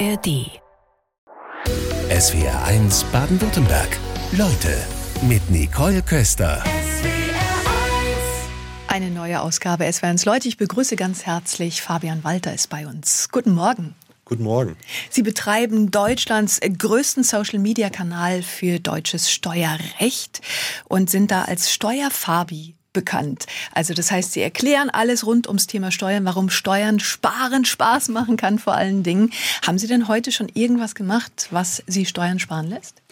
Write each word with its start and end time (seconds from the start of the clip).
ARD. 0.00 0.60
SWR 2.10 2.64
1 2.64 3.04
Baden-Württemberg. 3.12 3.96
Leute 4.32 4.76
mit 5.22 5.48
Nicole 5.50 6.02
Köster. 6.02 6.64
Eine 8.88 9.10
neue 9.10 9.40
Ausgabe 9.40 9.90
SWR 9.92 10.08
1 10.08 10.24
Leute. 10.24 10.48
Ich 10.48 10.56
begrüße 10.56 10.96
ganz 10.96 11.26
herzlich 11.26 11.82
Fabian 11.82 12.24
Walter 12.24 12.52
ist 12.52 12.70
bei 12.70 12.88
uns. 12.88 13.28
Guten 13.30 13.54
Morgen. 13.54 13.94
Guten 14.24 14.42
Morgen. 14.42 14.76
Sie 15.10 15.22
betreiben 15.22 15.92
Deutschlands 15.92 16.58
größten 16.60 17.22
Social-Media-Kanal 17.22 18.42
für 18.42 18.80
deutsches 18.80 19.30
Steuerrecht 19.30 20.40
und 20.88 21.08
sind 21.08 21.30
da 21.30 21.42
als 21.42 21.72
Steuerfabi 21.72 22.74
bekannt. 22.94 23.44
Also 23.72 23.92
das 23.92 24.10
heißt, 24.10 24.32
sie 24.32 24.40
erklären 24.40 24.88
alles 24.88 25.26
rund 25.26 25.46
ums 25.46 25.66
Thema 25.66 25.90
Steuern, 25.90 26.24
warum 26.24 26.48
Steuern 26.48 26.98
sparen 27.00 27.66
Spaß 27.66 28.08
machen 28.08 28.38
kann 28.38 28.58
vor 28.58 28.74
allen 28.74 29.02
Dingen. 29.02 29.30
Haben 29.66 29.76
Sie 29.76 29.86
denn 29.86 30.08
heute 30.08 30.32
schon 30.32 30.48
irgendwas 30.54 30.94
gemacht, 30.94 31.48
was 31.50 31.82
Sie 31.86 32.06
Steuern 32.06 32.38
sparen 32.38 32.68
lässt? 32.68 33.02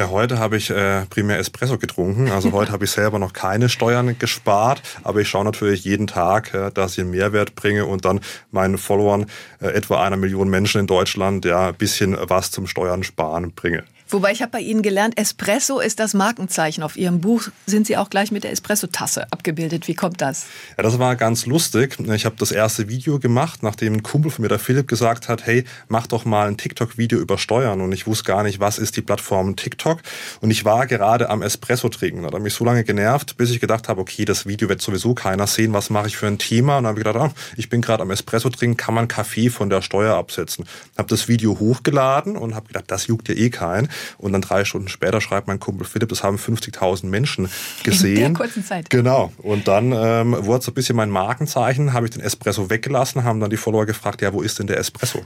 Ja, 0.00 0.08
heute 0.08 0.38
habe 0.38 0.56
ich 0.56 0.70
äh, 0.70 1.04
primär 1.06 1.38
Espresso 1.38 1.76
getrunken. 1.76 2.30
Also 2.30 2.52
heute 2.52 2.72
habe 2.72 2.84
ich 2.84 2.90
selber 2.90 3.18
noch 3.18 3.32
keine 3.32 3.68
Steuern 3.68 4.18
gespart, 4.18 4.82
aber 5.02 5.20
ich 5.20 5.28
schaue 5.28 5.44
natürlich 5.44 5.84
jeden 5.84 6.06
Tag, 6.06 6.54
äh, 6.54 6.70
dass 6.70 6.92
ich 6.92 7.00
einen 7.00 7.10
Mehrwert 7.10 7.54
bringe 7.54 7.84
und 7.84 8.04
dann 8.04 8.20
meinen 8.50 8.78
Followern, 8.78 9.26
äh, 9.60 9.66
etwa 9.68 10.02
einer 10.02 10.16
Million 10.16 10.48
Menschen 10.48 10.80
in 10.80 10.86
Deutschland, 10.86 11.44
ja, 11.44 11.68
ein 11.68 11.74
bisschen 11.74 12.16
was 12.18 12.50
zum 12.50 12.66
Steuern 12.66 13.02
sparen 13.02 13.52
bringe. 13.52 13.84
Wobei 14.12 14.32
ich 14.32 14.42
habe 14.42 14.50
bei 14.50 14.60
Ihnen 14.60 14.82
gelernt, 14.82 15.16
Espresso 15.16 15.78
ist 15.78 16.00
das 16.00 16.14
Markenzeichen. 16.14 16.82
Auf 16.82 16.96
Ihrem 16.96 17.20
Buch 17.20 17.44
sind 17.66 17.86
Sie 17.86 17.96
auch 17.96 18.10
gleich 18.10 18.32
mit 18.32 18.42
der 18.42 18.50
Espresso-Tasse 18.50 19.30
abgebildet. 19.30 19.86
Wie 19.86 19.94
kommt 19.94 20.20
das? 20.20 20.46
Ja, 20.76 20.82
das 20.82 20.98
war 20.98 21.14
ganz 21.14 21.46
lustig. 21.46 21.96
Ich 22.00 22.24
habe 22.24 22.34
das 22.36 22.50
erste 22.50 22.88
Video 22.88 23.20
gemacht, 23.20 23.62
nachdem 23.62 23.94
ein 23.94 24.02
Kumpel 24.02 24.32
von 24.32 24.42
mir, 24.42 24.48
der 24.48 24.58
Philipp, 24.58 24.88
gesagt 24.88 25.28
hat, 25.28 25.46
hey, 25.46 25.64
mach 25.86 26.08
doch 26.08 26.24
mal 26.24 26.48
ein 26.48 26.56
TikTok-Video 26.56 27.20
über 27.20 27.38
Steuern. 27.38 27.80
Und 27.80 27.92
ich 27.92 28.08
wusste 28.08 28.24
gar 28.24 28.42
nicht, 28.42 28.58
was 28.58 28.78
ist 28.78 28.96
die 28.96 29.02
Plattform 29.02 29.54
TikTok. 29.54 30.00
Und 30.40 30.50
ich 30.50 30.64
war 30.64 30.88
gerade 30.88 31.30
am 31.30 31.42
Espresso 31.42 31.88
trinken. 31.88 32.24
Das 32.24 32.32
hat 32.32 32.42
mich 32.42 32.54
so 32.54 32.64
lange 32.64 32.82
genervt, 32.82 33.36
bis 33.36 33.50
ich 33.50 33.60
gedacht 33.60 33.88
habe, 33.88 34.00
okay, 34.00 34.24
das 34.24 34.44
Video 34.44 34.68
wird 34.68 34.82
sowieso 34.82 35.14
keiner 35.14 35.46
sehen. 35.46 35.72
Was 35.72 35.88
mache 35.88 36.08
ich 36.08 36.16
für 36.16 36.26
ein 36.26 36.38
Thema? 36.38 36.78
Und 36.78 36.84
dann 36.84 36.90
habe 36.90 36.98
ich 36.98 37.04
gedacht, 37.04 37.30
ah, 37.30 37.34
ich 37.56 37.68
bin 37.68 37.80
gerade 37.80 38.02
am 38.02 38.10
Espresso 38.10 38.50
trinken, 38.50 38.76
kann 38.76 38.94
man 38.94 39.06
Kaffee 39.06 39.50
von 39.50 39.70
der 39.70 39.82
Steuer 39.82 40.16
absetzen. 40.16 40.66
Habe 40.98 41.08
das 41.08 41.28
Video 41.28 41.60
hochgeladen 41.60 42.36
und 42.36 42.56
habe 42.56 42.66
gedacht, 42.66 42.86
das 42.88 43.06
juckt 43.06 43.28
ja 43.28 43.36
eh 43.36 43.50
keinen. 43.50 43.88
Und 44.18 44.32
dann 44.32 44.42
drei 44.42 44.64
Stunden 44.64 44.88
später 44.88 45.20
schreibt 45.20 45.46
mein 45.46 45.60
Kumpel 45.60 45.86
Philipp, 45.86 46.08
das 46.08 46.22
haben 46.22 46.36
50.000 46.36 47.06
Menschen 47.06 47.48
gesehen. 47.82 48.16
In 48.16 48.22
der 48.22 48.32
kurzen 48.32 48.64
Zeit. 48.64 48.90
Genau. 48.90 49.32
Und 49.38 49.68
dann 49.68 49.92
ähm, 49.92 50.36
wurde 50.46 50.64
so 50.64 50.70
ein 50.70 50.74
bisschen 50.74 50.96
mein 50.96 51.10
Markenzeichen, 51.10 51.92
habe 51.92 52.06
ich 52.06 52.12
den 52.12 52.22
Espresso 52.22 52.70
weggelassen, 52.70 53.24
haben 53.24 53.40
dann 53.40 53.50
die 53.50 53.56
Follower 53.56 53.86
gefragt, 53.86 54.22
ja, 54.22 54.32
wo 54.32 54.42
ist 54.42 54.58
denn 54.58 54.66
der 54.66 54.78
Espresso? 54.78 55.24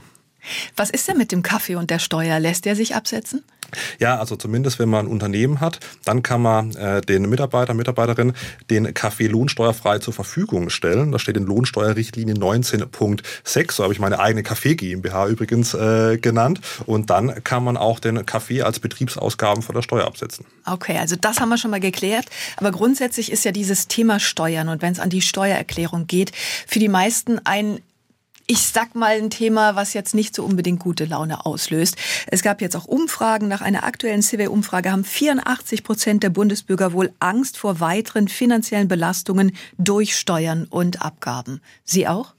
Was 0.75 0.89
ist 0.89 1.07
denn 1.07 1.17
mit 1.17 1.31
dem 1.31 1.41
Kaffee 1.41 1.75
und 1.75 1.89
der 1.89 1.99
Steuer? 1.99 2.39
Lässt 2.39 2.65
der 2.65 2.75
sich 2.75 2.95
absetzen? 2.95 3.43
Ja, 3.99 4.17
also 4.19 4.35
zumindest 4.35 4.79
wenn 4.79 4.89
man 4.89 5.05
ein 5.05 5.11
Unternehmen 5.11 5.61
hat, 5.61 5.79
dann 6.03 6.23
kann 6.23 6.41
man 6.41 6.75
äh, 6.75 7.01
den 7.01 7.29
Mitarbeiter, 7.29 7.73
Mitarbeiterin 7.73 8.33
den 8.69 8.93
Kaffee 8.93 9.27
lohnsteuerfrei 9.27 9.99
zur 9.99 10.13
Verfügung 10.13 10.69
stellen. 10.69 11.11
Da 11.11 11.19
steht 11.19 11.37
in 11.37 11.45
Lohnsteuerrichtlinie 11.45 12.35
19.6, 12.35 13.71
so 13.71 13.83
habe 13.83 13.93
ich 13.93 13.99
meine 13.99 14.19
eigene 14.19 14.43
Kaffee 14.43 14.75
GmbH 14.75 15.27
übrigens 15.27 15.73
äh, 15.73 16.17
genannt. 16.17 16.61
Und 16.85 17.09
dann 17.09 17.43
kann 17.43 17.63
man 17.63 17.77
auch 17.77 17.99
den 17.99 18.25
Kaffee 18.25 18.61
als 18.61 18.79
Betriebsausgaben 18.79 19.63
von 19.63 19.75
der 19.75 19.81
Steuer 19.81 20.05
absetzen. 20.05 20.45
Okay, 20.65 20.97
also 20.97 21.15
das 21.19 21.39
haben 21.39 21.49
wir 21.49 21.57
schon 21.57 21.71
mal 21.71 21.79
geklärt. 21.79 22.25
Aber 22.57 22.71
grundsätzlich 22.71 23.31
ist 23.31 23.45
ja 23.45 23.51
dieses 23.51 23.87
Thema 23.87 24.19
Steuern 24.19 24.69
und 24.69 24.81
wenn 24.81 24.93
es 24.93 24.99
an 24.99 25.09
die 25.09 25.21
Steuererklärung 25.21 26.07
geht, 26.07 26.31
für 26.67 26.79
die 26.79 26.89
meisten 26.89 27.39
ein 27.43 27.79
ich 28.47 28.61
sag 28.67 28.95
mal 28.95 29.17
ein 29.17 29.29
Thema, 29.29 29.75
was 29.75 29.93
jetzt 29.93 30.13
nicht 30.13 30.35
so 30.35 30.43
unbedingt 30.43 30.79
gute 30.79 31.05
Laune 31.05 31.45
auslöst. 31.45 31.95
Es 32.27 32.43
gab 32.43 32.61
jetzt 32.61 32.75
auch 32.75 32.85
Umfragen. 32.85 33.47
Nach 33.47 33.61
einer 33.61 33.83
aktuellen 33.83 34.21
CW-Umfrage 34.21 34.91
haben 34.91 35.03
84 35.03 35.83
Prozent 35.83 36.23
der 36.23 36.29
Bundesbürger 36.29 36.93
wohl 36.93 37.11
Angst 37.19 37.57
vor 37.57 37.79
weiteren 37.79 38.27
finanziellen 38.27 38.87
Belastungen 38.87 39.55
durch 39.77 40.15
Steuern 40.15 40.65
und 40.69 41.01
Abgaben. 41.01 41.61
Sie 41.83 42.07
auch? 42.07 42.33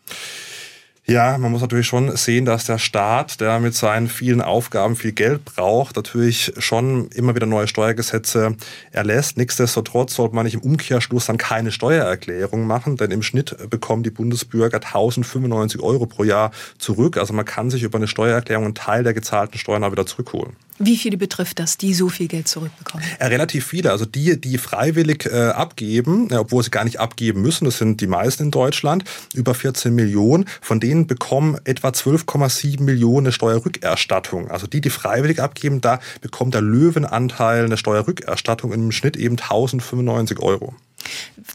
Ja, 1.09 1.39
man 1.39 1.53
muss 1.53 1.61
natürlich 1.61 1.87
schon 1.87 2.17
sehen, 2.17 2.47
dass 2.47 2.65
der 2.65 2.79
Staat, 2.79 3.41
der 3.41 3.61
mit 3.61 3.77
seinen 3.77 4.09
vielen 4.09 4.43
Aufgaben 4.43 4.97
viel 4.97 5.13
Geld 5.13 5.45
braucht, 5.45 5.95
natürlich 5.95 6.53
schon 6.59 7.09
immer 7.11 7.37
wieder 7.37 7.47
neue 7.47 7.69
Steuergesetze 7.69 8.57
erlässt. 8.91 9.37
Nichtsdestotrotz 9.37 10.17
sollte 10.17 10.35
man 10.35 10.47
nicht 10.47 10.55
im 10.55 10.63
Umkehrschluss 10.63 11.27
dann 11.27 11.39
keine 11.39 11.71
Steuererklärung 11.71 12.67
machen, 12.67 12.97
denn 12.97 13.13
im 13.13 13.23
Schnitt 13.23 13.57
bekommen 13.71 14.03
die 14.03 14.11
Bundesbürger 14.11 14.79
1095 14.79 15.81
Euro 15.81 16.07
pro 16.07 16.25
Jahr 16.25 16.51
zurück. 16.79 17.19
Also 17.19 17.33
man 17.35 17.45
kann 17.45 17.71
sich 17.71 17.85
über 17.85 17.99
eine 17.99 18.09
Steuererklärung 18.09 18.65
einen 18.65 18.75
Teil 18.75 19.05
der 19.05 19.15
gezahlten 19.15 19.59
Steuern 19.59 19.85
auch 19.85 19.93
wieder 19.93 20.07
zurückholen. 20.07 20.57
Wie 20.79 20.97
viele 20.97 21.17
betrifft 21.17 21.59
das, 21.59 21.79
die 21.79 21.95
so 21.95 22.09
viel 22.09 22.29
Geld 22.29 22.49
zurückbekommen? 22.49 23.05
Ja, 23.19 23.27
relativ 23.29 23.67
viele. 23.67 23.91
Also 23.91 24.05
die, 24.05 24.39
die 24.41 24.59
freiwillig 24.59 25.27
äh, 25.27 25.49
abgeben, 25.49 26.29
ja, 26.31 26.41
obwohl 26.41 26.63
sie 26.63 26.71
gar 26.71 26.85
nicht 26.85 27.01
abgeben 27.01 27.41
müssen, 27.41 27.65
das 27.65 27.79
sind 27.79 28.01
die 28.01 28.07
meisten 28.07 28.45
in 28.45 28.51
Deutschland, 28.51 29.05
über 29.35 29.55
14 29.55 29.95
Millionen. 29.95 30.47
Von 30.61 30.81
denen 30.81 31.07
bekommen 31.07 31.59
etwa 31.65 31.89
12,7 31.89 32.83
Millionen 32.83 33.33
Steuerrückerstattung. 33.33 34.51
Also 34.51 34.67
die, 34.67 34.81
die 34.81 34.91
freiwillig 34.91 35.41
abgeben, 35.41 35.81
da 35.81 36.01
bekommt 36.21 36.55
der 36.55 36.63
Löwenanteil 36.63 37.65
eine 37.65 37.77
Steuerrückerstattung 37.77 38.73
im 38.73 38.93
Schnitt 38.93 39.17
eben 39.17 39.39
1095 39.39 40.41
Euro. 40.41 40.75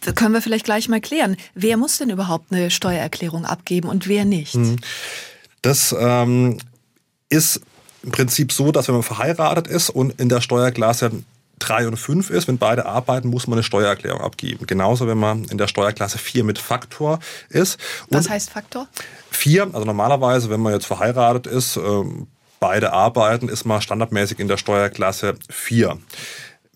Das 0.04 0.16
können 0.16 0.34
wir 0.34 0.42
vielleicht 0.42 0.66
gleich 0.66 0.90
mal 0.90 1.02
klären. 1.02 1.38
Wer 1.54 1.78
muss 1.78 1.98
denn 1.98 2.10
überhaupt 2.10 2.52
eine 2.52 2.72
Steuererklärung 2.72 3.46
abgeben 3.46 3.90
und 3.90 4.08
wer 4.08 4.26
nicht? 4.26 4.54
Hm. 4.54 4.78
Das 5.62 5.96
ähm, 5.98 6.58
ist 7.30 7.62
im 8.04 8.12
Prinzip 8.12 8.52
so, 8.52 8.72
dass 8.72 8.88
wenn 8.88 8.96
man 8.96 9.04
verheiratet 9.04 9.68
ist 9.68 9.90
und 9.90 10.20
in 10.20 10.30
der 10.30 10.42
Steuerklasse 10.42 11.12
3 11.60 11.88
und 11.88 11.98
5 11.98 12.30
ist, 12.32 12.48
wenn 12.48 12.58
beide 12.58 12.86
arbeiten, 12.86 13.30
muss 13.30 13.48
man 13.48 13.58
eine 13.58 13.64
Steuererklärung 13.64 14.22
abgeben. 14.22 14.66
Genauso, 14.66 15.08
wenn 15.08 15.18
man 15.18 15.46
in 15.46 15.58
der 15.58 15.68
Steuerklasse 15.68 16.18
4 16.18 16.44
mit 16.44 16.58
Faktor 16.58 17.20
ist. 17.50 17.80
Und 18.08 18.18
Was 18.18 18.30
heißt 18.30 18.50
Faktor? 18.50 18.88
4, 19.30 19.70
also 19.74 19.86
normalerweise, 19.86 20.50
wenn 20.50 20.60
man 20.60 20.74
jetzt 20.74 20.86
verheiratet 20.86 21.48
ist, 21.48 21.78
ähm, 21.78 22.28
beide 22.60 22.94
arbeiten, 22.94 23.48
ist 23.48 23.66
man 23.66 23.82
standardmäßig 23.82 24.40
in 24.40 24.48
der 24.48 24.58
Steuerklasse 24.58 25.36
4. 25.50 25.98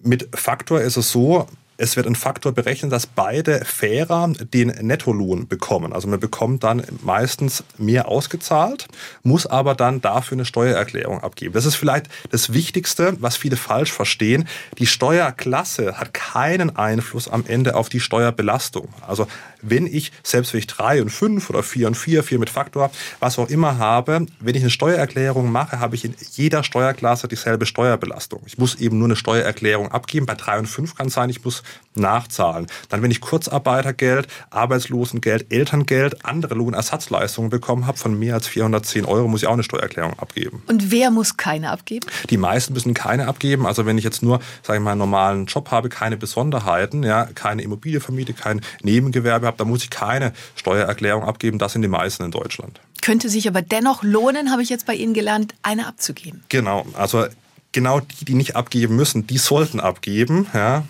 Mit 0.02 0.30
Faktor 0.36 0.82
ist 0.82 0.98
es 0.98 1.12
so, 1.12 1.48
es 1.78 1.98
wird 1.98 2.08
ein 2.08 2.16
Faktor 2.16 2.54
berechnet, 2.54 2.92
dass 2.92 3.06
beide 3.06 3.66
fairer 3.66 4.32
den 4.54 4.68
Nettolohn 4.68 5.48
bekommen. 5.48 5.92
Also 5.92 6.08
man 6.08 6.20
bekommt 6.20 6.64
dann 6.64 6.84
meistens 7.04 7.64
mehr 7.78 8.08
ausgezahlt, 8.08 8.88
muss 9.24 9.46
aber 9.46 9.76
dann 9.76 10.02
dafür 10.02 10.36
eine 10.36 10.46
Steuererklärung 10.46 11.22
abgeben. 11.22 11.54
Das 11.54 11.66
ist 11.66 11.76
vielleicht 11.76 12.08
das 12.32 12.54
Wichtigste, 12.54 13.18
was 13.20 13.36
viele 13.36 13.58
falsch 13.58 13.92
verstehen. 13.92 14.48
Die 14.78 14.88
Steuerklasse 14.88 15.98
hat 15.98 16.14
keinen 16.14 16.76
Einfluss 16.76 17.28
am 17.28 17.44
Ende 17.46 17.76
auf 17.76 17.90
die 17.90 18.00
Steuerbelastung. 18.00 18.90
Also 19.06 19.28
wenn 19.62 19.88
ich, 19.88 20.12
selbst 20.24 20.54
wenn 20.54 20.60
ich 20.60 20.68
drei 20.68 21.02
und 21.02 21.10
fünf 21.10 21.50
oder 21.50 21.64
vier 21.64 21.88
und 21.88 21.96
vier, 21.96 22.24
vier 22.24 22.40
mit 22.40 22.50
Faktor, 22.50 22.92
was 23.20 23.38
auch 23.38 23.50
immer 23.50 23.78
habe, 23.78 24.28
wenn 24.40 24.56
ich 24.56 24.62
eine 24.62 24.70
Steuererklärung 24.70 25.52
mache, 25.52 25.80
habe 25.80 25.96
ich 25.96 26.06
in 26.06 26.16
jeder 26.34 26.64
Steuerklasse 26.64 27.28
dieselbe 27.28 27.66
Steuerbelastung. 27.66 28.44
Ich 28.46 28.58
muss 28.58 28.76
eben 28.76 28.98
nur 28.98 29.08
eine 29.08 29.16
Steuererklärung 29.16 29.92
abgeben. 29.92 30.26
Bei 30.26 30.36
drei 30.36 30.60
und 30.60 30.68
fünf 30.68 30.96
kann 30.96 31.08
es 31.08 31.14
sein, 31.14 31.30
ich 31.30 31.44
muss 31.44 31.64
nachzahlen. 31.96 32.68
Dann, 32.90 33.02
wenn 33.02 33.12
ich 33.12 33.22
Kurzarbeitergeld, 33.22 34.28
Arbeitslosengeld, 34.50 35.52
Elterngeld, 35.52 36.26
andere 36.26 36.56
Lohnersatzleistungen 36.56 37.50
bekommen 37.50 37.88
habe 37.88 37.98
von 37.98 38.18
mehr 38.18 38.36
als 38.36 38.48
410 38.48 39.06
Euro, 39.06 39.28
muss 39.28 39.44
ich 39.44 39.48
auch 39.48 39.54
eine 39.54 39.64
Steuererklärung 39.64 40.20
abgeben. 40.20 40.64
Und 40.68 40.92
wer 40.92 41.12
muss 41.12 41.38
keine 41.38 41.72
abgeben? 41.72 42.08
Die 42.30 42.38
meisten 42.38 42.74
müssen 42.74 42.94
keine 42.94 43.28
abgeben. 43.28 43.66
Also 43.66 43.86
wenn 43.86 43.98
ich 43.98 44.04
jetzt 44.04 44.22
nur, 44.22 44.40
sage 44.64 44.80
ich 44.80 44.84
mal, 44.84 44.92
einen 44.92 45.00
normalen 45.00 45.46
Job 45.46 45.72
habe, 45.72 45.90
keine 45.90 46.18
Besonderheiten, 46.18 47.04
ja, 47.04 47.26
keine 47.34 47.62
Immobilie 47.62 48.00
vermiete, 48.00 48.34
kein 48.34 48.62
Nebengewerbe 48.84 49.48
habe, 49.48 49.58
da 49.58 49.66
muss 49.66 49.84
ich 49.84 49.90
keine 49.90 50.34
Steuererklärung 50.56 51.24
abgeben. 51.24 51.60
Das 51.60 51.74
sind 51.74 51.82
die 51.82 51.88
meisten 51.88 52.24
in 52.24 52.32
Deutschland. 52.32 52.80
Könnte 53.02 53.30
sich 53.30 53.48
aber 53.48 53.62
dennoch 53.62 54.04
lohnen, 54.04 54.52
habe 54.52 54.64
ich 54.64 54.70
jetzt 54.70 54.86
bei 54.86 54.96
Ihnen 54.96 55.14
gelernt, 55.14 55.54
eine 55.62 55.88
abzugeben. 55.88 56.44
Genau, 56.50 56.86
also 56.94 57.26
genau 57.72 58.00
die, 58.00 58.26
die 58.26 58.34
nicht 58.34 58.56
abgeben 58.56 58.96
müssen, 58.96 59.28
die 59.28 59.38
sollten 59.38 59.80
abgeben. 59.80 60.48
Ja. 60.54 60.86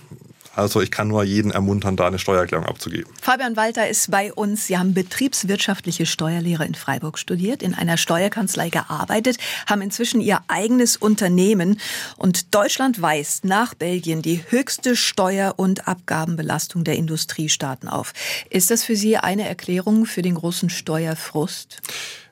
Also 0.56 0.82
ich 0.82 0.92
kann 0.92 1.08
nur 1.08 1.24
jeden 1.24 1.52
ermuntern, 1.52 1.98
da 1.98 2.08
eine 2.08 2.20
Steuererklärung 2.20 2.66
abzugeben. 2.66 3.12
Fabian 3.22 3.56
Walter 3.56 3.88
ist 3.88 4.10
bei 4.10 4.34
uns. 4.34 4.68
Sie 4.68 4.78
haben 4.78 4.94
betriebswirtschaftliche 4.94 6.06
Steuerlehre 6.06 6.66
in 6.66 6.76
Freiburg 6.76 7.20
studiert, 7.20 7.62
in 7.62 7.74
einer 7.74 7.98
Steuerkanzlei 7.98 8.70
gearbeitet, 8.70 9.38
haben 9.68 9.82
inzwischen 9.82 10.22
ihr 10.22 10.40
eigenes 10.48 10.98
Unternehmen 10.98 11.80
und 12.18 12.56
Deutschland 12.56 13.02
weist 13.02 13.44
nach 13.46 13.74
Belgien 13.74 14.22
die 14.22 14.44
höchste 14.50 14.96
Steuer- 14.96 15.56
und 15.58 15.88
Abgabenbelastung 15.88 16.84
der 16.84 16.96
Industriestaaten 16.96 17.90
auf. 17.90 18.14
Ist 18.50 18.72
das 18.72 18.84
für 18.84 18.96
Sie 18.96 19.18
eine 19.18 19.48
Erklärung 19.48 20.06
für 20.06 20.22
den 20.22 20.36
großen 20.36 20.70
Steuerfrust? 20.70 21.82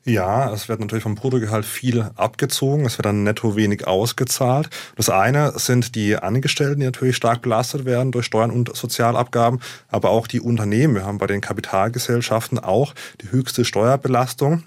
Ja, 0.06 0.52
es 0.52 0.68
wird 0.68 0.82
natürlich 0.82 1.04
vom 1.04 1.16
Bruttogehalt 1.16 1.66
viel 1.66 2.10
abgezogen, 2.16 2.86
es 2.86 2.98
wird 2.98 3.06
dann 3.06 3.24
netto 3.24 3.56
wenig 3.56 3.88
ausgezahlt. 3.88 4.70
Das 4.98 5.10
eine 5.10 5.58
sind 5.58 5.96
die 5.96 6.18
Angestellten, 6.18 6.82
die 6.82 6.86
natürlich 6.86 7.16
stark 7.16 7.42
belastet 7.42 7.86
werden 7.86 8.12
durch 8.12 8.26
Steuern 8.26 8.52
und 8.52 8.76
Sozialabgaben, 8.76 9.62
aber 9.88 10.10
auch 10.10 10.28
die 10.28 10.42
Unternehmen. 10.42 10.96
Wir 10.96 11.06
haben 11.06 11.20
bei 11.20 11.28
den 11.28 11.40
Kapitalgesellschaften 11.40 12.60
auch 12.60 12.94
die 13.22 13.32
höchste 13.32 13.64
Steuerbelastung. 13.64 14.64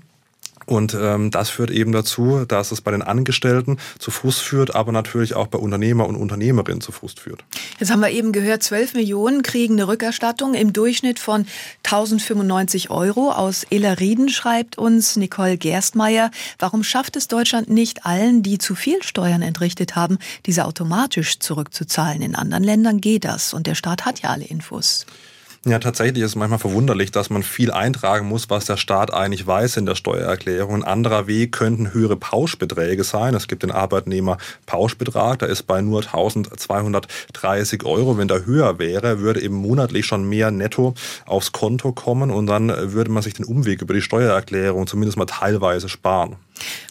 Und 0.66 0.96
ähm, 1.00 1.30
das 1.30 1.48
führt 1.48 1.70
eben 1.70 1.92
dazu, 1.92 2.44
dass 2.46 2.72
es 2.72 2.80
bei 2.80 2.90
den 2.90 3.02
Angestellten 3.02 3.78
zu 4.00 4.10
Frust 4.10 4.40
führt, 4.40 4.74
aber 4.74 4.90
natürlich 4.90 5.34
auch 5.34 5.46
bei 5.46 5.58
Unternehmer 5.58 6.06
und 6.06 6.16
Unternehmerinnen 6.16 6.80
zu 6.80 6.90
Frust 6.90 7.20
führt. 7.20 7.44
Jetzt 7.78 7.92
haben 7.92 8.00
wir 8.00 8.10
eben 8.10 8.32
gehört, 8.32 8.64
12 8.64 8.94
Millionen 8.94 9.42
kriegen 9.42 9.74
eine 9.74 9.86
Rückerstattung 9.86 10.54
im 10.54 10.72
Durchschnitt 10.72 11.20
von 11.20 11.46
1095 11.84 12.90
Euro. 12.90 13.30
Aus 13.30 13.64
Illerrieden 13.70 14.28
schreibt 14.28 14.76
uns 14.76 15.14
Nicole 15.14 15.56
Gerstmeier, 15.56 16.32
warum 16.58 16.82
schafft 16.82 17.14
es 17.14 17.28
Deutschland 17.28 17.70
nicht 17.70 18.04
allen, 18.04 18.42
die 18.42 18.58
zu 18.58 18.74
viel 18.74 19.02
Steuern 19.04 19.42
entrichtet 19.42 19.94
haben, 19.94 20.18
diese 20.46 20.64
automatisch 20.64 21.38
zurückzuzahlen? 21.38 22.22
In 22.22 22.34
anderen 22.34 22.64
Ländern 22.64 23.00
geht 23.00 23.24
das 23.24 23.54
und 23.54 23.68
der 23.68 23.76
Staat 23.76 24.04
hat 24.04 24.20
ja 24.20 24.30
alle 24.30 24.44
Infos. 24.44 25.06
Ja, 25.68 25.80
tatsächlich 25.80 26.22
ist 26.22 26.30
es 26.30 26.36
manchmal 26.36 26.60
verwunderlich, 26.60 27.10
dass 27.10 27.28
man 27.28 27.42
viel 27.42 27.72
eintragen 27.72 28.28
muss, 28.28 28.48
was 28.48 28.66
der 28.66 28.76
Staat 28.76 29.12
eigentlich 29.12 29.48
weiß 29.48 29.78
in 29.78 29.84
der 29.84 29.96
Steuererklärung. 29.96 30.76
Ein 30.76 30.84
anderer 30.84 31.26
Weg 31.26 31.50
könnten 31.50 31.92
höhere 31.92 32.16
Pauschbeträge 32.16 33.02
sein. 33.02 33.34
Es 33.34 33.48
gibt 33.48 33.64
den 33.64 33.72
Arbeitnehmer 33.72 34.36
Pauschbetrag, 34.66 35.40
der 35.40 35.48
ist 35.48 35.64
bei 35.64 35.80
nur 35.80 36.02
1230 36.02 37.84
Euro. 37.84 38.16
Wenn 38.16 38.28
der 38.28 38.46
höher 38.46 38.78
wäre, 38.78 39.18
würde 39.18 39.42
eben 39.42 39.56
monatlich 39.56 40.06
schon 40.06 40.28
mehr 40.28 40.52
netto 40.52 40.94
aufs 41.24 41.50
Konto 41.50 41.90
kommen 41.90 42.30
und 42.30 42.46
dann 42.46 42.68
würde 42.92 43.10
man 43.10 43.24
sich 43.24 43.34
den 43.34 43.44
Umweg 43.44 43.82
über 43.82 43.92
die 43.92 44.02
Steuererklärung 44.02 44.86
zumindest 44.86 45.18
mal 45.18 45.26
teilweise 45.26 45.88
sparen. 45.88 46.36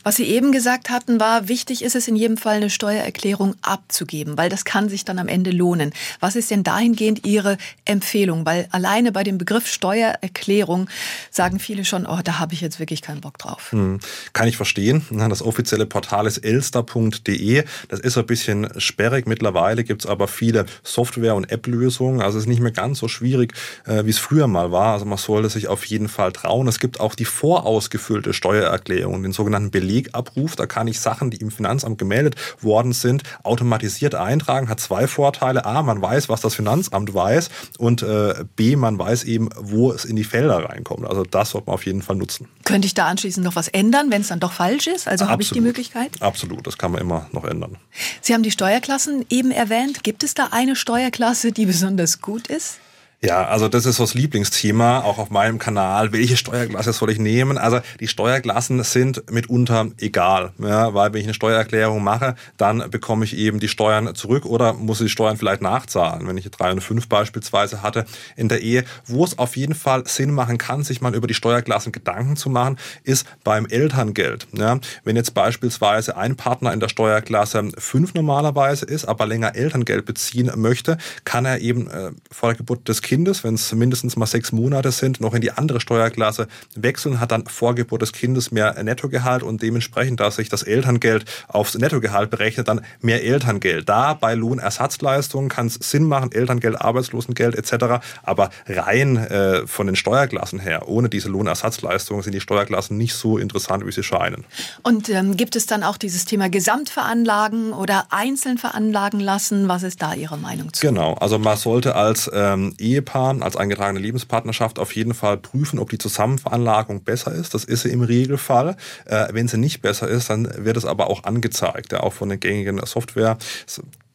Was 0.04 0.18
Sie 0.18 0.26
eben 0.26 0.52
gesagt 0.52 0.92
hatten, 0.92 1.20
war, 1.20 1.48
wichtig 1.48 1.84
ist 1.84 1.96
es 1.96 2.08
in 2.08 2.16
jedem 2.16 2.38
Fall, 2.38 2.58
eine 2.58 2.70
Steuererklärung 2.70 3.56
abzugeben, 3.64 4.38
weil 4.38 4.50
das 4.50 4.64
kann 4.64 4.88
sich 4.88 5.04
dann 5.04 5.18
am 5.18 5.28
Ende 5.28 5.50
lohnen. 5.50 5.94
Was 6.20 6.36
ist 6.36 6.52
denn 6.52 6.64
dahingehend 6.64 7.26
Ihre 7.26 7.58
Empfehlung? 7.86 8.46
Weil 8.46 8.68
alleine 8.72 9.12
bei 9.12 9.24
dem 9.24 9.40
Begriff 9.40 9.68
Steuererklärung 9.68 10.90
sagen 11.32 11.60
viele 11.60 11.86
schon, 11.86 12.06
oh, 12.06 12.20
da 12.24 12.38
habe 12.38 12.54
ich 12.54 12.62
jetzt 12.62 12.80
wirklich 12.80 13.02
keinen 13.02 13.22
Bock 13.22 13.40
drauf. 13.40 13.72
Hm, 13.72 14.00
kann 14.34 14.48
ich 14.48 14.58
verstehen. 14.58 15.04
Das 15.10 15.42
offizielle 15.42 15.88
Portal 15.88 16.28
ist 16.28 16.38
elster.de. 16.38 17.64
Das 17.90 18.00
ist 18.00 18.18
ein 18.18 18.26
bisschen 18.28 18.70
sperrig. 18.78 19.26
Mittlerweile 19.26 19.84
gibt 19.84 20.06
es 20.06 20.10
aber 20.10 20.28
viele 20.28 20.68
Software- 20.84 21.36
und 21.36 21.52
App-Lösungen. 21.52 22.22
Also 22.22 22.38
es 22.38 22.44
ist 22.44 22.50
nicht 22.50 22.62
mehr 22.62 22.72
ganz 22.72 23.00
so 23.00 23.08
schwierig, 23.08 23.54
äh, 23.86 24.06
wie 24.06 24.12
es 24.12 24.20
früher 24.20 24.46
mal 24.46 24.72
war. 24.72 24.94
Also 24.94 25.06
man 25.06 25.18
sollte 25.18 25.50
sich 25.50 25.68
auf 25.68 25.84
jeden 25.86 26.10
Fall 26.10 26.32
trauen. 26.32 26.68
Es 26.68 26.80
gibt 26.80 27.00
auch 27.00 27.16
die 27.16 27.26
vorausgefüllte 27.26 28.34
Steuererklärung, 28.34 29.24
den 29.24 29.32
sogenannten 29.32 29.55
sogenannten 29.56 29.72
Belegabruf. 29.72 30.56
Da 30.56 30.66
kann 30.66 30.88
ich 30.88 31.00
Sachen, 31.00 31.32
die 31.32 31.38
im 31.38 31.52
Finanzamt 31.52 31.98
gemeldet 31.98 32.36
worden 32.62 32.94
sind, 32.94 33.24
automatisiert 33.44 34.16
eintragen. 34.16 34.70
Hat 34.70 34.80
zwei 34.80 35.08
Vorteile. 35.08 35.66
A, 35.66 35.82
man 35.82 36.02
weiß, 36.02 36.30
was 36.30 36.42
das 36.42 36.56
Finanzamt 36.56 37.14
weiß 37.14 37.50
und 37.78 38.04
äh, 38.04 38.46
B, 38.56 38.76
man 38.76 39.00
weiß 39.00 39.24
eben, 39.24 39.50
wo 39.58 39.92
es 39.92 40.06
in 40.06 40.16
die 40.16 40.24
Felder 40.24 40.70
reinkommt. 40.70 41.08
Also 41.08 41.24
das 41.24 41.52
sollte 41.52 41.68
man 41.68 41.76
auf 41.76 41.86
jeden 41.86 42.02
Fall 42.02 42.16
nutzen. 42.16 42.48
Könnte 42.64 42.86
ich 42.86 42.94
da 42.94 43.08
anschließend 43.08 43.46
noch 43.46 43.56
was 43.56 43.68
ändern, 43.68 44.12
wenn 44.12 44.22
es 44.22 44.28
dann 44.28 44.40
doch 44.40 44.52
falsch 44.52 44.88
ist? 44.88 45.08
Also 45.08 45.30
habe 45.30 45.42
ich 45.42 45.50
die 45.52 45.62
Möglichkeit? 45.62 46.12
Absolut, 46.22 46.68
das 46.68 46.78
kann 46.78 46.92
man 46.92 47.02
immer 47.02 47.28
noch 47.32 47.46
ändern. 47.46 47.78
Sie 48.22 48.34
haben 48.34 48.44
die 48.44 48.52
Steuerklassen 48.52 49.26
eben 49.30 49.52
erwähnt. 49.52 50.04
Gibt 50.04 50.24
es 50.24 50.34
da 50.34 50.50
eine 50.52 50.76
Steuerklasse, 50.76 51.52
die 51.52 51.66
besonders 51.66 52.22
gut 52.22 52.48
ist? 52.48 52.80
Ja, 53.22 53.46
also 53.48 53.68
das 53.68 53.86
ist 53.86 53.96
so 53.96 54.04
das 54.04 54.14
Lieblingsthema, 54.14 55.00
auch 55.00 55.18
auf 55.18 55.30
meinem 55.30 55.58
Kanal. 55.58 56.12
Welche 56.12 56.38
Steuerklasse 56.38 56.94
soll 56.94 57.10
ich 57.10 57.18
nehmen? 57.18 57.58
Also 57.58 57.80
die 58.00 58.08
Steuerklassen 58.08 58.84
sind 58.84 59.32
mitunter 59.32 59.88
egal, 60.00 60.52
ja, 60.60 60.94
weil 60.94 61.14
wenn 61.14 61.22
ich 61.22 61.26
eine 61.26 61.34
Steuererklärung 61.34 62.04
mache, 62.04 62.36
dann 62.58 62.90
bekomme 62.92 63.26
ich 63.26 63.36
eben 63.36 63.60
die 63.60 63.68
Steuern 63.68 64.14
zurück 64.16 64.46
oder 64.46 64.74
muss 64.74 65.00
ich 65.00 65.06
die 65.06 65.12
Steuern 65.12 65.38
vielleicht 65.38 65.62
nachzahlen, 65.62 66.28
wenn 66.28 66.38
ich 66.38 66.50
drei 66.52 66.72
und 66.72 66.82
fünf 66.82 67.08
beispielsweise 67.08 67.82
hatte 67.82 68.06
in 68.36 68.50
der 68.50 68.62
Ehe. 68.62 68.84
Wo 69.06 69.24
es 69.24 69.40
auf 69.40 69.56
jeden 69.56 69.76
Fall 69.76 70.06
Sinn 70.06 70.32
machen 70.32 70.58
kann, 70.58 70.84
sich 70.84 71.02
mal 71.02 71.16
über 71.16 71.28
die 71.28 71.34
Steuerklassen 71.34 71.92
Gedanken 71.92 72.36
zu 72.36 72.50
machen, 72.50 72.78
ist 73.04 73.26
beim 73.44 73.66
Elterngeld. 73.66 74.48
Ja, 74.52 74.80
wenn 75.04 75.16
jetzt 75.16 75.34
beispielsweise 75.34 76.18
ein 76.18 76.36
Partner 76.36 76.74
in 76.74 76.80
der 76.80 76.90
Steuerklasse 76.90 77.70
fünf 77.78 78.14
normalerweise 78.14 78.86
ist, 78.86 79.06
aber 79.06 79.26
länger 79.26 79.56
Elterngeld 79.56 80.06
beziehen 80.06 80.52
möchte, 80.56 80.98
kann 81.24 81.46
er 81.46 81.60
eben 81.60 81.88
äh, 81.90 82.12
vor 82.30 82.50
der 82.50 82.58
Geburt 82.58 82.88
des 82.88 83.02
Kindes, 83.06 83.44
wenn 83.44 83.54
es 83.54 83.72
mindestens 83.72 84.18
mal 84.18 84.26
sechs 84.26 84.52
Monate 84.52 84.92
sind, 84.92 85.22
noch 85.22 85.36
in 85.36 85.42
die 85.42 85.52
andere 85.52 85.80
Steuerklasse 85.80 86.48
wechseln, 86.76 87.20
hat 87.20 87.32
dann 87.32 87.46
vor 87.46 87.76
Geburt 87.76 88.02
des 88.02 88.12
Kindes 88.12 88.52
mehr 88.52 88.84
Nettogehalt 88.84 89.44
und 89.44 89.62
dementsprechend, 89.62 90.20
dass 90.20 90.38
sich 90.38 90.50
das 90.50 90.64
Elterngeld 90.64 91.26
aufs 91.48 91.76
Nettogehalt 91.78 92.32
berechnet, 92.32 92.68
dann 92.68 92.82
mehr 93.02 93.24
Elterngeld. 93.24 93.88
Da 93.88 94.16
bei 94.16 94.34
Lohnersatzleistungen 94.34 95.50
kann 95.50 95.68
es 95.68 95.76
Sinn 95.76 96.04
machen, 96.04 96.32
Elterngeld, 96.32 96.82
Arbeitslosengeld 96.82 97.56
etc. 97.56 98.04
Aber 98.24 98.50
rein 98.68 99.18
äh, 99.18 99.68
von 99.68 99.86
den 99.86 99.96
Steuerklassen 99.96 100.60
her, 100.60 100.90
ohne 100.90 101.08
diese 101.08 101.30
Lohnersatzleistungen, 101.30 102.24
sind 102.24 102.34
die 102.34 102.42
Steuerklassen 102.42 102.98
nicht 102.98 103.14
so 103.14 103.38
interessant, 103.38 103.86
wie 103.86 103.92
sie 103.92 104.04
scheinen. 104.04 104.46
Und 104.82 105.10
ähm, 105.10 105.38
gibt 105.38 105.56
es 105.56 105.68
dann 105.68 105.84
auch 105.84 105.98
dieses 105.98 106.26
Thema 106.26 106.50
Gesamtveranlagen 106.50 107.72
oder 107.72 108.08
einzeln 108.10 108.58
veranlagen 108.58 109.20
lassen? 109.20 109.68
Was 109.68 109.84
ist 109.84 110.02
da 110.02 110.16
Ihre 110.16 110.40
Meinung 110.40 110.74
zu? 110.74 110.88
Genau, 110.88 111.14
also 111.14 111.38
man 111.38 111.56
sollte 111.56 111.96
als 111.96 112.32
ähm, 112.34 112.74
Ehepaaren 112.96 113.44
als 113.44 113.56
eingetragene 113.58 114.00
Lebenspartnerschaft 114.00 114.80
auf 114.80 114.96
jeden 114.96 115.14
Fall 115.14 115.38
prüfen, 115.38 115.80
ob 115.80 115.90
die 115.90 115.98
Zusammenveranlagung 115.98 117.04
besser 117.04 117.34
ist. 117.34 117.54
Das 117.54 117.64
ist 117.64 117.82
sie 117.82 117.90
im 117.90 118.02
Regelfall. 118.02 118.78
Äh, 119.06 119.28
wenn 119.32 119.48
sie 119.48 119.58
nicht 119.58 119.82
besser 119.82 120.08
ist, 120.08 120.30
dann 120.30 120.50
wird 120.66 120.78
es 120.78 120.86
aber 120.86 121.10
auch 121.10 121.24
angezeigt, 121.24 121.92
ja, 121.92 122.02
auch 122.02 122.14
von 122.14 122.30
den 122.30 122.40
gängigen 122.40 122.80
Software 122.86 123.38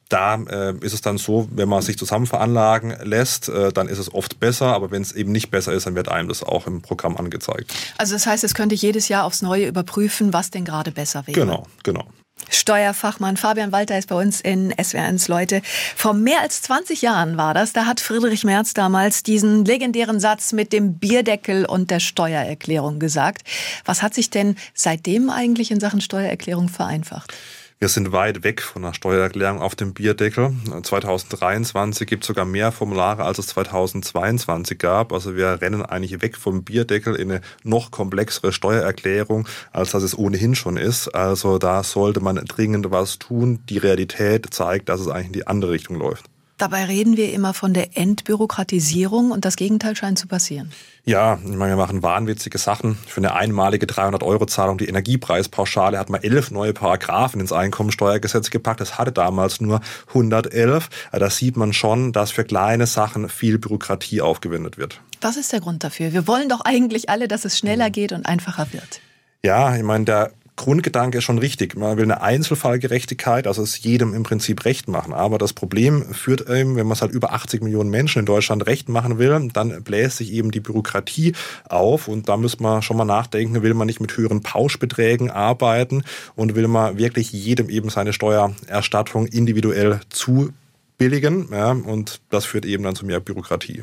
da 0.09 0.35
äh, 0.35 0.75
ist 0.81 0.93
es 0.93 1.01
dann 1.01 1.19
so, 1.19 1.49
wenn 1.53 1.69
man 1.69 1.83
sich 1.83 1.97
zusammen 1.97 2.27
veranlagen 2.27 2.97
lässt, 3.05 3.49
äh, 3.49 3.73
dann 3.73 3.89
ist 3.89 3.99
es 3.99 4.13
oft 4.13 4.41
besser, 4.41 4.75
aber 4.75 4.91
wenn 4.91 5.03
es 5.03 5.13
eben 5.13 5.33
nicht 5.33 5.51
besser 5.51 5.73
ist, 5.73 5.87
dann 5.87 5.95
wird 5.95 6.09
einem 6.09 6.29
das 6.29 6.43
auch 6.43 6.67
im 6.67 6.83
Programm 6.83 7.17
angezeigt. 7.17 7.73
Also 7.97 8.15
das 8.15 8.27
heißt, 8.27 8.43
es 8.45 8.55
könnte 8.55 8.75
jedes 8.75 9.09
Jahr 9.09 9.25
aufs 9.25 9.41
Neue 9.41 9.69
überprüfen, 9.69 10.33
was 10.33 10.51
denn 10.51 10.65
gerade 10.65 10.91
besser 10.91 11.27
wäre. 11.27 11.39
Genau, 11.39 11.67
genau. 11.85 12.09
Steuerfachmann 12.49 13.37
Fabian 13.37 13.73
Walter 13.73 13.99
ist 13.99 14.09
bei 14.09 14.17
uns 14.17 14.41
in 14.41 14.73
SWR1 14.75 15.29
Leute. 15.31 15.63
Vor 15.97 16.15
mehr 16.15 16.41
als 16.41 16.63
20 16.63 17.03
Jahren 17.03 17.37
war 17.37 17.55
das. 17.55 17.73
Da 17.73 17.87
hat 17.87 18.01
Friedrich 18.01 18.45
Merz 18.45 18.75
damals 18.75 19.23
diesen 19.23 19.65
legendären 19.65 20.21
Satz 20.21 20.53
mit 20.53 20.73
dem 20.73 20.99
Bierdeckel 20.99 21.65
und 21.65 21.91
der 21.91 22.01
Steuererklärung 22.01 22.99
gesagt. 22.99 23.43
Was 23.85 24.03
hat 24.03 24.15
sich 24.15 24.31
denn 24.31 24.57
seitdem 24.75 25.31
eigentlich 25.31 25.71
in 25.71 25.81
Sachen 25.81 26.01
Steuererklärung 26.01 26.69
vereinfacht? 26.69 27.35
Wir 27.83 27.89
sind 27.89 28.13
weit 28.13 28.45
weg 28.45 28.61
von 28.61 28.85
einer 28.85 28.93
Steuererklärung 28.93 29.63
auf 29.63 29.75
dem 29.75 29.95
Bierdeckel. 29.95 30.53
2023 30.83 32.07
gibt 32.07 32.25
es 32.25 32.27
sogar 32.27 32.45
mehr 32.45 32.73
Formulare, 32.73 33.25
als 33.25 33.39
es 33.39 33.47
2022 33.47 34.77
gab. 34.77 35.15
Also 35.15 35.35
wir 35.35 35.63
rennen 35.63 35.81
eigentlich 35.81 36.21
weg 36.21 36.37
vom 36.37 36.63
Bierdeckel 36.63 37.15
in 37.15 37.31
eine 37.31 37.41
noch 37.63 37.91
komplexere 37.91 38.53
Steuererklärung, 38.53 39.49
als 39.73 39.93
das 39.93 40.03
es 40.03 40.19
ohnehin 40.19 40.55
schon 40.55 40.77
ist. 40.77 41.09
Also 41.09 41.57
da 41.57 41.83
sollte 41.83 42.21
man 42.21 42.37
dringend 42.45 42.91
was 42.91 43.19
tun. 43.19 43.61
Die 43.71 43.79
Realität 43.79 44.53
zeigt, 44.53 44.91
dass 44.91 45.01
es 45.01 45.09
eigentlich 45.09 45.29
in 45.29 45.33
die 45.33 45.47
andere 45.47 45.71
Richtung 45.71 45.97
läuft. 45.97 46.27
Dabei 46.61 46.85
reden 46.85 47.17
wir 47.17 47.33
immer 47.33 47.55
von 47.55 47.73
der 47.73 47.97
Entbürokratisierung 47.97 49.31
und 49.31 49.47
das 49.47 49.57
Gegenteil 49.57 49.97
scheint 49.97 50.19
zu 50.19 50.27
passieren. 50.27 50.71
Ja, 51.07 51.39
ich 51.43 51.57
meine, 51.57 51.73
wir 51.73 51.77
machen 51.77 52.03
wahnwitzige 52.03 52.59
Sachen. 52.59 52.97
Für 53.07 53.23
eine 53.23 53.33
einmalige 53.33 53.87
300-Euro-Zahlung, 53.87 54.77
die 54.77 54.87
Energiepreispauschale, 54.87 55.99
hat 55.99 56.11
man 56.11 56.23
elf 56.23 56.51
neue 56.51 56.75
Paragraphen 56.75 57.41
ins 57.41 57.51
Einkommensteuergesetz 57.51 58.51
gepackt. 58.51 58.83
Das 58.83 58.99
hatte 58.99 59.11
damals 59.11 59.63
nur 59.63 59.81
111. 60.09 60.91
Da 61.13 61.31
sieht 61.31 61.57
man 61.57 61.73
schon, 61.73 62.13
dass 62.13 62.31
für 62.31 62.45
kleine 62.45 62.87
Sachen 62.87 63.31
viel 63.31 63.59
Bürokratie 63.59 64.21
aufgewendet 64.21 64.77
wird. 64.77 65.01
Was 65.23 65.39
ist 65.39 65.55
der 65.55 65.61
Grund 65.61 65.83
dafür? 65.83 66.13
Wir 66.13 66.27
wollen 66.27 66.51
doch 66.51 66.61
eigentlich 66.61 67.09
alle, 67.09 67.27
dass 67.27 67.47
es 67.47 67.57
schneller 67.57 67.89
geht 67.89 68.13
und 68.13 68.27
einfacher 68.27 68.71
wird. 68.75 69.01
Ja, 69.43 69.75
ich 69.75 69.83
meine, 69.83 70.05
der 70.05 70.33
Grundgedanke 70.61 71.19
ist 71.19 71.25
schon 71.25 71.39
richtig. 71.39 71.75
Man 71.75 71.97
will 71.97 72.05
eine 72.05 72.21
Einzelfallgerechtigkeit, 72.21 73.47
also 73.47 73.63
es 73.63 73.83
jedem 73.83 74.13
im 74.13 74.25
Prinzip 74.25 74.67
recht 74.67 74.89
machen. 74.89 75.15
Aber 75.15 75.39
das 75.39 75.55
Problem 75.55 76.13
führt 76.13 76.51
eben, 76.51 76.77
wenn 76.77 76.87
man 76.87 76.93
es 76.93 77.01
halt 77.01 77.13
über 77.13 77.33
80 77.33 77.63
Millionen 77.63 77.89
Menschen 77.89 78.19
in 78.19 78.27
Deutschland 78.27 78.67
recht 78.67 78.91
machen 78.91 79.19
will, 79.19 79.49
dann 79.55 79.83
bläst 79.83 80.19
sich 80.19 80.31
eben 80.33 80.51
die 80.51 80.61
Bürokratie 80.61 81.33
auf. 81.67 82.09
Und 82.09 82.29
da 82.29 82.37
muss 82.37 82.61
man 82.61 82.83
schon 82.83 82.99
mal 82.99 83.07
nachdenken, 83.07 83.63
will 83.63 83.73
man 83.73 83.87
nicht 83.87 84.01
mit 84.01 84.15
höheren 84.19 84.43
Pauschbeträgen 84.43 85.31
arbeiten 85.31 86.05
und 86.37 86.55
will 86.55 86.69
man 86.69 86.99
wirklich 86.99 87.33
jedem 87.33 87.71
eben 87.71 87.89
seine 87.89 88.13
Steuererstattung 88.13 89.27
individuell 89.29 90.01
zubilligen. 90.11 91.49
Ja, 91.51 91.71
und 91.71 92.21
das 92.29 92.45
führt 92.45 92.67
eben 92.67 92.85
dann 92.85 92.95
zu 92.95 93.07
mehr 93.07 93.21
Bürokratie. 93.21 93.83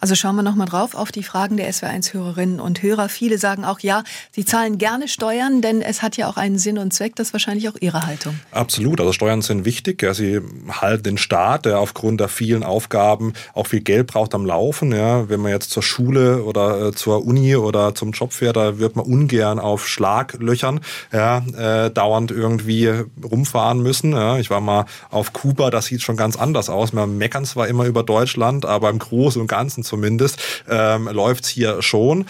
Also 0.00 0.14
schauen 0.14 0.36
wir 0.36 0.42
nochmal 0.42 0.66
drauf 0.66 0.94
auf 0.94 1.12
die 1.12 1.22
Fragen 1.22 1.56
der 1.56 1.70
SW1-Hörerinnen 1.70 2.60
und 2.60 2.82
Hörer. 2.82 3.08
Viele 3.08 3.38
sagen 3.38 3.64
auch, 3.64 3.80
ja, 3.80 4.02
sie 4.32 4.44
zahlen 4.44 4.78
gerne 4.78 5.08
Steuern, 5.08 5.62
denn 5.62 5.82
es 5.82 6.02
hat 6.02 6.16
ja 6.16 6.28
auch 6.28 6.36
einen 6.36 6.58
Sinn 6.58 6.78
und 6.78 6.92
Zweck. 6.92 7.16
Das 7.16 7.28
ist 7.28 7.32
wahrscheinlich 7.32 7.68
auch 7.68 7.76
Ihre 7.80 8.06
Haltung. 8.06 8.38
Absolut. 8.50 9.00
Also 9.00 9.12
Steuern 9.12 9.42
sind 9.42 9.64
wichtig. 9.64 10.02
Ja, 10.02 10.14
sie 10.14 10.40
halten 10.68 11.02
den 11.02 11.18
Staat, 11.18 11.66
der 11.66 11.78
aufgrund 11.78 12.20
der 12.20 12.28
vielen 12.28 12.62
Aufgaben 12.62 13.32
auch 13.54 13.66
viel 13.66 13.80
Geld 13.80 14.06
braucht 14.08 14.34
am 14.34 14.46
Laufen. 14.46 14.92
Ja, 14.92 15.28
wenn 15.28 15.40
man 15.40 15.52
jetzt 15.52 15.70
zur 15.70 15.82
Schule 15.82 16.42
oder 16.44 16.88
äh, 16.88 16.92
zur 16.92 17.24
Uni 17.24 17.56
oder 17.56 17.94
zum 17.94 18.12
Job 18.12 18.32
fährt, 18.32 18.56
da 18.56 18.78
wird 18.78 18.96
man 18.96 19.04
ungern 19.04 19.58
auf 19.58 19.88
Schlaglöchern 19.88 20.80
ja, 21.12 21.38
äh, 21.56 21.90
dauernd 21.90 22.30
irgendwie 22.30 22.90
rumfahren 23.22 23.82
müssen. 23.82 24.12
Ja, 24.12 24.38
ich 24.38 24.50
war 24.50 24.60
mal 24.60 24.86
auf 25.10 25.32
Kuba, 25.32 25.70
das 25.70 25.86
sieht 25.86 26.02
schon 26.02 26.16
ganz 26.16 26.36
anders 26.36 26.68
aus. 26.68 26.92
Wir 26.92 27.06
meckern 27.06 27.44
zwar 27.44 27.68
immer 27.68 27.84
über 27.84 28.02
Deutschland, 28.02 28.66
aber 28.66 28.90
im 28.90 28.98
Großen 28.98 29.40
und 29.40 29.46
Ganzen 29.46 29.59
zumindest 29.68 30.38
ähm, 30.68 31.08
läuft 31.08 31.46
hier 31.46 31.82
schon. 31.82 32.26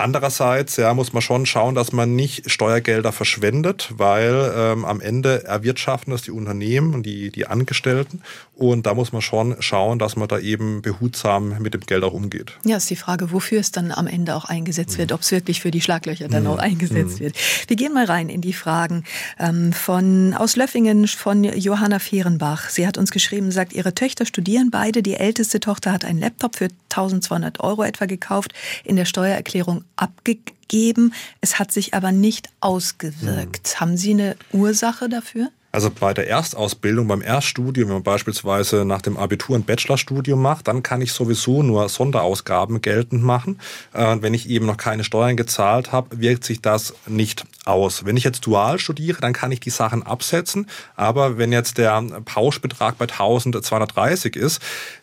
Andererseits 0.00 0.76
ja, 0.76 0.94
muss 0.94 1.12
man 1.12 1.22
schon 1.22 1.46
schauen, 1.46 1.74
dass 1.74 1.92
man 1.92 2.16
nicht 2.16 2.50
Steuergelder 2.50 3.12
verschwendet, 3.12 3.92
weil 3.96 4.52
ähm, 4.56 4.84
am 4.84 5.00
Ende 5.00 5.44
erwirtschaften 5.44 6.10
das 6.10 6.22
die 6.22 6.30
Unternehmen 6.30 6.94
und 6.94 7.04
die, 7.04 7.30
die 7.30 7.46
Angestellten. 7.46 8.22
Und 8.54 8.86
da 8.86 8.94
muss 8.94 9.12
man 9.12 9.22
schon 9.22 9.56
schauen, 9.60 9.98
dass 9.98 10.16
man 10.16 10.28
da 10.28 10.38
eben 10.38 10.82
behutsam 10.82 11.56
mit 11.60 11.74
dem 11.74 11.82
Geld 11.82 12.04
auch 12.04 12.12
umgeht. 12.12 12.52
Ja, 12.64 12.76
ist 12.76 12.90
die 12.90 12.96
Frage, 12.96 13.32
wofür 13.32 13.60
es 13.60 13.72
dann 13.72 13.90
am 13.90 14.06
Ende 14.06 14.34
auch 14.34 14.44
eingesetzt 14.46 14.94
mhm. 14.94 14.98
wird, 14.98 15.12
ob 15.12 15.20
es 15.20 15.32
wirklich 15.32 15.60
für 15.60 15.70
die 15.70 15.80
Schlaglöcher 15.80 16.28
dann 16.28 16.44
mhm. 16.44 16.50
auch 16.50 16.58
eingesetzt 16.58 17.20
mhm. 17.20 17.24
wird. 17.24 17.36
Wir 17.68 17.76
gehen 17.76 17.92
mal 17.92 18.04
rein 18.04 18.28
in 18.28 18.40
die 18.40 18.52
Fragen 18.52 19.04
ähm, 19.38 19.72
von 19.72 20.34
aus 20.34 20.56
Löffingen 20.56 21.06
von 21.08 21.44
Johanna 21.44 21.98
Fehrenbach. 21.98 22.68
Sie 22.68 22.86
hat 22.86 22.98
uns 22.98 23.10
geschrieben, 23.10 23.50
sagt, 23.50 23.72
ihre 23.72 23.94
Töchter 23.94 24.26
studieren 24.26 24.70
beide. 24.70 25.02
Die 25.02 25.14
älteste 25.14 25.60
Tochter 25.60 25.92
hat 25.92 26.04
einen 26.04 26.20
Laptop 26.20 26.56
für 26.56 26.68
1200 26.90 27.60
Euro 27.60 27.82
etwa 27.82 28.06
gekauft. 28.06 28.52
In 28.84 28.96
der 28.96 29.04
Steuererklärung 29.04 29.84
abgegeben. 29.96 31.12
Es 31.40 31.58
hat 31.58 31.72
sich 31.72 31.94
aber 31.94 32.12
nicht 32.12 32.48
ausgewirkt. 32.60 33.68
Hm. 33.68 33.80
Haben 33.80 33.96
Sie 33.96 34.12
eine 34.12 34.36
Ursache 34.52 35.08
dafür? 35.08 35.50
Also 35.72 35.88
bei 35.88 36.12
der 36.12 36.26
Erstausbildung, 36.26 37.06
beim 37.06 37.22
Erststudium, 37.22 37.88
wenn 37.88 37.94
man 37.94 38.02
beispielsweise 38.02 38.84
nach 38.84 39.02
dem 39.02 39.16
Abitur 39.16 39.56
ein 39.56 39.62
Bachelorstudium 39.62 40.42
macht, 40.42 40.66
dann 40.66 40.82
kann 40.82 41.00
ich 41.00 41.12
sowieso 41.12 41.62
nur 41.62 41.88
Sonderausgaben 41.88 42.82
geltend 42.82 43.22
machen. 43.22 43.60
Äh, 43.92 44.16
wenn 44.20 44.34
ich 44.34 44.48
eben 44.48 44.66
noch 44.66 44.76
keine 44.76 45.04
Steuern 45.04 45.36
gezahlt 45.36 45.92
habe, 45.92 46.20
wirkt 46.20 46.42
sich 46.42 46.60
das 46.60 46.94
nicht 47.06 47.44
aus. 47.66 48.04
Wenn 48.04 48.16
ich 48.16 48.24
jetzt 48.24 48.44
dual 48.46 48.80
studiere, 48.80 49.20
dann 49.20 49.32
kann 49.32 49.52
ich 49.52 49.60
die 49.60 49.70
Sachen 49.70 50.02
absetzen. 50.02 50.66
Aber 50.96 51.38
wenn 51.38 51.52
jetzt 51.52 51.78
der 51.78 52.02
Pauschbetrag 52.24 52.98
bei 52.98 53.04
1230 53.04 54.34
ist, 54.34 54.60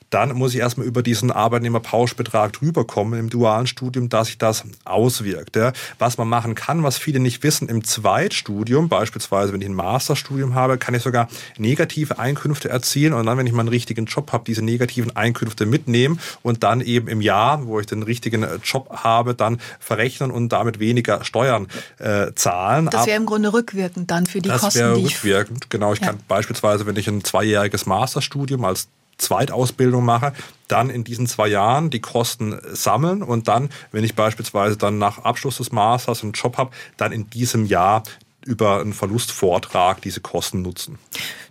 dann 0.09 0.33
muss 0.33 0.53
ich 0.53 0.59
erstmal 0.59 0.87
über 0.87 1.03
diesen 1.03 1.31
Arbeitnehmerpauschbetrag 1.31 2.53
drüber 2.53 2.85
kommen 2.85 3.19
im 3.19 3.29
dualen 3.29 3.67
Studium, 3.67 4.09
dass 4.09 4.27
sich 4.27 4.37
das 4.37 4.63
auswirkt. 4.85 5.55
Ja. 5.55 5.73
Was 5.99 6.17
man 6.17 6.27
machen 6.27 6.55
kann, 6.55 6.83
was 6.83 6.97
viele 6.97 7.19
nicht 7.19 7.43
wissen, 7.43 7.67
im 7.67 7.83
Zweitstudium, 7.83 8.89
beispielsweise 8.89 9.53
wenn 9.53 9.61
ich 9.61 9.67
ein 9.67 9.73
Masterstudium 9.73 10.55
habe, 10.55 10.77
kann 10.77 10.93
ich 10.93 11.03
sogar 11.03 11.27
negative 11.57 12.19
Einkünfte 12.19 12.69
erzielen 12.69 13.13
und 13.13 13.25
dann, 13.25 13.37
wenn 13.37 13.47
ich 13.47 13.53
mal 13.53 13.61
einen 13.61 13.69
richtigen 13.69 14.05
Job 14.05 14.31
habe, 14.31 14.43
diese 14.45 14.63
negativen 14.63 15.15
Einkünfte 15.15 15.65
mitnehmen 15.65 16.19
und 16.41 16.63
dann 16.63 16.81
eben 16.81 17.07
im 17.07 17.21
Jahr, 17.21 17.65
wo 17.65 17.79
ich 17.79 17.85
den 17.85 18.03
richtigen 18.03 18.45
Job 18.63 18.89
habe, 18.91 19.35
dann 19.35 19.59
verrechnen 19.79 20.31
und 20.31 20.49
damit 20.49 20.79
weniger 20.79 21.23
Steuern 21.23 21.67
äh, 21.99 22.33
zahlen. 22.35 22.87
Das 22.91 23.05
wäre 23.05 23.17
im 23.17 23.25
Grunde 23.25 23.51
rückwirkend 23.53 24.09
dann 24.09 24.25
für 24.25 24.39
die 24.39 24.49
das 24.49 24.61
Kosten, 24.61 24.79
wäre 24.79 24.95
rückwirkend, 24.95 25.69
genau. 25.69 25.93
Ich 25.93 25.99
ja. 25.99 26.07
kann 26.07 26.19
beispielsweise, 26.27 26.85
wenn 26.85 26.95
ich 26.95 27.07
ein 27.07 27.23
zweijähriges 27.23 27.85
Masterstudium 27.85 28.63
als 28.63 28.87
Zweitausbildung 29.17 30.03
mache, 30.05 30.33
dann 30.67 30.89
in 30.89 31.03
diesen 31.03 31.27
zwei 31.27 31.47
Jahren 31.47 31.89
die 31.89 32.01
Kosten 32.01 32.59
sammeln 32.71 33.23
und 33.23 33.47
dann, 33.47 33.69
wenn 33.91 34.03
ich 34.03 34.15
beispielsweise 34.15 34.77
dann 34.77 34.97
nach 34.97 35.19
Abschluss 35.19 35.57
des 35.57 35.71
Masters 35.71 36.23
einen 36.23 36.33
Job 36.33 36.57
habe, 36.57 36.71
dann 36.97 37.11
in 37.11 37.29
diesem 37.29 37.65
Jahr 37.65 38.03
über 38.45 38.79
einen 38.79 38.93
Verlustvortrag 38.93 40.01
diese 40.01 40.21
Kosten 40.21 40.61
nutzen. 40.61 40.97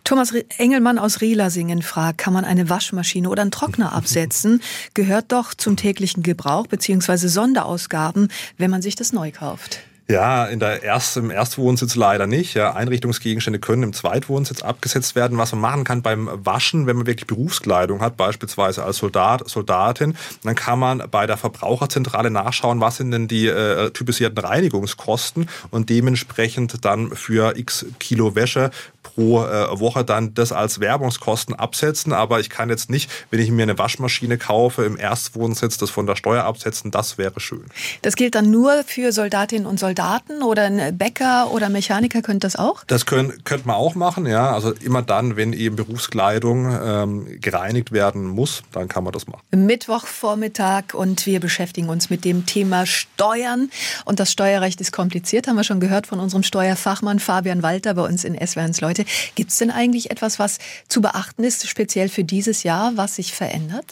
Thomas 0.03 0.33
Engelmann 0.57 0.99
aus 0.99 1.21
Rielasingen 1.21 1.83
fragt, 1.83 2.19
kann 2.19 2.33
man 2.33 2.45
eine 2.45 2.71
Waschmaschine 2.71 3.29
oder 3.29 3.43
einen 3.43 3.51
Trockner 3.51 3.93
absetzen? 3.95 4.63
Gehört 4.95 5.33
doch 5.33 5.55
zum 5.55 5.77
täglichen 5.77 6.23
Gebrauch 6.23 6.67
bzw. 6.67 7.29
Sonderausgaben, 7.29 8.29
wenn 8.57 8.71
man 8.71 8.83
sich 8.83 8.95
das 8.97 9.13
neu 9.13 9.31
kauft. 9.31 9.81
Ja, 10.09 10.45
in 10.45 10.61
der 10.61 10.85
Erst, 10.85 11.17
im 11.17 11.33
Erstwohnsitz 11.33 11.97
leider 11.97 12.29
nicht. 12.29 12.55
Ja, 12.55 12.75
Einrichtungsgegenstände 12.75 13.59
können 13.59 13.83
im 13.83 13.93
Zweitwohnsitz 13.93 14.63
abgesetzt 14.63 15.17
werden. 15.17 15.37
Was 15.37 15.51
man 15.51 15.61
machen 15.61 15.85
kann 15.85 16.03
beim 16.03 16.31
Waschen, 16.33 16.87
wenn 16.87 16.97
man 16.97 17.07
wirklich 17.07 17.27
Berufskleidung 17.27 18.01
hat, 18.01 18.17
beispielsweise 18.17 18.85
als 18.85 18.99
Soldat, 18.99 19.49
Soldatin, 19.49 20.17
dann 20.45 20.55
kann 20.55 20.79
man 20.79 21.03
bei 21.11 21.27
der 21.27 21.37
Verbraucherzentrale 21.37 22.31
nachschauen, 22.31 22.81
was 22.81 22.99
sind 22.99 23.11
denn 23.11 23.27
die 23.27 23.49
äh, 23.49 23.91
typisierten 23.91 24.39
Reinigungskosten 24.39 25.49
und 25.73 25.91
dementsprechend 25.91 26.85
dann 26.85 27.11
für 27.11 27.57
x 27.57 27.87
Kilo 27.99 28.37
Wäsche 28.37 28.71
pro 29.17 29.45
äh, 29.45 29.81
Woche 29.81 30.05
dann 30.05 30.35
das 30.35 30.53
als 30.53 30.79
Werbungskosten 30.79 31.55
absetzen. 31.55 32.13
Aber 32.13 32.39
ich 32.39 32.51
kann 32.51 32.69
jetzt 32.69 32.91
nicht, 32.91 33.11
wenn 33.31 33.41
ich 33.41 33.51
mir 33.51 33.63
eine 33.63 33.79
Waschmaschine 33.79 34.39
kaufe, 34.39 34.85
im 34.85 34.97
Erstwohnsitz 34.97 35.79
das 35.79 35.91
von 35.91 36.07
der 36.07 36.17
Steuer 36.17 36.45
absetzen. 36.45 36.91
Das 36.91 37.19
wäre 37.19 37.41
schön. 37.41 37.65
Das 38.03 38.15
gilt 38.15 38.35
dann 38.35 38.51
nur 38.51 38.85
für 38.87 39.13
Soldatinnen 39.13 39.67
und 39.67 39.81
Soldaten 39.81 40.43
oder 40.43 40.65
ein 40.65 40.97
Bäcker 40.97 41.51
oder 41.51 41.69
Mechaniker 41.69 42.23
könnte 42.23 42.47
das 42.47 42.57
auch? 42.57 42.85
Das 42.85 43.07
können, 43.07 43.33
könnte 43.45 43.67
man 43.67 43.77
auch 43.77 43.95
machen, 43.95 44.27
ja. 44.27 44.53
Also 44.53 44.73
immer 44.73 45.03
dann, 45.03 45.37
wenn 45.37 45.53
eben 45.53 45.77
Berufskleidung 45.77 46.79
ähm, 46.83 47.41
gereinigt 47.41 47.93
werden 47.93 48.27
muss, 48.27 48.63
dann 48.73 48.89
kann 48.89 49.05
man 49.05 49.13
das 49.13 49.27
machen. 49.27 49.41
Mittwochvormittag 49.51 50.95
und 50.95 51.25
wir 51.25 51.41
beschäftigen 51.41 51.89
uns 51.89 52.11
mit 52.11 52.25
dem 52.25 52.45
Thema 52.45 52.85
Steuern. 52.85 53.71
Und 54.05 54.21
das 54.21 54.31
Steuerrecht 54.31 54.81
ist 54.81 54.93
kompliziert, 54.93 55.49
haben 55.49 55.57
wir 55.57 55.65
schon 55.65 55.81
gehört 55.81 56.07
von 56.07 56.21
unserem 56.21 56.43
Steuerfachmann 56.43 57.19
Fabian 57.19 57.63
Walter 57.63 57.95
bei 57.95 58.03
uns 58.03 58.25
in 58.25 58.35
SWRs 58.35 58.81
Leute. 58.81 59.06
Gibt 59.35 59.51
es 59.51 59.59
denn 59.59 59.71
eigentlich 59.71 60.11
etwas, 60.11 60.39
was 60.39 60.59
zu 60.89 61.01
beachten 61.01 61.45
ist, 61.45 61.69
speziell 61.69 62.09
für 62.09 62.25
dieses 62.25 62.63
Jahr, 62.63 62.97
was 62.97 63.17
sich 63.17 63.33
verändert? 63.33 63.87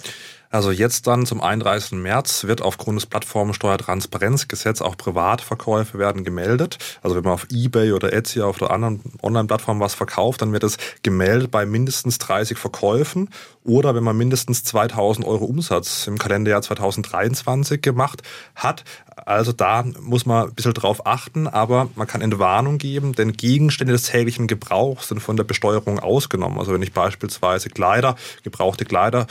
Also 0.55 0.71
jetzt 0.71 1.09
dann 1.09 1.27
zum 1.27 1.41
31. 1.41 1.99
März 1.99 2.45
wird 2.45 2.63
aufgrund 2.63 2.97
des 2.97 3.07
Plattformensteuertransparenzgesetzes 3.07 4.83
auch 4.83 4.97
Privatverkäufe 4.97 5.99
werden 5.99 6.23
gemeldet. 6.23 6.79
Also 7.03 7.17
wenn 7.17 7.25
man 7.25 7.33
auf 7.33 7.49
eBay 7.51 7.91
oder 7.91 8.13
Etsy 8.13 8.41
auf 8.41 8.59
der 8.59 8.71
anderen 8.71 9.01
Online-Plattform 9.21 9.81
was 9.81 9.95
verkauft, 9.95 10.43
dann 10.43 10.53
wird 10.53 10.63
es 10.63 10.77
gemeldet 11.03 11.51
bei 11.51 11.67
mindestens 11.67 12.19
30 12.19 12.57
Verkäufen 12.57 13.31
oder 13.65 13.97
wenn 13.97 14.05
man 14.05 14.17
mindestens 14.17 14.63
2000 14.63 15.27
Euro 15.27 15.45
Umsatz 15.45 16.07
im 16.07 16.19
Kalenderjahr 16.19 16.63
2023 16.63 17.83
gemacht 17.83 18.23
hat. 18.55 18.85
Also 19.17 19.51
da 19.51 19.85
muss 20.01 20.27
man 20.27 20.49
ein 20.49 20.55
bisschen 20.55 20.75
drauf 20.75 21.05
achten, 21.05 21.49
aber 21.49 21.89
man 21.97 22.07
kann 22.07 22.21
Entwarnung 22.21 22.79
geben, 22.79 23.15
denn 23.15 23.33
Gegenstände 23.33 23.93
des 23.93 24.05
täglichen 24.05 24.47
Gebrauchs 24.47 25.09
sind 25.09 25.21
von 25.21 25.37
der 25.37 25.45
Besteuerung 25.45 25.99
ausgenommen. 25.99 26.59
Also 26.59 26.73
wenn 26.73 26.83
ich 26.83 26.93
beispielsweise 26.93 27.71
Kleider, 27.71 28.15
gebrauchte 28.45 28.85
Kleider 28.85 29.27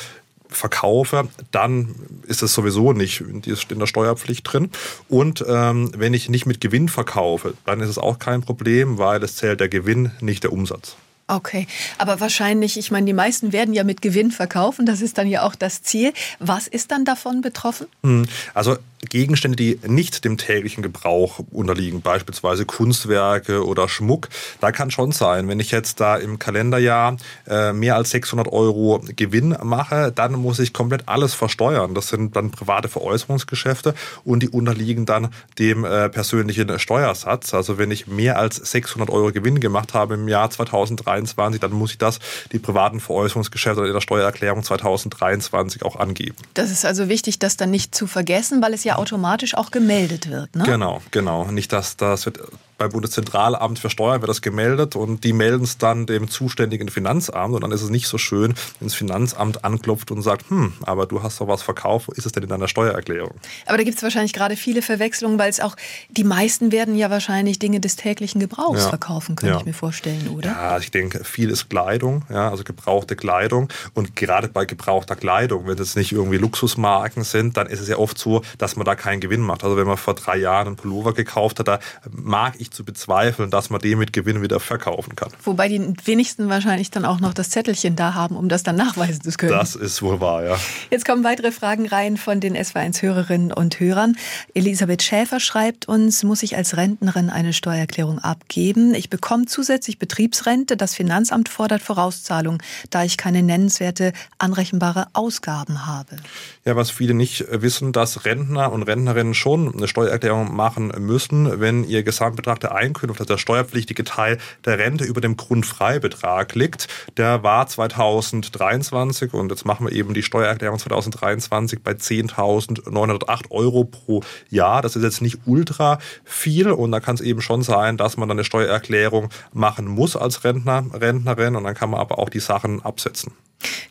verkaufe, 0.55 1.27
dann 1.51 1.95
ist 2.27 2.43
es 2.43 2.53
sowieso 2.53 2.93
nicht 2.93 3.21
in 3.21 3.79
der 3.79 3.87
Steuerpflicht 3.87 4.51
drin. 4.51 4.69
Und 5.09 5.43
ähm, 5.47 5.91
wenn 5.95 6.13
ich 6.13 6.29
nicht 6.29 6.45
mit 6.45 6.61
Gewinn 6.61 6.89
verkaufe, 6.89 7.53
dann 7.65 7.79
ist 7.81 7.89
es 7.89 7.97
auch 7.97 8.19
kein 8.19 8.41
Problem, 8.41 8.97
weil 8.97 9.23
es 9.23 9.35
zählt 9.35 9.59
der 9.59 9.69
Gewinn, 9.69 10.11
nicht 10.21 10.43
der 10.43 10.53
Umsatz. 10.53 10.95
Okay, 11.27 11.67
aber 11.97 12.19
wahrscheinlich, 12.19 12.77
ich 12.77 12.91
meine, 12.91 13.05
die 13.05 13.13
meisten 13.13 13.53
werden 13.53 13.73
ja 13.73 13.85
mit 13.85 14.01
Gewinn 14.01 14.31
verkaufen, 14.31 14.85
das 14.85 15.01
ist 15.01 15.17
dann 15.17 15.27
ja 15.27 15.43
auch 15.43 15.55
das 15.55 15.81
Ziel. 15.81 16.11
Was 16.39 16.67
ist 16.67 16.91
dann 16.91 17.05
davon 17.05 17.41
betroffen? 17.41 17.87
Hm, 18.03 18.25
also 18.53 18.77
Gegenstände, 19.09 19.55
die 19.55 19.79
nicht 19.85 20.25
dem 20.25 20.37
täglichen 20.37 20.83
Gebrauch 20.83 21.39
unterliegen, 21.51 22.01
beispielsweise 22.01 22.65
Kunstwerke 22.65 23.65
oder 23.65 23.89
Schmuck, 23.89 24.29
da 24.59 24.71
kann 24.71 24.91
schon 24.91 25.11
sein, 25.11 25.47
wenn 25.47 25.59
ich 25.59 25.71
jetzt 25.71 25.99
da 25.99 26.17
im 26.17 26.39
Kalenderjahr 26.39 27.17
äh, 27.47 27.73
mehr 27.73 27.95
als 27.95 28.11
600 28.11 28.47
Euro 28.51 29.03
Gewinn 29.15 29.55
mache, 29.63 30.11
dann 30.13 30.33
muss 30.33 30.59
ich 30.59 30.73
komplett 30.73 31.07
alles 31.07 31.33
versteuern. 31.33 31.93
Das 31.93 32.07
sind 32.07 32.35
dann 32.35 32.51
private 32.51 32.87
Veräußerungsgeschäfte 32.87 33.93
und 34.23 34.41
die 34.41 34.49
unterliegen 34.49 35.05
dann 35.05 35.29
dem 35.59 35.85
äh, 35.85 36.09
persönlichen 36.09 36.79
Steuersatz. 36.79 37.53
Also 37.53 37.77
wenn 37.77 37.91
ich 37.91 38.07
mehr 38.07 38.37
als 38.37 38.55
600 38.57 39.09
Euro 39.09 39.31
Gewinn 39.31 39.59
gemacht 39.59 39.93
habe 39.93 40.15
im 40.15 40.27
Jahr 40.27 40.49
2023, 40.49 41.59
dann 41.59 41.71
muss 41.71 41.91
ich 41.91 41.97
das 41.97 42.19
die 42.51 42.59
privaten 42.59 42.99
Veräußerungsgeschäfte 42.99 43.85
in 43.85 43.93
der 43.93 44.01
Steuererklärung 44.01 44.63
2023 44.63 45.83
auch 45.83 45.95
angeben. 45.97 46.35
Das 46.53 46.71
ist 46.71 46.85
also 46.85 47.09
wichtig, 47.09 47.39
das 47.39 47.57
dann 47.57 47.71
nicht 47.71 47.95
zu 47.95 48.07
vergessen, 48.07 48.61
weil 48.61 48.73
es 48.73 48.83
ja 48.83 48.92
automatisch 48.97 49.55
auch 49.55 49.71
gemeldet 49.71 50.29
wird. 50.29 50.55
Ne? 50.55 50.63
Genau, 50.63 51.01
genau. 51.11 51.45
Nicht, 51.51 51.73
dass 51.73 51.97
das 51.97 52.25
wird 52.25 52.39
beim 52.77 52.91
Bundeszentralamt 52.91 53.79
für 53.79 53.89
Steuern 53.89 54.21
wird 54.21 54.29
das 54.29 54.41
gemeldet 54.41 54.95
und 54.95 55.23
die 55.23 55.33
melden 55.33 55.63
es 55.63 55.77
dann 55.77 56.05
dem 56.05 56.29
zuständigen 56.29 56.89
Finanzamt 56.89 57.53
und 57.53 57.61
dann 57.61 57.71
ist 57.71 57.81
es 57.81 57.89
nicht 57.89 58.07
so 58.07 58.17
schön, 58.17 58.53
wenn 58.79 58.87
das 58.87 58.95
Finanzamt 58.95 59.63
anklopft 59.63 60.11
und 60.11 60.21
sagt, 60.21 60.49
hm, 60.49 60.73
aber 60.83 61.05
du 61.05 61.23
hast 61.23 61.39
doch 61.39 61.47
was 61.47 61.61
verkauft, 61.61 62.07
wo 62.07 62.11
ist 62.13 62.25
es 62.25 62.31
denn 62.31 62.43
in 62.43 62.49
deiner 62.49 62.67
Steuererklärung? 62.67 63.35
Aber 63.65 63.77
da 63.77 63.83
gibt 63.83 63.97
es 63.97 64.03
wahrscheinlich 64.03 64.33
gerade 64.33 64.55
viele 64.55 64.81
Verwechslungen, 64.81 65.39
weil 65.39 65.49
es 65.49 65.59
auch, 65.59 65.75
die 66.09 66.23
meisten 66.23 66.71
werden 66.71 66.95
ja 66.95 67.09
wahrscheinlich 67.09 67.59
Dinge 67.59 67.79
des 67.79 67.95
täglichen 67.95 68.39
Gebrauchs 68.39 68.83
ja. 68.83 68.89
verkaufen, 68.89 69.35
könnte 69.35 69.53
ja. 69.53 69.59
ich 69.59 69.65
mir 69.65 69.73
vorstellen, 69.73 70.27
oder? 70.29 70.49
Ja, 70.49 70.77
ich 70.79 70.91
denke, 70.91 71.23
viel 71.23 71.49
ist 71.49 71.69
Kleidung, 71.69 72.23
ja, 72.29 72.49
also 72.49 72.63
gebrauchte 72.63 73.15
Kleidung 73.15 73.69
und 73.93 74.15
gerade 74.15 74.47
bei 74.47 74.65
gebrauchter 74.65 75.15
Kleidung, 75.15 75.67
wenn 75.67 75.77
es 75.77 75.95
nicht 75.95 76.11
irgendwie 76.11 76.37
Luxusmarken 76.37 77.23
sind, 77.23 77.57
dann 77.57 77.67
ist 77.67 77.79
es 77.79 77.87
ja 77.87 77.97
oft 77.97 78.17
so, 78.17 78.41
dass 78.57 78.75
man 78.75 78.85
da 78.85 78.95
keinen 78.95 79.19
Gewinn 79.19 79.41
macht. 79.41 79.63
Also 79.63 79.77
wenn 79.77 79.87
man 79.87 79.97
vor 79.97 80.13
drei 80.15 80.37
Jahren 80.37 80.67
einen 80.67 80.75
Pullover 80.75 81.13
gekauft 81.13 81.59
hat, 81.59 81.67
da 81.67 81.79
mag 82.11 82.55
ich 82.57 82.62
zu 82.71 82.85
bezweifeln, 82.85 83.49
dass 83.49 83.69
man 83.69 83.81
den 83.81 83.97
mit 83.97 84.13
Gewinn 84.13 84.41
wieder 84.41 84.59
verkaufen 84.59 85.15
kann. 85.15 85.29
Wobei 85.43 85.67
die 85.67 85.93
wenigsten 86.05 86.49
wahrscheinlich 86.49 86.91
dann 86.91 87.05
auch 87.05 87.19
noch 87.19 87.33
das 87.33 87.49
Zettelchen 87.49 87.95
da 87.95 88.13
haben, 88.13 88.35
um 88.35 88.49
das 88.49 88.63
dann 88.63 88.75
nachweisen 88.75 89.21
zu 89.21 89.31
können. 89.31 89.51
Das 89.51 89.75
ist 89.75 90.01
wohl 90.01 90.19
wahr, 90.19 90.43
ja. 90.43 90.57
Jetzt 90.89 91.05
kommen 91.05 91.23
weitere 91.23 91.51
Fragen 91.51 91.87
rein 91.87 92.17
von 92.17 92.39
den 92.39 92.55
SW1-Hörerinnen 92.55 93.51
und 93.51 93.79
Hörern. 93.79 94.15
Elisabeth 94.53 95.03
Schäfer 95.03 95.39
schreibt 95.39 95.87
uns, 95.87 96.23
muss 96.23 96.43
ich 96.43 96.55
als 96.55 96.77
Rentnerin 96.77 97.29
eine 97.29 97.53
Steuererklärung 97.53 98.19
abgeben? 98.19 98.93
Ich 98.93 99.09
bekomme 99.09 99.45
zusätzlich 99.45 99.99
Betriebsrente. 99.99 100.77
Das 100.77 100.95
Finanzamt 100.95 101.49
fordert 101.49 101.81
Vorauszahlung, 101.81 102.61
da 102.89 103.03
ich 103.03 103.17
keine 103.17 103.43
nennenswerte 103.43 104.13
anrechenbare 104.37 105.07
Ausgaben 105.13 105.85
habe. 105.85 106.17
Ja, 106.65 106.75
was 106.75 106.89
viele 106.89 107.13
nicht 107.13 107.45
wissen, 107.49 107.91
dass 107.91 108.25
Rentner 108.25 108.71
und 108.71 108.83
Rentnerinnen 108.83 109.33
schon 109.33 109.73
eine 109.73 109.87
Steuererklärung 109.87 110.55
machen 110.55 110.93
müssen, 110.99 111.59
wenn 111.59 111.83
ihr 111.83 112.03
Gesamtbetrag 112.03 112.52
der 112.59 112.75
Einkünfte, 112.75 113.21
also 113.21 113.33
der 113.33 113.37
steuerpflichtige 113.37 114.03
Teil 114.03 114.37
der 114.65 114.79
Rente 114.79 115.03
über 115.03 115.21
dem 115.21 115.37
Grundfreibetrag 115.37 116.55
liegt. 116.55 116.87
Der 117.17 117.43
war 117.43 117.67
2023 117.67 119.33
und 119.33 119.49
jetzt 119.49 119.65
machen 119.65 119.87
wir 119.87 119.93
eben 119.93 120.13
die 120.13 120.23
Steuererklärung 120.23 120.79
2023 120.79 121.81
bei 121.83 121.91
10.908 121.91 123.51
Euro 123.51 123.85
pro 123.85 124.21
Jahr. 124.49 124.81
Das 124.81 124.95
ist 124.95 125.03
jetzt 125.03 125.21
nicht 125.21 125.39
ultra 125.45 125.99
viel 126.23 126.71
und 126.71 126.91
da 126.91 126.99
kann 126.99 127.15
es 127.15 127.21
eben 127.21 127.41
schon 127.41 127.63
sein, 127.63 127.97
dass 127.97 128.17
man 128.17 128.29
dann 128.29 128.37
eine 128.37 128.45
Steuererklärung 128.45 129.29
machen 129.51 129.85
muss 129.87 130.15
als 130.15 130.43
Rentner, 130.43 130.85
Rentnerin 130.93 131.55
und 131.55 131.63
dann 131.63 131.75
kann 131.75 131.89
man 131.89 131.99
aber 131.99 132.19
auch 132.19 132.29
die 132.29 132.39
Sachen 132.39 132.81
absetzen. 132.81 133.33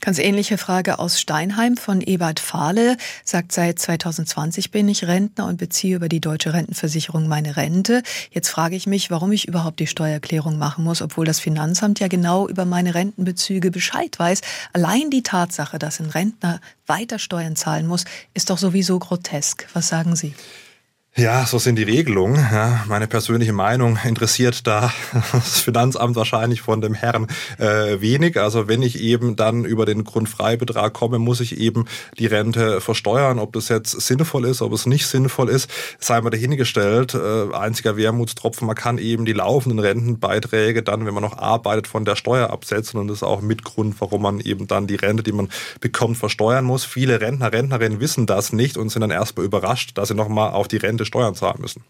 Ganz 0.00 0.18
ähnliche 0.18 0.58
Frage 0.58 0.98
aus 0.98 1.20
Steinheim 1.20 1.76
von 1.76 2.00
Ebert 2.00 2.40
Fahle. 2.40 2.96
Sagt, 3.24 3.52
seit 3.52 3.78
2020 3.78 4.72
bin 4.72 4.88
ich 4.88 5.04
Rentner 5.06 5.46
und 5.46 5.58
beziehe 5.58 5.94
über 5.94 6.08
die 6.08 6.20
deutsche 6.20 6.52
Rentenversicherung 6.52 7.28
meine 7.28 7.56
Rente. 7.56 8.02
Jetzt 8.32 8.48
frage 8.48 8.74
ich 8.74 8.88
mich, 8.88 9.12
warum 9.12 9.30
ich 9.30 9.46
überhaupt 9.46 9.78
die 9.78 9.86
Steuererklärung 9.86 10.58
machen 10.58 10.82
muss, 10.82 11.02
obwohl 11.02 11.24
das 11.24 11.38
Finanzamt 11.38 12.00
ja 12.00 12.08
genau 12.08 12.48
über 12.48 12.64
meine 12.64 12.94
Rentenbezüge 12.96 13.70
Bescheid 13.70 14.18
weiß. 14.18 14.40
Allein 14.72 15.10
die 15.10 15.22
Tatsache, 15.22 15.78
dass 15.78 16.00
ein 16.00 16.06
Rentner 16.06 16.60
weiter 16.88 17.20
Steuern 17.20 17.54
zahlen 17.54 17.86
muss, 17.86 18.04
ist 18.34 18.50
doch 18.50 18.58
sowieso 18.58 18.98
grotesk. 18.98 19.68
Was 19.72 19.86
sagen 19.86 20.16
Sie? 20.16 20.34
Ja, 21.14 21.44
so 21.44 21.58
sind 21.58 21.76
die 21.76 21.82
Regelungen. 21.82 22.36
Ja, 22.36 22.86
meine 22.88 23.06
persönliche 23.06 23.52
Meinung 23.52 23.98
interessiert 24.02 24.66
da 24.66 24.94
das 25.34 25.60
Finanzamt 25.60 26.16
wahrscheinlich 26.16 26.62
von 26.62 26.80
dem 26.80 26.94
Herrn 26.94 27.26
äh, 27.58 28.00
wenig. 28.00 28.40
Also 28.40 28.66
wenn 28.66 28.80
ich 28.80 28.98
eben 28.98 29.36
dann 29.36 29.66
über 29.66 29.84
den 29.84 30.04
Grundfreibetrag 30.04 30.94
komme, 30.94 31.18
muss 31.18 31.40
ich 31.40 31.58
eben 31.58 31.84
die 32.18 32.24
Rente 32.24 32.80
versteuern. 32.80 33.38
Ob 33.38 33.52
das 33.52 33.68
jetzt 33.68 33.90
sinnvoll 33.90 34.46
ist, 34.46 34.62
ob 34.62 34.72
es 34.72 34.86
nicht 34.86 35.06
sinnvoll 35.06 35.50
ist, 35.50 35.70
sei 35.98 36.18
mal 36.22 36.30
dahingestellt. 36.30 37.12
Äh, 37.12 37.54
einziger 37.54 37.98
Wermutstropfen, 37.98 38.66
man 38.66 38.74
kann 38.74 38.96
eben 38.96 39.26
die 39.26 39.34
laufenden 39.34 39.80
Rentenbeiträge 39.80 40.82
dann, 40.82 41.04
wenn 41.04 41.12
man 41.12 41.22
noch 41.22 41.36
arbeitet, 41.36 41.88
von 41.88 42.06
der 42.06 42.16
Steuer 42.16 42.48
absetzen. 42.48 42.98
Und 42.98 43.08
das 43.08 43.18
ist 43.18 43.22
auch 43.22 43.42
mit 43.42 43.64
Grund, 43.64 43.96
warum 43.98 44.22
man 44.22 44.40
eben 44.40 44.66
dann 44.66 44.86
die 44.86 44.96
Rente, 44.96 45.22
die 45.22 45.32
man 45.32 45.50
bekommt, 45.78 46.16
versteuern 46.16 46.64
muss. 46.64 46.86
Viele 46.86 47.20
Rentner, 47.20 47.52
Rentnerinnen 47.52 48.00
wissen 48.00 48.24
das 48.24 48.54
nicht 48.54 48.78
und 48.78 48.88
sind 48.88 49.02
dann 49.02 49.10
erstmal 49.10 49.44
überrascht, 49.44 49.98
dass 49.98 50.08
sie 50.08 50.14
nochmal 50.14 50.52
auf 50.52 50.68
die 50.68 50.78
Rente 50.78 51.01
Ende 51.02 51.06
Steuern 51.06 51.34
zahlen 51.34 51.60
müssen. 51.60 51.82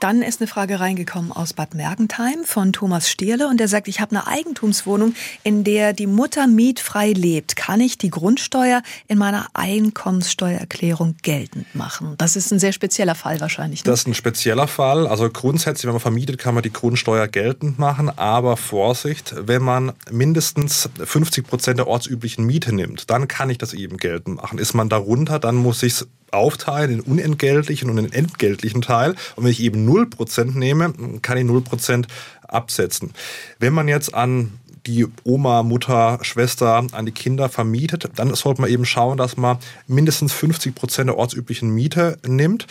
Dann 0.00 0.20
ist 0.20 0.40
eine 0.40 0.48
Frage 0.48 0.80
reingekommen 0.80 1.32
aus 1.32 1.54
Bad 1.54 1.74
Mergentheim 1.74 2.44
von 2.44 2.72
Thomas 2.72 3.08
Stierle 3.08 3.48
und 3.48 3.58
der 3.58 3.68
sagt, 3.68 3.88
ich 3.88 4.00
habe 4.00 4.10
eine 4.10 4.26
Eigentumswohnung, 4.26 5.14
in 5.44 5.64
der 5.64 5.92
die 5.92 6.08
Mutter 6.08 6.46
mietfrei 6.46 7.12
lebt. 7.12 7.56
Kann 7.56 7.80
ich 7.80 7.96
die 7.96 8.10
Grundsteuer 8.10 8.82
in 9.06 9.16
meiner 9.16 9.46
Einkommenssteuererklärung 9.54 11.14
geltend 11.22 11.72
machen? 11.74 12.16
Das 12.18 12.36
ist 12.36 12.52
ein 12.52 12.58
sehr 12.58 12.72
spezieller 12.72 13.14
Fall 13.14 13.40
wahrscheinlich. 13.40 13.84
Ne? 13.84 13.90
Das 13.90 14.00
ist 14.00 14.08
ein 14.08 14.14
spezieller 14.14 14.66
Fall. 14.66 15.06
Also 15.06 15.30
grundsätzlich, 15.30 15.86
wenn 15.86 15.92
man 15.92 16.00
vermietet, 16.00 16.38
kann 16.38 16.54
man 16.54 16.64
die 16.64 16.72
Grundsteuer 16.72 17.28
geltend 17.28 17.78
machen. 17.78 18.10
Aber 18.18 18.58
Vorsicht, 18.58 19.34
wenn 19.38 19.62
man 19.62 19.92
mindestens 20.10 20.90
50 21.02 21.46
Prozent 21.46 21.78
der 21.78 21.86
ortsüblichen 21.86 22.44
Miete 22.44 22.74
nimmt, 22.74 23.08
dann 23.10 23.28
kann 23.28 23.48
ich 23.48 23.58
das 23.58 23.72
eben 23.72 23.96
geltend 23.96 24.42
machen. 24.42 24.58
Ist 24.58 24.74
man 24.74 24.90
darunter, 24.90 25.38
dann 25.38 25.54
muss 25.54 25.82
ich 25.82 25.94
es 25.94 26.08
aufteilen 26.30 26.90
in 26.90 27.00
unentgeltlichen 27.00 27.90
und 27.90 27.98
in 27.98 28.12
entgeltlichen 28.12 28.82
Teil. 28.82 29.14
Und 29.36 29.44
wenn 29.44 29.50
ich 29.50 29.62
eben 29.62 29.88
0% 29.88 30.58
nehme, 30.58 30.92
kann 31.22 31.38
ich 31.38 31.44
0% 31.44 32.06
absetzen. 32.48 33.12
Wenn 33.58 33.72
man 33.72 33.88
jetzt 33.88 34.14
an 34.14 34.58
die 34.86 35.06
Oma, 35.24 35.62
Mutter, 35.62 36.18
Schwester 36.22 36.84
an 36.92 37.06
die 37.06 37.12
Kinder 37.12 37.48
vermietet, 37.48 38.10
dann 38.16 38.34
sollte 38.34 38.60
man 38.60 38.70
eben 38.70 38.84
schauen, 38.84 39.16
dass 39.16 39.36
man 39.36 39.58
mindestens 39.86 40.32
50 40.32 40.74
Prozent 40.74 41.08
der 41.08 41.16
ortsüblichen 41.16 41.70
Miete 41.70 42.18
nimmt 42.26 42.66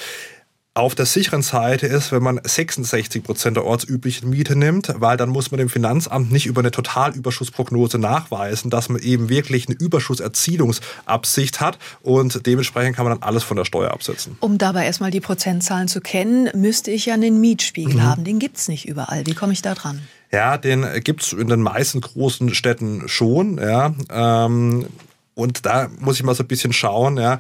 auf 0.76 0.96
der 0.96 1.06
sicheren 1.06 1.44
Seite 1.44 1.86
ist, 1.86 2.12
wenn 2.12 2.24
man 2.24 2.40
66 2.44 3.24
Prozent 3.24 3.58
der 3.58 3.66
ortsüblichen 3.66 4.30
Miete 4.32 4.56
nimmt, 4.56 4.92
weil 4.98 5.18
dann 5.18 5.30
muss 5.30 5.52
man 5.52 5.60
dem 5.60 5.70
Finanzamt 5.70 6.32
nicht 6.32 6.48
über 6.48 6.62
eine 6.62 6.72
Totalüberschussprognose 6.72 8.00
nachweisen, 8.00 8.72
dass 8.72 8.90
man 8.90 9.00
eben 9.00 9.30
wirklich 9.30 9.68
eine 9.68 9.78
Überschusserzielungsabsicht 9.78 11.62
hat 11.62 11.78
und 12.02 12.48
dementsprechend 12.48 12.96
kann 12.96 13.06
man 13.06 13.20
dann 13.20 13.28
alles 13.28 13.44
von 13.44 13.56
der 13.56 13.66
Steuer 13.66 13.92
absetzen. 13.92 14.36
Um 14.40 14.58
dabei 14.58 14.86
erstmal 14.86 15.12
die 15.12 15.22
Prozentzahlen 15.22 15.88
zu 15.88 16.02
kennen, 16.02 16.50
müsste 16.56 16.90
ich 16.90 17.06
ja 17.06 17.14
einen 17.14 17.40
Mietspiegel 17.40 17.96
mhm. 17.96 18.04
haben. 18.04 18.24
Den 18.24 18.40
gibt's 18.40 18.68
nicht 18.68 18.88
überall. 18.88 19.28
Wie 19.28 19.36
komme 19.36 19.54
ich 19.54 19.62
da 19.62 19.76
dran? 19.76 20.02
Ja, 20.32 20.58
den 20.58 20.88
gibt's 21.04 21.34
in 21.34 21.50
den 21.50 21.62
meisten 21.62 22.02
großen 22.02 22.56
Städten 22.56 23.08
schon. 23.08 23.60
Ja, 23.60 23.94
ähm, 24.10 24.88
und 25.36 25.66
da 25.66 25.90
muss 26.00 26.18
ich 26.18 26.24
mal 26.24 26.36
so 26.36 26.44
ein 26.44 26.48
bisschen 26.48 26.74
schauen, 26.74 27.18
ja, 27.18 27.40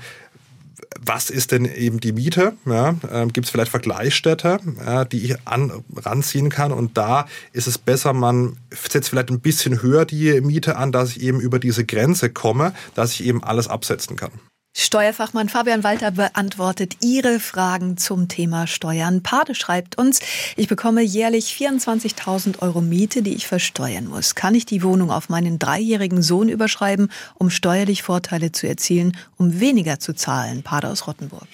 was 0.99 1.29
ist 1.29 1.51
denn 1.51 1.65
eben 1.65 1.99
die 1.99 2.13
Miete? 2.13 2.53
Ja, 2.65 2.95
äh, 3.09 3.27
Gibt 3.27 3.45
es 3.45 3.49
vielleicht 3.49 3.71
Vergleichsstädte, 3.71 4.59
ja, 4.85 5.05
die 5.05 5.23
ich 5.25 5.47
an, 5.47 5.83
ranziehen 5.95 6.49
kann? 6.49 6.71
Und 6.71 6.97
da 6.97 7.27
ist 7.51 7.67
es 7.67 7.77
besser, 7.77 8.13
man 8.13 8.57
setzt 8.71 9.09
vielleicht 9.09 9.29
ein 9.29 9.39
bisschen 9.39 9.81
höher 9.81 10.05
die 10.05 10.41
Miete 10.41 10.75
an, 10.75 10.91
dass 10.91 11.11
ich 11.11 11.21
eben 11.21 11.39
über 11.39 11.59
diese 11.59 11.85
Grenze 11.85 12.29
komme, 12.29 12.73
dass 12.95 13.11
ich 13.13 13.25
eben 13.25 13.43
alles 13.43 13.67
absetzen 13.67 14.15
kann. 14.15 14.31
Steuerfachmann 14.75 15.49
Fabian 15.49 15.83
Walter 15.83 16.09
beantwortet 16.09 16.97
Ihre 17.01 17.39
Fragen 17.39 17.95
zum 17.95 18.27
Thema 18.27 18.65
Steuern. 18.65 19.21
Pade 19.21 19.53
schreibt 19.53 19.99
uns, 19.99 20.19
ich 20.55 20.67
bekomme 20.67 21.03
jährlich 21.03 21.55
24.000 21.55 22.59
Euro 22.59 22.81
Miete, 22.81 23.21
die 23.21 23.35
ich 23.35 23.45
versteuern 23.45 24.07
muss. 24.07 24.33
Kann 24.33 24.55
ich 24.55 24.65
die 24.65 24.81
Wohnung 24.81 25.11
auf 25.11 25.29
meinen 25.29 25.59
dreijährigen 25.59 26.23
Sohn 26.23 26.49
überschreiben, 26.49 27.11
um 27.35 27.51
steuerlich 27.51 28.01
Vorteile 28.01 28.51
zu 28.51 28.67
erzielen, 28.67 29.15
um 29.37 29.59
weniger 29.59 29.99
zu 29.99 30.15
zahlen? 30.15 30.63
Pade 30.63 30.89
aus 30.89 31.05
Rottenburg. 31.05 31.47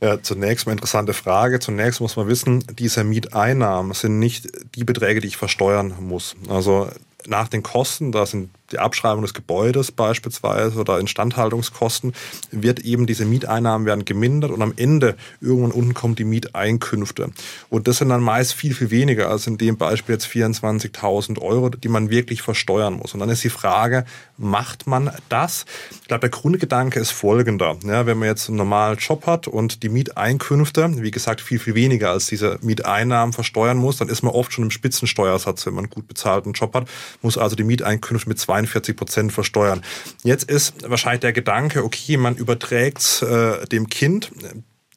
Ja, 0.00 0.22
zunächst 0.22 0.66
mal 0.66 0.72
interessante 0.72 1.12
Frage. 1.12 1.60
Zunächst 1.60 2.00
muss 2.00 2.16
man 2.16 2.26
wissen, 2.26 2.64
diese 2.78 3.04
Mieteinnahmen 3.04 3.92
sind 3.92 4.18
nicht 4.18 4.48
die 4.74 4.84
Beträge, 4.84 5.20
die 5.20 5.28
ich 5.28 5.36
versteuern 5.36 5.94
muss. 6.00 6.34
Also 6.48 6.88
nach 7.26 7.48
den 7.48 7.62
Kosten, 7.62 8.12
da 8.12 8.26
sind 8.26 8.50
die 8.72 8.78
Abschreibung 8.78 9.22
des 9.22 9.34
Gebäudes 9.34 9.92
beispielsweise 9.92 10.78
oder 10.78 10.98
Instandhaltungskosten, 10.98 12.12
wird 12.50 12.80
eben 12.80 13.06
diese 13.06 13.24
Mieteinnahmen 13.24 13.86
werden 13.86 14.04
gemindert 14.04 14.50
und 14.50 14.62
am 14.62 14.72
Ende 14.76 15.16
irgendwann 15.40 15.72
unten 15.72 15.94
kommen 15.94 16.14
die 16.14 16.24
Mieteinkünfte. 16.24 17.30
Und 17.68 17.88
das 17.88 17.98
sind 17.98 18.08
dann 18.08 18.22
meist 18.22 18.54
viel, 18.54 18.74
viel 18.74 18.90
weniger 18.90 19.28
als 19.30 19.46
in 19.46 19.58
dem 19.58 19.76
Beispiel 19.76 20.14
jetzt 20.14 20.26
24.000 20.26 21.40
Euro, 21.40 21.68
die 21.70 21.88
man 21.88 22.10
wirklich 22.10 22.42
versteuern 22.42 22.94
muss. 22.94 23.14
Und 23.14 23.20
dann 23.20 23.28
ist 23.28 23.44
die 23.44 23.50
Frage, 23.50 24.04
macht 24.36 24.86
man 24.86 25.10
das? 25.28 25.64
Ich 26.02 26.08
glaube, 26.08 26.20
der 26.20 26.30
Grundgedanke 26.30 27.00
ist 27.00 27.10
folgender. 27.10 27.76
Ja, 27.84 28.06
wenn 28.06 28.18
man 28.18 28.28
jetzt 28.28 28.48
einen 28.48 28.58
normalen 28.58 28.98
Job 28.98 29.26
hat 29.26 29.48
und 29.48 29.82
die 29.82 29.88
Mieteinkünfte, 29.88 31.02
wie 31.02 31.10
gesagt, 31.10 31.40
viel, 31.40 31.58
viel 31.58 31.74
weniger 31.74 32.10
als 32.10 32.26
diese 32.26 32.58
Mieteinnahmen 32.62 33.32
versteuern 33.32 33.78
muss, 33.78 33.98
dann 33.98 34.08
ist 34.08 34.22
man 34.22 34.34
oft 34.34 34.52
schon 34.52 34.64
im 34.64 34.70
Spitzensteuersatz, 34.70 35.66
wenn 35.66 35.74
man 35.74 35.84
einen 35.84 35.90
gut 35.90 36.08
bezahlten 36.08 36.52
Job 36.52 36.74
hat, 36.74 36.88
muss 37.22 37.38
also 37.38 37.56
die 37.56 37.64
Mieteinkünfte 37.64 38.28
mit 38.28 38.38
42 38.66 38.96
Prozent 38.96 39.32
versteuern. 39.32 39.82
Jetzt 40.22 40.44
ist 40.44 40.88
wahrscheinlich 40.88 41.20
der 41.20 41.32
Gedanke, 41.32 41.84
okay, 41.84 42.16
man 42.16 42.36
überträgt 42.36 43.22
äh, 43.22 43.64
dem 43.66 43.88
Kind 43.88 44.30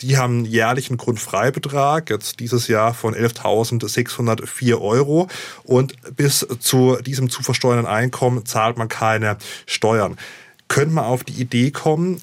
die 0.01 0.17
haben 0.17 0.43
jährlichen 0.45 0.97
Grundfreibetrag, 0.97 2.09
jetzt 2.09 2.39
dieses 2.39 2.67
Jahr 2.67 2.93
von 2.93 3.15
11.604 3.15 4.81
Euro. 4.81 5.27
Und 5.63 5.93
bis 6.15 6.45
zu 6.59 6.97
diesem 6.97 7.29
zu 7.29 7.43
versteuernden 7.43 7.87
Einkommen 7.87 8.45
zahlt 8.45 8.77
man 8.77 8.89
keine 8.89 9.37
Steuern. 9.65 10.17
Könnte 10.67 10.95
man 10.95 11.05
auf 11.05 11.23
die 11.23 11.39
Idee 11.41 11.71
kommen, 11.71 12.21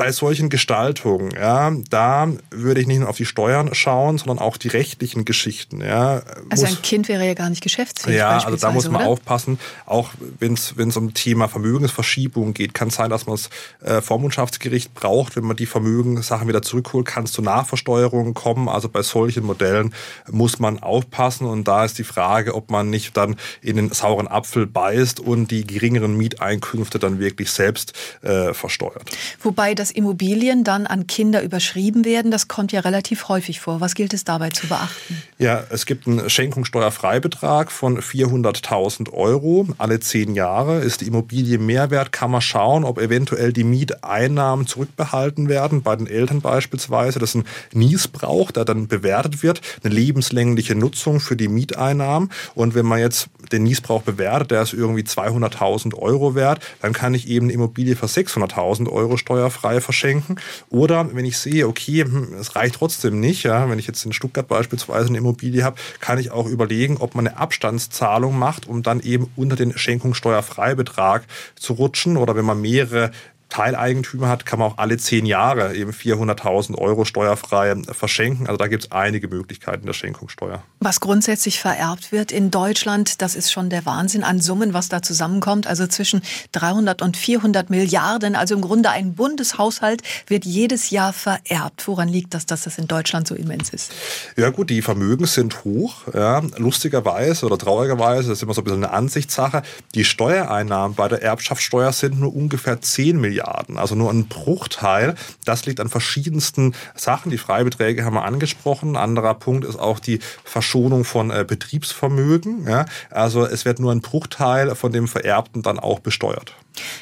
bei 0.00 0.12
solchen 0.12 0.48
Gestaltungen, 0.48 1.30
ja, 1.32 1.70
da 1.90 2.26
würde 2.50 2.80
ich 2.80 2.86
nicht 2.86 3.00
nur 3.00 3.10
auf 3.10 3.18
die 3.18 3.26
Steuern 3.26 3.74
schauen, 3.74 4.16
sondern 4.16 4.38
auch 4.38 4.56
die 4.56 4.68
rechtlichen 4.68 5.26
Geschichten. 5.26 5.82
Ja. 5.82 6.22
Also 6.48 6.64
ein 6.64 6.80
Kind 6.80 7.06
wäre 7.08 7.26
ja 7.26 7.34
gar 7.34 7.50
nicht 7.50 7.62
geschäftsfähig. 7.62 8.16
Ja, 8.16 8.38
also 8.38 8.56
da 8.56 8.72
muss 8.72 8.88
man 8.88 9.02
oder? 9.02 9.10
aufpassen. 9.10 9.58
Auch 9.84 10.08
wenn 10.38 10.54
es 10.54 10.78
wenn 10.78 10.88
es 10.88 10.96
um 10.96 11.12
Thema 11.12 11.48
Vermögensverschiebung 11.48 12.54
geht, 12.54 12.72
kann 12.72 12.88
es 12.88 12.94
sein, 12.94 13.10
dass 13.10 13.26
man 13.26 13.36
das 13.36 13.50
äh, 13.86 14.00
Vormundschaftsgericht 14.00 14.94
braucht, 14.94 15.36
wenn 15.36 15.44
man 15.44 15.56
die 15.58 15.66
Vermögenssachen 15.66 16.48
wieder 16.48 16.62
zurückholt, 16.62 17.04
kann 17.04 17.24
es 17.24 17.32
zu 17.32 17.42
Nachversteuerungen 17.42 18.32
kommen. 18.32 18.70
Also 18.70 18.88
bei 18.88 19.02
solchen 19.02 19.44
Modellen 19.44 19.92
muss 20.30 20.58
man 20.58 20.78
aufpassen 20.78 21.46
und 21.46 21.68
da 21.68 21.84
ist 21.84 21.98
die 21.98 22.04
Frage, 22.04 22.54
ob 22.54 22.70
man 22.70 22.88
nicht 22.88 23.18
dann 23.18 23.36
in 23.60 23.76
den 23.76 23.92
sauren 23.92 24.28
Apfel 24.28 24.66
beißt 24.66 25.20
und 25.20 25.50
die 25.50 25.66
geringeren 25.66 26.16
Mieteinkünfte 26.16 26.98
dann 26.98 27.18
wirklich 27.18 27.50
selbst 27.50 27.92
äh, 28.22 28.54
versteuert. 28.54 29.02
Wobei 29.42 29.74
das 29.74 29.89
dass 29.90 29.96
Immobilien 29.96 30.62
dann 30.62 30.86
an 30.86 31.08
Kinder 31.08 31.42
überschrieben 31.42 32.04
werden. 32.04 32.30
Das 32.30 32.46
kommt 32.46 32.70
ja 32.70 32.80
relativ 32.80 33.28
häufig 33.28 33.58
vor. 33.60 33.80
Was 33.80 33.94
gilt 33.94 34.14
es 34.14 34.22
dabei 34.22 34.50
zu 34.50 34.68
beachten? 34.68 35.20
Ja, 35.38 35.64
es 35.70 35.84
gibt 35.84 36.06
einen 36.06 36.30
Schenkungssteuerfreibetrag 36.30 37.72
von 37.72 37.98
400.000 37.98 39.12
Euro. 39.12 39.66
Alle 39.78 39.98
zehn 39.98 40.34
Jahre 40.34 40.78
ist 40.78 41.00
die 41.00 41.06
Immobilie 41.06 41.58
Mehrwert, 41.58 42.12
kann 42.12 42.30
man 42.30 42.40
schauen, 42.40 42.84
ob 42.84 42.98
eventuell 42.98 43.52
die 43.52 43.64
Mieteinnahmen 43.64 44.66
zurückbehalten 44.66 45.48
werden, 45.48 45.82
bei 45.82 45.96
den 45.96 46.06
Eltern 46.06 46.40
beispielsweise. 46.40 47.18
Das 47.18 47.34
ist 47.34 47.42
ein 47.42 47.44
Niesbrauch, 47.72 48.52
der 48.52 48.64
dann 48.64 48.86
bewertet 48.86 49.42
wird, 49.42 49.60
eine 49.82 49.92
lebenslängliche 49.92 50.76
Nutzung 50.76 51.18
für 51.18 51.36
die 51.36 51.48
Mieteinnahmen. 51.48 52.30
Und 52.54 52.74
wenn 52.74 52.86
man 52.86 53.00
jetzt 53.00 53.28
den 53.50 53.64
Niesbrauch 53.64 54.02
bewertet, 54.02 54.52
der 54.52 54.62
ist 54.62 54.72
irgendwie 54.72 55.02
200.000 55.02 55.96
Euro 55.96 56.36
wert, 56.36 56.60
dann 56.80 56.92
kann 56.92 57.14
ich 57.14 57.28
eben 57.28 57.46
eine 57.46 57.54
Immobilie 57.54 57.96
für 57.96 58.06
600.000 58.06 58.88
Euro 58.88 59.16
steuerfrei 59.16 59.79
verschenken. 59.80 60.36
Oder 60.68 61.14
wenn 61.14 61.24
ich 61.24 61.38
sehe, 61.38 61.66
okay, 61.68 62.04
hm, 62.04 62.34
es 62.34 62.56
reicht 62.56 62.76
trotzdem 62.76 63.20
nicht, 63.20 63.42
ja, 63.42 63.68
wenn 63.68 63.78
ich 63.78 63.86
jetzt 63.86 64.04
in 64.04 64.12
Stuttgart 64.12 64.48
beispielsweise 64.48 65.08
eine 65.08 65.18
Immobilie 65.18 65.64
habe, 65.64 65.76
kann 66.00 66.18
ich 66.18 66.30
auch 66.30 66.46
überlegen, 66.46 66.96
ob 66.98 67.14
man 67.14 67.26
eine 67.26 67.36
Abstandszahlung 67.38 68.38
macht, 68.38 68.68
um 68.68 68.82
dann 68.82 69.00
eben 69.00 69.30
unter 69.36 69.56
den 69.56 69.76
Schenkungssteuerfreibetrag 69.76 71.24
zu 71.56 71.74
rutschen. 71.74 72.16
Oder 72.16 72.36
wenn 72.36 72.44
man 72.44 72.60
mehrere 72.60 73.10
Teileigentümer 73.50 74.28
hat, 74.28 74.46
kann 74.46 74.60
man 74.60 74.70
auch 74.70 74.78
alle 74.78 74.96
zehn 74.96 75.26
Jahre 75.26 75.74
eben 75.74 75.90
400.000 75.90 76.78
Euro 76.78 77.04
steuerfrei 77.04 77.74
verschenken. 77.90 78.46
Also 78.46 78.56
da 78.56 78.68
gibt 78.68 78.84
es 78.84 78.92
einige 78.92 79.28
Möglichkeiten 79.28 79.86
der 79.86 79.92
Schenkungssteuer. 79.92 80.62
Was 80.78 81.00
grundsätzlich 81.00 81.58
vererbt 81.58 82.12
wird 82.12 82.32
in 82.32 82.50
Deutschland, 82.50 83.20
das 83.20 83.34
ist 83.34 83.52
schon 83.52 83.68
der 83.68 83.84
Wahnsinn 83.84 84.22
an 84.22 84.40
Summen, 84.40 84.72
was 84.72 84.88
da 84.88 85.02
zusammenkommt. 85.02 85.66
Also 85.66 85.86
zwischen 85.88 86.22
300 86.52 87.02
und 87.02 87.16
400 87.16 87.70
Milliarden. 87.70 88.36
Also 88.36 88.54
im 88.54 88.60
Grunde 88.60 88.90
ein 88.90 89.14
Bundeshaushalt 89.14 90.02
wird 90.28 90.44
jedes 90.44 90.90
Jahr 90.90 91.12
vererbt. 91.12 91.86
Woran 91.88 92.08
liegt 92.08 92.34
das, 92.34 92.46
dass 92.46 92.62
das 92.62 92.78
in 92.78 92.86
Deutschland 92.86 93.26
so 93.26 93.34
immens 93.34 93.70
ist? 93.70 93.92
Ja 94.36 94.50
gut, 94.50 94.70
die 94.70 94.80
Vermögen 94.80 95.26
sind 95.26 95.64
hoch. 95.64 96.02
Ja. 96.14 96.40
Lustigerweise 96.56 97.46
oder 97.46 97.58
traurigerweise, 97.58 98.28
das 98.28 98.38
ist 98.38 98.42
immer 98.44 98.54
so 98.54 98.60
ein 98.60 98.64
bisschen 98.64 98.84
eine 98.84 98.92
Ansichtssache, 98.92 99.62
die 99.96 100.04
Steuereinnahmen 100.04 100.94
bei 100.94 101.08
der 101.08 101.22
Erbschaftssteuer 101.22 101.92
sind 101.92 102.20
nur 102.20 102.34
ungefähr 102.34 102.80
10 102.80 103.20
Milliarden. 103.20 103.39
Milliarden, 103.40 103.78
also 103.78 103.94
nur 103.94 104.10
ein 104.10 104.26
Bruchteil. 104.26 105.14
Das 105.44 105.66
liegt 105.66 105.80
an 105.80 105.88
verschiedensten 105.88 106.74
Sachen. 106.94 107.30
Die 107.30 107.38
Freibeträge 107.38 108.04
haben 108.04 108.14
wir 108.14 108.24
angesprochen. 108.24 108.96
Anderer 108.96 109.34
Punkt 109.34 109.64
ist 109.64 109.78
auch 109.78 109.98
die 109.98 110.20
Verschonung 110.44 111.04
von 111.04 111.30
äh, 111.30 111.44
Betriebsvermögen. 111.46 112.68
Ja? 112.68 112.86
Also 113.10 113.46
es 113.46 113.64
wird 113.64 113.80
nur 113.80 113.92
ein 113.92 114.00
Bruchteil 114.00 114.74
von 114.74 114.92
dem 114.92 115.08
Vererbten 115.08 115.62
dann 115.62 115.78
auch 115.78 116.00
besteuert. 116.00 116.54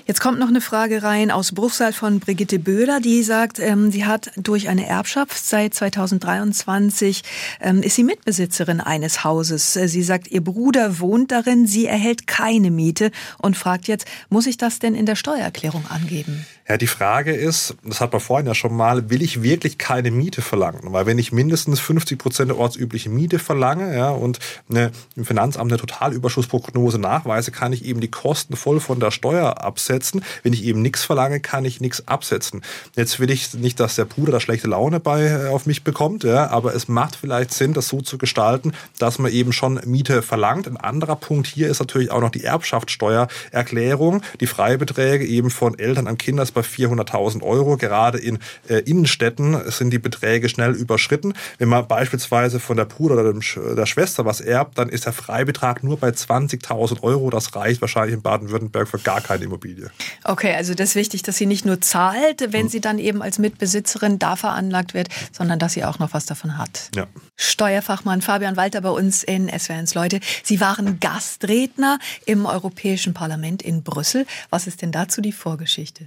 Jetzt 0.06 0.20
kommt 0.20 0.38
noch 0.38 0.48
eine 0.48 0.60
Frage 0.60 1.02
rein 1.02 1.30
aus 1.30 1.52
Bruchsal 1.52 1.92
von 1.92 2.20
Brigitte 2.20 2.58
Böhler, 2.58 3.00
die 3.00 3.22
sagt, 3.22 3.58
ähm, 3.58 3.90
sie 3.90 4.06
hat 4.06 4.30
durch 4.36 4.68
eine 4.68 4.86
Erbschaft 4.86 5.36
seit 5.36 5.74
2023 5.74 7.22
ähm, 7.60 7.82
ist 7.82 7.96
sie 7.96 8.04
Mitbesitzerin 8.04 8.80
eines 8.80 9.24
Hauses. 9.24 9.74
Sie 9.74 10.02
sagt, 10.02 10.28
ihr 10.28 10.42
Bruder 10.42 11.00
wohnt 11.00 11.30
darin, 11.30 11.66
sie 11.66 11.86
erhält 11.86 12.26
keine 12.26 12.70
Miete 12.70 13.10
und 13.38 13.56
fragt 13.56 13.88
jetzt, 13.88 14.06
muss 14.30 14.46
ich 14.46 14.56
das 14.56 14.78
denn 14.78 14.94
in 14.94 15.06
der 15.06 15.16
Steuererklärung 15.16 15.84
angeben? 15.88 16.46
Ja, 16.70 16.76
die 16.76 16.86
Frage 16.86 17.32
ist, 17.32 17.76
das 17.82 18.02
hat 18.02 18.12
man 18.12 18.20
vorhin 18.20 18.46
ja 18.46 18.54
schon 18.54 18.76
mal, 18.76 19.08
will 19.08 19.22
ich 19.22 19.42
wirklich 19.42 19.78
keine 19.78 20.10
Miete 20.10 20.42
verlangen? 20.42 20.92
Weil 20.92 21.06
wenn 21.06 21.18
ich 21.18 21.32
mindestens 21.32 21.80
50 21.80 22.18
Prozent 22.18 22.50
der 22.50 22.58
ortsüblichen 22.58 23.14
Miete 23.14 23.38
verlange 23.38 23.96
ja, 23.96 24.10
und 24.10 24.38
eine, 24.68 24.92
im 25.16 25.24
Finanzamt 25.24 25.72
eine 25.72 25.80
Totalüberschussprognose 25.80 26.98
nachweise, 26.98 27.52
kann 27.52 27.72
ich 27.72 27.86
eben 27.86 28.02
die 28.02 28.10
Kosten 28.10 28.54
voll 28.54 28.80
von 28.80 29.00
der 29.00 29.10
Steuer 29.12 29.62
absetzen. 29.64 30.22
Wenn 30.42 30.52
ich 30.52 30.62
eben 30.62 30.82
nichts 30.82 31.04
verlange, 31.04 31.40
kann 31.40 31.64
ich 31.64 31.80
nichts 31.80 32.06
absetzen. 32.06 32.60
Jetzt 32.96 33.18
will 33.18 33.30
ich 33.30 33.54
nicht, 33.54 33.80
dass 33.80 33.94
der 33.94 34.04
Bruder 34.04 34.32
da 34.32 34.40
schlechte 34.40 34.68
Laune 34.68 35.00
bei 35.00 35.24
äh, 35.24 35.46
auf 35.48 35.64
mich 35.64 35.84
bekommt, 35.84 36.22
ja, 36.22 36.50
aber 36.50 36.74
es 36.74 36.86
macht 36.86 37.16
vielleicht 37.16 37.54
Sinn, 37.54 37.72
das 37.72 37.88
so 37.88 38.02
zu 38.02 38.18
gestalten, 38.18 38.72
dass 38.98 39.18
man 39.18 39.32
eben 39.32 39.54
schon 39.54 39.80
Miete 39.86 40.20
verlangt. 40.20 40.66
Ein 40.66 40.76
anderer 40.76 41.16
Punkt 41.16 41.46
hier 41.46 41.70
ist 41.70 41.80
natürlich 41.80 42.10
auch 42.10 42.20
noch 42.20 42.30
die 42.30 42.44
Erbschaftssteuererklärung, 42.44 44.20
die 44.40 44.46
Freibeträge 44.46 45.24
eben 45.24 45.48
von 45.48 45.78
Eltern 45.78 46.06
an 46.06 46.18
Kinder 46.18 46.44
bei 46.58 46.66
400.000 46.66 47.42
Euro. 47.42 47.76
Gerade 47.76 48.18
in 48.18 48.38
äh, 48.68 48.78
Innenstädten 48.80 49.70
sind 49.70 49.90
die 49.90 49.98
Beträge 49.98 50.48
schnell 50.48 50.72
überschritten. 50.72 51.34
Wenn 51.58 51.68
man 51.68 51.86
beispielsweise 51.86 52.60
von 52.60 52.76
der 52.76 52.84
Bruder 52.84 53.14
oder 53.14 53.32
dem, 53.32 53.40
der 53.76 53.86
Schwester 53.86 54.24
was 54.24 54.40
erbt, 54.40 54.78
dann 54.78 54.88
ist 54.88 55.06
der 55.06 55.12
Freibetrag 55.12 55.84
nur 55.84 55.98
bei 55.98 56.08
20.000 56.08 57.02
Euro. 57.02 57.30
Das 57.30 57.54
reicht 57.54 57.80
wahrscheinlich 57.80 58.14
in 58.14 58.22
Baden-Württemberg 58.22 58.88
für 58.88 58.98
gar 58.98 59.20
keine 59.20 59.44
Immobilie. 59.44 59.90
Okay, 60.24 60.54
also 60.54 60.74
das 60.74 60.90
ist 60.90 60.94
wichtig, 60.96 61.22
dass 61.22 61.36
sie 61.36 61.46
nicht 61.46 61.64
nur 61.64 61.80
zahlt, 61.80 62.52
wenn 62.52 62.62
hm. 62.62 62.68
sie 62.68 62.80
dann 62.80 62.98
eben 62.98 63.22
als 63.22 63.38
Mitbesitzerin 63.38 64.18
da 64.18 64.36
veranlagt 64.36 64.94
wird, 64.94 65.08
sondern 65.32 65.58
dass 65.58 65.74
sie 65.74 65.84
auch 65.84 65.98
noch 65.98 66.12
was 66.12 66.26
davon 66.26 66.58
hat. 66.58 66.90
Ja. 66.94 67.06
Steuerfachmann 67.36 68.20
Fabian 68.20 68.56
Walter 68.56 68.80
bei 68.80 68.90
uns 68.90 69.22
in 69.22 69.48
SWRs 69.48 69.94
Leute. 69.94 70.20
Sie 70.42 70.60
waren 70.60 70.98
Gastredner 70.98 71.98
im 72.26 72.46
Europäischen 72.46 73.14
Parlament 73.14 73.62
in 73.62 73.82
Brüssel. 73.82 74.26
Was 74.50 74.66
ist 74.66 74.82
denn 74.82 74.92
dazu 74.92 75.20
die 75.20 75.32
Vorgeschichte? 75.32 76.06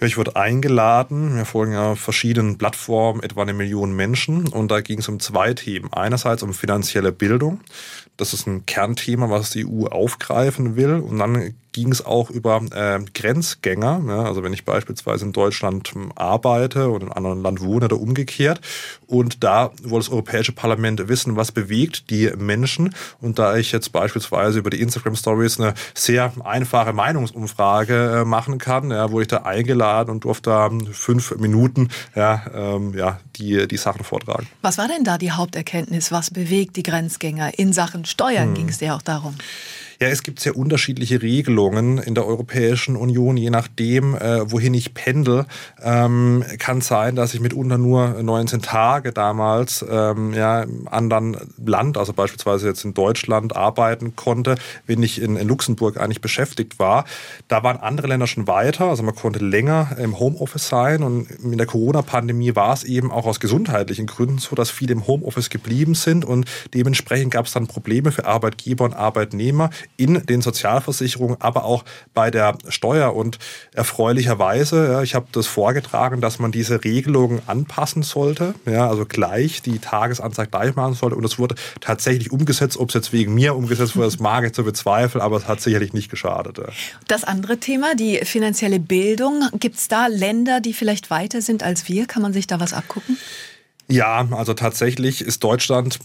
Ja, 0.00 0.06
ich 0.06 0.16
wurde 0.16 0.36
eingeladen. 0.36 1.36
Wir 1.36 1.44
folgen 1.44 1.72
ja 1.72 1.94
verschiedenen 1.94 2.58
Plattformen, 2.58 3.22
etwa 3.22 3.42
eine 3.42 3.52
Million 3.52 3.94
Menschen. 3.94 4.48
Und 4.48 4.70
da 4.70 4.80
ging 4.80 4.98
es 4.98 5.08
um 5.08 5.20
zwei 5.20 5.54
Themen. 5.54 5.92
Einerseits 5.92 6.42
um 6.42 6.52
finanzielle 6.54 7.12
Bildung. 7.12 7.60
Das 8.16 8.32
ist 8.32 8.46
ein 8.46 8.66
Kernthema, 8.66 9.30
was 9.30 9.50
die 9.50 9.66
EU 9.66 9.86
aufgreifen 9.86 10.76
will. 10.76 10.94
Und 10.94 11.18
dann 11.18 11.54
ging 11.74 11.90
es 11.90 12.06
auch 12.06 12.30
über 12.30 12.62
äh, 12.70 13.00
Grenzgänger. 13.12 14.02
Ja, 14.06 14.22
also 14.22 14.42
wenn 14.42 14.52
ich 14.52 14.64
beispielsweise 14.64 15.26
in 15.26 15.32
Deutschland 15.32 15.92
ähm, 15.94 16.12
arbeite 16.14 16.88
und 16.88 17.02
in 17.02 17.08
einem 17.08 17.16
anderen 17.16 17.42
Land 17.42 17.60
wohne 17.60 17.86
oder 17.86 18.00
umgekehrt. 18.00 18.60
Und 19.06 19.44
da 19.44 19.72
wollte 19.82 20.06
das 20.06 20.10
Europäische 20.10 20.52
Parlament 20.52 21.08
wissen, 21.08 21.36
was 21.36 21.52
bewegt 21.52 22.10
die 22.10 22.30
Menschen. 22.36 22.94
Und 23.20 23.38
da 23.38 23.56
ich 23.56 23.72
jetzt 23.72 23.92
beispielsweise 23.92 24.60
über 24.60 24.70
die 24.70 24.80
Instagram 24.80 25.16
Stories 25.16 25.60
eine 25.60 25.74
sehr 25.94 26.32
einfache 26.44 26.92
Meinungsumfrage 26.92 28.20
äh, 28.20 28.24
machen 28.24 28.58
kann, 28.58 28.90
ja, 28.90 29.10
wurde 29.10 29.22
ich 29.22 29.28
da 29.28 29.38
eingeladen 29.38 30.10
und 30.10 30.24
durfte 30.24 30.50
da 30.50 30.70
fünf 30.92 31.36
Minuten 31.36 31.88
ja, 32.14 32.44
ähm, 32.54 32.94
ja, 32.96 33.18
die, 33.36 33.66
die 33.66 33.76
Sachen 33.76 34.04
vortragen. 34.04 34.46
Was 34.62 34.78
war 34.78 34.86
denn 34.86 35.02
da 35.02 35.18
die 35.18 35.32
Haupterkenntnis? 35.32 36.12
Was 36.12 36.30
bewegt 36.30 36.76
die 36.76 36.84
Grenzgänger 36.84 37.58
in 37.58 37.72
Sachen 37.72 38.04
Steuern? 38.04 38.48
Hm. 38.48 38.54
Ging 38.54 38.68
es 38.68 38.78
dir 38.78 38.94
auch 38.94 39.02
darum? 39.02 39.34
Ja, 40.00 40.08
es 40.08 40.22
gibt 40.22 40.40
sehr 40.40 40.56
unterschiedliche 40.56 41.22
Regelungen 41.22 41.98
in 41.98 42.14
der 42.14 42.26
Europäischen 42.26 42.96
Union, 42.96 43.36
je 43.36 43.50
nachdem, 43.50 44.16
äh, 44.16 44.50
wohin 44.50 44.74
ich 44.74 44.94
pendel. 44.94 45.46
Ähm, 45.82 46.44
kann 46.58 46.80
sein, 46.80 47.14
dass 47.14 47.34
ich 47.34 47.40
mitunter 47.40 47.78
nur 47.78 48.22
19 48.22 48.60
Tage 48.60 49.12
damals 49.12 49.84
ähm, 49.88 50.34
ja, 50.34 50.62
im 50.62 50.88
anderen 50.88 51.36
Land, 51.64 51.96
also 51.96 52.12
beispielsweise 52.12 52.66
jetzt 52.66 52.84
in 52.84 52.94
Deutschland, 52.94 53.54
arbeiten 53.54 54.16
konnte, 54.16 54.56
wenn 54.86 55.02
ich 55.02 55.20
in, 55.20 55.36
in 55.36 55.46
Luxemburg 55.46 55.96
eigentlich 55.96 56.20
beschäftigt 56.20 56.78
war. 56.78 57.04
Da 57.48 57.62
waren 57.62 57.76
andere 57.76 58.08
Länder 58.08 58.26
schon 58.26 58.46
weiter, 58.48 58.86
also 58.86 59.02
man 59.02 59.14
konnte 59.14 59.38
länger 59.38 59.96
im 59.98 60.18
Homeoffice 60.18 60.68
sein 60.68 61.02
und 61.02 61.30
in 61.30 61.56
der 61.56 61.66
Corona-Pandemie 61.66 62.56
war 62.56 62.72
es 62.72 62.82
eben 62.82 63.12
auch 63.12 63.26
aus 63.26 63.38
gesundheitlichen 63.38 64.06
Gründen 64.06 64.38
so, 64.38 64.56
dass 64.56 64.70
viele 64.70 64.92
im 64.92 65.06
Homeoffice 65.06 65.50
geblieben 65.50 65.94
sind 65.94 66.24
und 66.24 66.46
dementsprechend 66.72 67.32
gab 67.32 67.46
es 67.46 67.52
dann 67.52 67.66
Probleme 67.66 68.10
für 68.10 68.26
Arbeitgeber 68.26 68.84
und 68.84 68.94
Arbeitnehmer 68.94 69.70
in 69.96 70.24
den 70.26 70.42
Sozialversicherungen, 70.42 71.36
aber 71.40 71.64
auch 71.64 71.84
bei 72.12 72.30
der 72.30 72.56
Steuer. 72.68 73.14
Und 73.14 73.38
erfreulicherweise, 73.72 74.92
ja, 74.92 75.02
ich 75.02 75.14
habe 75.14 75.26
das 75.32 75.46
vorgetragen, 75.46 76.20
dass 76.20 76.38
man 76.38 76.52
diese 76.52 76.84
Regelungen 76.84 77.42
anpassen 77.46 78.02
sollte, 78.02 78.54
ja, 78.66 78.88
also 78.88 79.06
gleich 79.06 79.62
die 79.62 79.78
Tagesanzeige 79.78 80.50
gleich 80.50 80.74
machen 80.74 80.94
sollte. 80.94 81.16
Und 81.16 81.24
es 81.24 81.38
wurde 81.38 81.54
tatsächlich 81.80 82.32
umgesetzt. 82.32 82.76
Ob 82.76 82.88
es 82.88 82.94
jetzt 82.94 83.12
wegen 83.12 83.34
mir 83.34 83.54
umgesetzt 83.54 83.96
wurde, 83.96 84.06
das 84.06 84.18
mag 84.18 84.44
ich 84.44 84.52
zu 84.52 84.64
bezweifeln, 84.64 85.22
aber 85.22 85.36
es 85.36 85.48
hat 85.48 85.60
sicherlich 85.60 85.92
nicht 85.92 86.10
geschadet. 86.10 86.58
Ja. 86.58 86.64
Das 87.08 87.24
andere 87.24 87.58
Thema, 87.58 87.94
die 87.94 88.18
finanzielle 88.24 88.80
Bildung. 88.80 89.48
Gibt 89.58 89.76
es 89.76 89.88
da 89.88 90.06
Länder, 90.06 90.60
die 90.60 90.72
vielleicht 90.72 91.10
weiter 91.10 91.42
sind 91.42 91.62
als 91.62 91.88
wir? 91.88 92.06
Kann 92.06 92.22
man 92.22 92.32
sich 92.32 92.46
da 92.46 92.60
was 92.60 92.72
abgucken? 92.72 93.16
Ja, 93.88 94.26
also 94.30 94.54
tatsächlich 94.54 95.20
ist 95.20 95.44
Deutschland 95.44 95.98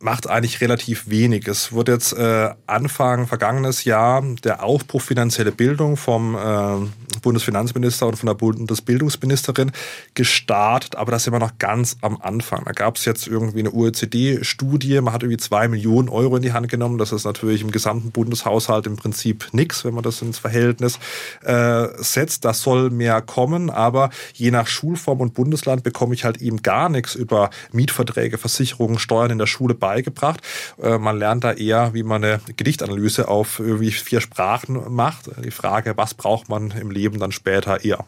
macht 0.00 0.28
eigentlich 0.28 0.60
relativ 0.60 1.08
wenig. 1.08 1.48
Es 1.48 1.72
wird 1.72 1.88
jetzt 1.88 2.12
äh, 2.12 2.50
Anfang 2.66 3.26
vergangenes 3.26 3.84
Jahr 3.84 4.22
der 4.44 4.62
Aufbruch 4.62 5.00
finanzielle 5.00 5.52
Bildung 5.52 5.96
vom 5.96 6.34
äh, 6.34 7.20
Bundesfinanzminister 7.22 8.06
und 8.06 8.16
von 8.16 8.26
der 8.26 8.34
Bundesbildungsministerin 8.34 9.72
gestartet, 10.14 10.96
aber 10.96 11.12
das 11.12 11.24
sind 11.24 11.32
wir 11.32 11.38
noch 11.38 11.58
ganz 11.58 11.96
am 12.02 12.18
Anfang. 12.20 12.64
Da 12.64 12.72
gab 12.72 12.96
es 12.96 13.04
jetzt 13.06 13.26
irgendwie 13.26 13.60
eine 13.60 13.72
OECD-Studie, 13.72 15.00
man 15.00 15.14
hat 15.14 15.22
irgendwie 15.22 15.38
zwei 15.38 15.68
Millionen 15.68 16.08
Euro 16.08 16.36
in 16.36 16.42
die 16.42 16.52
Hand 16.52 16.68
genommen. 16.68 16.98
Das 16.98 17.12
ist 17.12 17.24
natürlich 17.24 17.62
im 17.62 17.70
gesamten 17.70 18.10
Bundeshaushalt 18.10 18.86
im 18.86 18.96
Prinzip 18.96 19.48
nichts, 19.52 19.84
wenn 19.84 19.94
man 19.94 20.02
das 20.02 20.20
ins 20.20 20.38
Verhältnis 20.38 20.98
äh, 21.42 21.86
setzt. 21.96 22.44
Das 22.44 22.60
soll 22.60 22.90
mehr 22.90 23.22
kommen, 23.22 23.70
aber 23.70 24.10
je 24.34 24.50
nach 24.50 24.66
Schulform 24.66 25.20
und 25.20 25.34
Bundesland 25.34 25.82
bekomme 25.82 26.14
ich 26.14 26.24
halt 26.24 26.42
eben 26.42 26.62
gar 26.62 26.88
nichts 26.88 27.14
über 27.14 27.50
Mietverträge, 27.72 28.36
Versicherungen, 28.36 28.98
Steuern 28.98 29.30
in 29.30 29.38
der 29.38 29.46
Schule 29.46 29.74
beigebracht. 29.94 30.40
Äh, 30.82 30.98
man 30.98 31.18
lernt 31.18 31.44
da 31.44 31.52
eher, 31.52 31.94
wie 31.94 32.02
man 32.02 32.24
eine 32.24 32.40
Gedichtanalyse 32.56 33.28
auf 33.28 33.60
irgendwie 33.60 33.90
vier 33.90 34.20
Sprachen 34.20 34.92
macht. 34.92 35.30
Die 35.44 35.50
Frage, 35.50 35.96
was 35.96 36.14
braucht 36.14 36.48
man 36.48 36.70
im 36.72 36.90
Leben 36.90 37.18
dann 37.18 37.32
später 37.32 37.84
eher. 37.84 38.04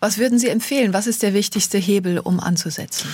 Was 0.00 0.18
würden 0.18 0.38
Sie 0.38 0.48
empfehlen? 0.48 0.92
Was 0.92 1.06
ist 1.06 1.22
der 1.22 1.34
wichtigste 1.34 1.78
Hebel, 1.78 2.18
um 2.18 2.40
anzusetzen? 2.40 3.08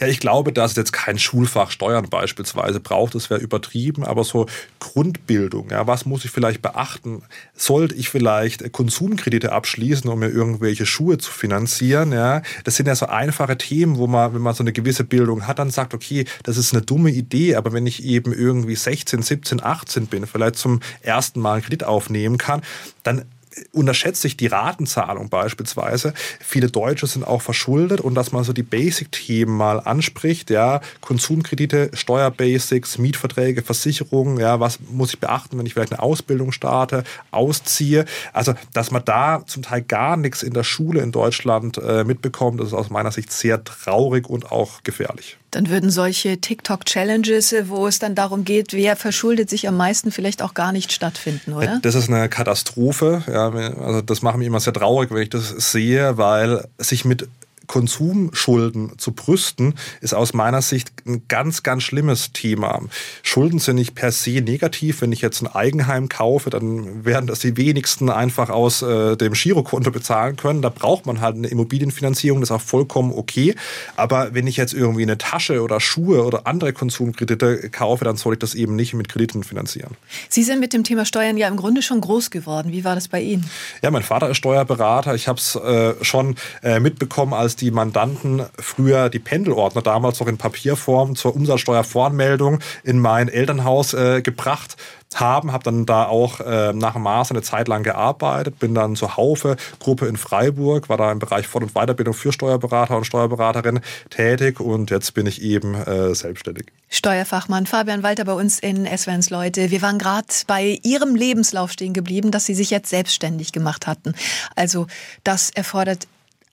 Ja, 0.00 0.06
ich 0.06 0.20
glaube, 0.20 0.52
dass 0.52 0.72
es 0.72 0.76
jetzt 0.76 0.92
kein 0.92 1.18
Schulfach 1.18 1.70
Steuern 1.70 2.08
beispielsweise 2.08 2.80
braucht. 2.80 3.14
Das 3.14 3.30
wäre 3.30 3.40
übertrieben, 3.40 4.04
aber 4.04 4.24
so 4.24 4.46
Grundbildung. 4.78 5.70
Ja, 5.70 5.86
was 5.86 6.06
muss 6.06 6.24
ich 6.24 6.30
vielleicht 6.30 6.62
beachten? 6.62 7.22
Sollte 7.54 7.94
ich 7.94 8.08
vielleicht 8.08 8.72
Konsumkredite 8.72 9.52
abschließen, 9.52 10.08
um 10.10 10.18
mir 10.20 10.28
irgendwelche 10.28 10.86
Schuhe 10.86 11.18
zu 11.18 11.30
finanzieren? 11.30 12.12
Ja, 12.12 12.42
das 12.64 12.76
sind 12.76 12.86
ja 12.86 12.94
so 12.94 13.06
einfache 13.06 13.58
Themen, 13.58 13.96
wo 13.96 14.06
man, 14.06 14.34
wenn 14.34 14.42
man 14.42 14.54
so 14.54 14.62
eine 14.62 14.72
gewisse 14.72 15.04
Bildung 15.04 15.46
hat, 15.46 15.58
dann 15.58 15.70
sagt, 15.70 15.94
okay, 15.94 16.24
das 16.42 16.56
ist 16.56 16.72
eine 16.72 16.82
dumme 16.82 17.10
Idee, 17.10 17.56
aber 17.56 17.72
wenn 17.72 17.86
ich 17.86 18.04
eben 18.04 18.32
irgendwie 18.32 18.76
16, 18.76 19.22
17, 19.22 19.62
18 19.62 20.06
bin, 20.06 20.26
vielleicht 20.26 20.56
zum 20.56 20.80
ersten 21.00 21.40
Mal 21.40 21.54
einen 21.54 21.62
Kredit 21.62 21.84
aufnehmen 21.84 22.38
kann, 22.38 22.62
dann 23.02 23.24
unterschätzt 23.72 24.22
sich 24.22 24.36
die 24.36 24.46
Ratenzahlung 24.46 25.28
beispielsweise. 25.28 26.14
Viele 26.40 26.68
Deutsche 26.70 27.06
sind 27.06 27.26
auch 27.26 27.42
verschuldet 27.42 28.00
und 28.00 28.14
dass 28.14 28.32
man 28.32 28.44
so 28.44 28.52
die 28.52 28.62
Basic-Themen 28.62 29.56
mal 29.56 29.80
anspricht, 29.80 30.50
ja, 30.50 30.80
Konsumkredite, 31.00 31.90
Steuerbasics, 31.94 32.98
Mietverträge, 32.98 33.62
Versicherungen, 33.62 34.38
ja, 34.38 34.60
was 34.60 34.78
muss 34.90 35.14
ich 35.14 35.20
beachten, 35.20 35.58
wenn 35.58 35.66
ich 35.66 35.74
vielleicht 35.74 35.92
eine 35.92 36.02
Ausbildung 36.02 36.52
starte, 36.52 37.04
ausziehe. 37.30 38.04
Also, 38.32 38.54
dass 38.72 38.90
man 38.90 39.04
da 39.04 39.42
zum 39.46 39.62
Teil 39.62 39.82
gar 39.82 40.16
nichts 40.16 40.42
in 40.42 40.52
der 40.52 40.64
Schule 40.64 41.00
in 41.00 41.12
Deutschland 41.12 41.78
äh, 41.78 42.04
mitbekommt, 42.04 42.60
ist 42.60 42.72
aus 42.72 42.90
meiner 42.90 43.12
Sicht 43.12 43.32
sehr 43.32 43.64
traurig 43.64 44.28
und 44.28 44.50
auch 44.50 44.82
gefährlich. 44.82 45.38
Dann 45.50 45.70
würden 45.70 45.90
solche 45.90 46.40
TikTok-Challenges, 46.40 47.54
wo 47.68 47.86
es 47.86 47.98
dann 47.98 48.14
darum 48.14 48.44
geht, 48.44 48.72
wer 48.72 48.96
verschuldet 48.96 49.48
sich 49.48 49.66
am 49.66 49.76
meisten, 49.76 50.12
vielleicht 50.12 50.42
auch 50.42 50.54
gar 50.54 50.72
nicht 50.72 50.92
stattfinden, 50.92 51.54
oder? 51.54 51.78
Das 51.82 51.94
ist 51.94 52.08
eine 52.08 52.28
Katastrophe. 52.28 53.22
Ja, 53.26 53.48
also 53.50 54.02
das 54.02 54.22
macht 54.22 54.36
mich 54.36 54.46
immer 54.46 54.60
sehr 54.60 54.74
traurig, 54.74 55.10
wenn 55.10 55.22
ich 55.22 55.30
das 55.30 55.48
sehe, 55.48 56.18
weil 56.18 56.66
sich 56.78 57.04
mit 57.04 57.28
Konsumschulden 57.68 58.98
zu 58.98 59.12
brüsten, 59.12 59.74
ist 60.00 60.14
aus 60.14 60.34
meiner 60.34 60.62
Sicht 60.62 60.90
ein 61.06 61.22
ganz, 61.28 61.62
ganz 61.62 61.84
schlimmes 61.84 62.32
Thema. 62.32 62.80
Schulden 63.22 63.60
sind 63.60 63.76
nicht 63.76 63.94
per 63.94 64.10
se 64.10 64.40
negativ. 64.40 65.02
Wenn 65.02 65.12
ich 65.12 65.20
jetzt 65.20 65.42
ein 65.42 65.46
Eigenheim 65.46 66.08
kaufe, 66.08 66.50
dann 66.50 67.04
werden 67.04 67.26
das 67.26 67.40
die 67.40 67.56
wenigsten 67.56 68.10
einfach 68.10 68.50
aus 68.50 68.82
äh, 68.82 69.16
dem 69.16 69.34
Girokonto 69.34 69.90
bezahlen 69.90 70.36
können. 70.36 70.62
Da 70.62 70.70
braucht 70.70 71.06
man 71.06 71.20
halt 71.20 71.36
eine 71.36 71.46
Immobilienfinanzierung, 71.48 72.40
das 72.40 72.50
ist 72.50 72.56
auch 72.56 72.60
vollkommen 72.60 73.12
okay. 73.12 73.54
Aber 73.96 74.34
wenn 74.34 74.46
ich 74.46 74.56
jetzt 74.56 74.74
irgendwie 74.74 75.02
eine 75.02 75.18
Tasche 75.18 75.62
oder 75.62 75.80
Schuhe 75.80 76.24
oder 76.24 76.46
andere 76.46 76.72
Konsumkredite 76.72 77.70
kaufe, 77.70 78.04
dann 78.04 78.16
soll 78.16 78.34
ich 78.34 78.38
das 78.38 78.54
eben 78.54 78.74
nicht 78.74 78.94
mit 78.94 79.08
Krediten 79.08 79.44
finanzieren. 79.44 79.96
Sie 80.28 80.42
sind 80.42 80.60
mit 80.60 80.72
dem 80.72 80.84
Thema 80.84 81.04
Steuern 81.04 81.36
ja 81.36 81.48
im 81.48 81.56
Grunde 81.56 81.82
schon 81.82 82.00
groß 82.00 82.30
geworden. 82.30 82.72
Wie 82.72 82.84
war 82.84 82.94
das 82.94 83.08
bei 83.08 83.20
Ihnen? 83.20 83.48
Ja, 83.82 83.90
mein 83.90 84.02
Vater 84.02 84.30
ist 84.30 84.38
Steuerberater. 84.38 85.14
Ich 85.14 85.28
habe 85.28 85.38
es 85.38 85.54
äh, 85.54 85.94
schon 86.02 86.36
äh, 86.62 86.80
mitbekommen, 86.80 87.34
als 87.34 87.56
die 87.60 87.70
Mandanten 87.70 88.42
früher 88.58 89.08
die 89.08 89.18
Pendelordner 89.18 89.82
damals 89.82 90.20
noch 90.20 90.26
in 90.26 90.38
Papierform 90.38 91.16
zur 91.16 91.34
Umsatzsteuervoranmeldung 91.34 92.60
in 92.84 92.98
mein 92.98 93.28
Elternhaus 93.28 93.94
äh, 93.94 94.22
gebracht 94.22 94.76
haben, 95.14 95.52
habe 95.52 95.64
dann 95.64 95.86
da 95.86 96.04
auch 96.06 96.40
äh, 96.40 96.72
nach 96.72 96.92
dem 96.92 97.02
Master 97.02 97.34
eine 97.34 97.42
Zeit 97.42 97.68
lang 97.68 97.82
gearbeitet, 97.82 98.58
bin 98.58 98.74
dann 98.74 98.94
zur 98.96 99.16
Haufe-Gruppe 99.16 100.06
in 100.06 100.16
Freiburg, 100.16 100.88
war 100.88 100.96
da 100.96 101.10
im 101.10 101.18
Bereich 101.18 101.46
Fort- 101.46 101.62
und 101.62 101.74
Weiterbildung 101.74 102.14
für 102.14 102.32
Steuerberater 102.32 102.96
und 102.96 103.04
Steuerberaterinnen 103.04 103.82
tätig 104.10 104.60
und 104.60 104.90
jetzt 104.90 105.14
bin 105.14 105.26
ich 105.26 105.42
eben 105.42 105.74
äh, 105.74 106.14
selbstständig. 106.14 106.66
Steuerfachmann 106.90 107.66
Fabian 107.66 108.02
Walter 108.02 108.24
bei 108.24 108.34
uns 108.34 108.58
in 108.58 108.86
SWNs 108.86 109.30
Leute. 109.30 109.70
Wir 109.70 109.82
waren 109.82 109.98
gerade 109.98 110.26
bei 110.46 110.78
Ihrem 110.82 111.14
Lebenslauf 111.14 111.72
stehen 111.72 111.94
geblieben, 111.94 112.30
dass 112.30 112.46
Sie 112.46 112.54
sich 112.54 112.70
jetzt 112.70 112.90
selbstständig 112.90 113.52
gemacht 113.52 113.86
hatten. 113.86 114.14
Also 114.56 114.86
das 115.24 115.50
erfordert 115.50 116.06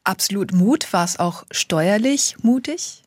absolut 0.06 0.54
Mut? 0.54 0.92
War 0.94 1.04
es 1.04 1.20
auch 1.20 1.44
steuerlich 1.52 2.36
mutig? 2.42 3.04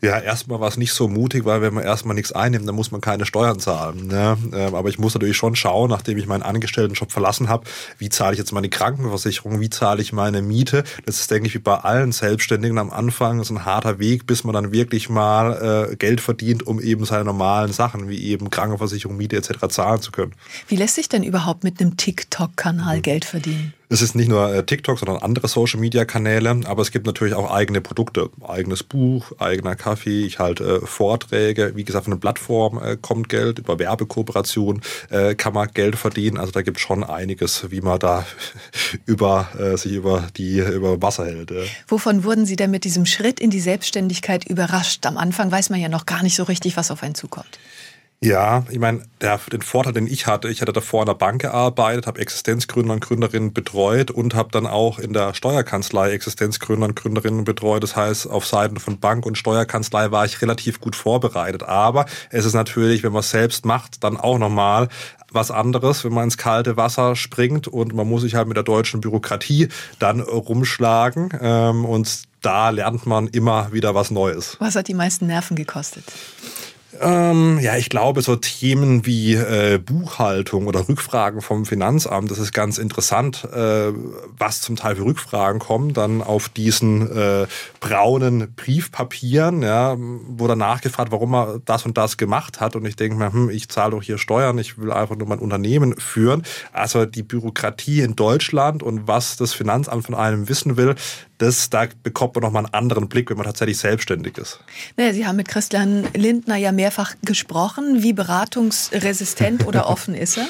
Ja, 0.00 0.20
erstmal 0.20 0.60
war 0.60 0.68
es 0.68 0.76
nicht 0.76 0.92
so 0.92 1.08
mutig, 1.08 1.44
weil 1.44 1.60
wenn 1.60 1.74
man 1.74 1.82
erstmal 1.82 2.14
nichts 2.14 2.30
einnimmt, 2.30 2.68
dann 2.68 2.76
muss 2.76 2.92
man 2.92 3.00
keine 3.00 3.26
Steuern 3.26 3.58
zahlen. 3.58 4.06
Ne? 4.06 4.38
Ähm, 4.52 4.74
aber 4.76 4.88
ich 4.90 4.98
muss 4.98 5.14
natürlich 5.14 5.36
schon 5.36 5.56
schauen, 5.56 5.90
nachdem 5.90 6.18
ich 6.18 6.28
meinen 6.28 6.44
Angestelltenjob 6.44 7.10
verlassen 7.10 7.48
habe, 7.48 7.64
wie 7.98 8.08
zahle 8.08 8.34
ich 8.34 8.38
jetzt 8.38 8.52
meine 8.52 8.68
Krankenversicherung, 8.68 9.58
wie 9.58 9.70
zahle 9.70 10.00
ich 10.00 10.12
meine 10.12 10.40
Miete. 10.40 10.84
Das 11.04 11.18
ist, 11.18 11.32
denke 11.32 11.48
ich, 11.48 11.54
wie 11.54 11.58
bei 11.58 11.78
allen 11.78 12.12
Selbstständigen 12.12 12.78
am 12.78 12.90
Anfang 12.90 13.42
so 13.42 13.54
ein 13.54 13.64
harter 13.64 13.98
Weg, 13.98 14.24
bis 14.28 14.44
man 14.44 14.54
dann 14.54 14.70
wirklich 14.70 15.08
mal 15.08 15.88
äh, 15.90 15.96
Geld 15.96 16.20
verdient, 16.20 16.64
um 16.64 16.80
eben 16.80 17.04
seine 17.04 17.24
normalen 17.24 17.72
Sachen 17.72 18.08
wie 18.08 18.22
eben 18.22 18.50
Krankenversicherung, 18.50 19.16
Miete 19.16 19.36
etc. 19.36 19.66
zahlen 19.68 20.00
zu 20.00 20.12
können. 20.12 20.34
Wie 20.68 20.76
lässt 20.76 20.94
sich 20.94 21.08
denn 21.08 21.24
überhaupt 21.24 21.64
mit 21.64 21.80
einem 21.80 21.96
TikTok-Kanal 21.96 22.98
mhm. 22.98 23.02
Geld 23.02 23.24
verdienen? 23.24 23.74
Es 23.90 24.02
ist 24.02 24.14
nicht 24.14 24.28
nur 24.28 24.52
äh, 24.52 24.64
TikTok, 24.64 24.98
sondern 24.98 25.22
andere 25.22 25.48
Social-Media-Kanäle, 25.48 26.60
aber 26.66 26.82
es 26.82 26.90
gibt 26.90 27.06
natürlich 27.06 27.32
auch 27.34 27.50
eigene 27.50 27.80
Produkte, 27.80 28.28
eigenes 28.46 28.82
Buch, 28.82 29.32
eigener 29.38 29.76
Kaffee. 29.76 30.26
Ich 30.26 30.38
halte 30.38 30.80
äh, 30.82 30.86
Vorträge. 30.86 31.72
Wie 31.74 31.84
gesagt, 31.84 32.04
von 32.04 32.12
einer 32.12 32.20
Plattform 32.20 32.82
äh, 32.82 32.98
kommt 33.00 33.30
Geld, 33.30 33.58
über 33.58 33.78
Werbekooperation 33.78 34.80
kann 35.36 35.54
man 35.54 35.68
Geld 35.72 35.96
verdienen. 35.96 36.38
Also 36.38 36.52
da 36.52 36.62
gibt 36.62 36.76
es 36.76 36.82
schon 36.82 37.02
einiges, 37.02 37.70
wie 37.70 37.80
man 37.80 37.98
da 37.98 38.26
über 39.06 39.48
sich 39.76 39.92
über 39.92 40.28
die 40.36 40.58
über 40.58 41.00
Wasser 41.00 41.26
hält. 41.26 41.52
Wovon 41.86 42.24
wurden 42.24 42.46
Sie 42.46 42.56
denn 42.56 42.70
mit 42.70 42.84
diesem 42.84 43.06
Schritt 43.06 43.40
in 43.40 43.50
die 43.50 43.60
Selbstständigkeit 43.60 44.46
überrascht? 44.46 45.06
Am 45.06 45.16
Anfang 45.16 45.50
weiß 45.50 45.70
man 45.70 45.80
ja 45.80 45.88
noch 45.88 46.06
gar 46.06 46.22
nicht 46.22 46.36
so 46.36 46.44
richtig, 46.44 46.76
was 46.76 46.90
auf 46.90 47.02
einen 47.02 47.14
zukommt. 47.14 47.58
Ja, 48.20 48.64
ich 48.68 48.80
meine, 48.80 49.04
der, 49.20 49.38
den 49.52 49.62
Vorteil, 49.62 49.92
den 49.92 50.08
ich 50.08 50.26
hatte, 50.26 50.48
ich 50.48 50.60
hatte 50.60 50.72
davor 50.72 51.02
in 51.02 51.06
der 51.06 51.14
Bank 51.14 51.40
gearbeitet, 51.40 52.08
habe 52.08 52.20
Existenzgründer 52.20 52.94
und 52.94 53.00
Gründerinnen 53.00 53.52
betreut 53.52 54.10
und 54.10 54.34
habe 54.34 54.50
dann 54.50 54.66
auch 54.66 54.98
in 54.98 55.12
der 55.12 55.34
Steuerkanzlei 55.34 56.10
Existenzgründer 56.10 56.86
und 56.86 56.96
Gründerinnen 56.96 57.44
betreut. 57.44 57.84
Das 57.84 57.94
heißt, 57.94 58.28
auf 58.28 58.44
Seiten 58.44 58.80
von 58.80 58.98
Bank 58.98 59.24
und 59.24 59.38
Steuerkanzlei 59.38 60.10
war 60.10 60.24
ich 60.24 60.42
relativ 60.42 60.80
gut 60.80 60.96
vorbereitet. 60.96 61.62
Aber 61.62 62.06
es 62.30 62.44
ist 62.44 62.54
natürlich, 62.54 63.04
wenn 63.04 63.12
man 63.12 63.20
es 63.20 63.30
selbst 63.30 63.64
macht, 63.64 64.02
dann 64.02 64.16
auch 64.16 64.38
nochmal 64.38 64.88
was 65.30 65.52
anderes, 65.52 66.04
wenn 66.04 66.12
man 66.12 66.24
ins 66.24 66.38
kalte 66.38 66.76
Wasser 66.76 67.14
springt 67.14 67.68
und 67.68 67.94
man 67.94 68.08
muss 68.08 68.22
sich 68.22 68.34
halt 68.34 68.48
mit 68.48 68.56
der 68.56 68.64
deutschen 68.64 69.00
Bürokratie 69.00 69.68
dann 70.00 70.20
rumschlagen. 70.20 71.30
Ähm, 71.40 71.84
und 71.84 72.24
da 72.42 72.70
lernt 72.70 73.06
man 73.06 73.28
immer 73.28 73.72
wieder 73.72 73.94
was 73.94 74.10
Neues. 74.10 74.56
Was 74.58 74.74
hat 74.74 74.88
die 74.88 74.94
meisten 74.94 75.28
Nerven 75.28 75.54
gekostet? 75.54 76.04
Ähm, 77.00 77.58
ja, 77.60 77.76
ich 77.76 77.90
glaube, 77.90 78.22
so 78.22 78.36
Themen 78.36 79.04
wie 79.04 79.34
äh, 79.34 79.78
Buchhaltung 79.78 80.66
oder 80.66 80.88
Rückfragen 80.88 81.42
vom 81.42 81.66
Finanzamt, 81.66 82.30
das 82.30 82.38
ist 82.38 82.52
ganz 82.52 82.78
interessant, 82.78 83.44
äh, 83.44 83.92
was 84.38 84.62
zum 84.62 84.76
Teil 84.76 84.96
für 84.96 85.04
Rückfragen 85.04 85.60
kommen, 85.60 85.92
dann 85.92 86.22
auf 86.22 86.48
diesen 86.48 87.14
äh, 87.14 87.46
braunen 87.80 88.54
Briefpapieren, 88.54 89.62
ja, 89.62 89.96
wo 89.98 90.46
dann 90.46 90.58
nachgefragt, 90.58 91.12
warum 91.12 91.34
er 91.34 91.60
das 91.62 91.84
und 91.84 91.98
das 91.98 92.16
gemacht 92.16 92.58
hat. 92.58 92.74
Und 92.74 92.86
ich 92.86 92.96
denke 92.96 93.16
mir, 93.16 93.32
hm, 93.34 93.50
ich 93.50 93.68
zahle 93.68 93.90
doch 93.90 94.02
hier 94.02 94.16
Steuern, 94.16 94.56
ich 94.56 94.78
will 94.78 94.90
einfach 94.90 95.16
nur 95.16 95.28
mein 95.28 95.40
Unternehmen 95.40 95.94
führen. 95.98 96.42
Also 96.72 97.04
die 97.04 97.22
Bürokratie 97.22 98.00
in 98.00 98.16
Deutschland 98.16 98.82
und 98.82 99.06
was 99.06 99.36
das 99.36 99.52
Finanzamt 99.52 100.06
von 100.06 100.14
einem 100.14 100.48
wissen 100.48 100.78
will, 100.78 100.94
das, 101.38 101.70
da 101.70 101.86
bekommt 102.02 102.34
man 102.34 102.42
nochmal 102.42 102.64
einen 102.64 102.74
anderen 102.74 103.08
Blick, 103.08 103.30
wenn 103.30 103.36
man 103.36 103.46
tatsächlich 103.46 103.78
selbstständig 103.78 104.36
ist. 104.38 104.60
Naja, 104.96 105.12
Sie 105.12 105.26
haben 105.26 105.36
mit 105.36 105.48
Christian 105.48 106.06
Lindner 106.14 106.56
ja 106.56 106.72
mehrfach 106.72 107.14
gesprochen. 107.22 108.02
Wie 108.02 108.12
beratungsresistent 108.12 109.66
oder 109.66 109.86
offen 109.88 110.14
ist 110.14 110.36
er? 110.36 110.46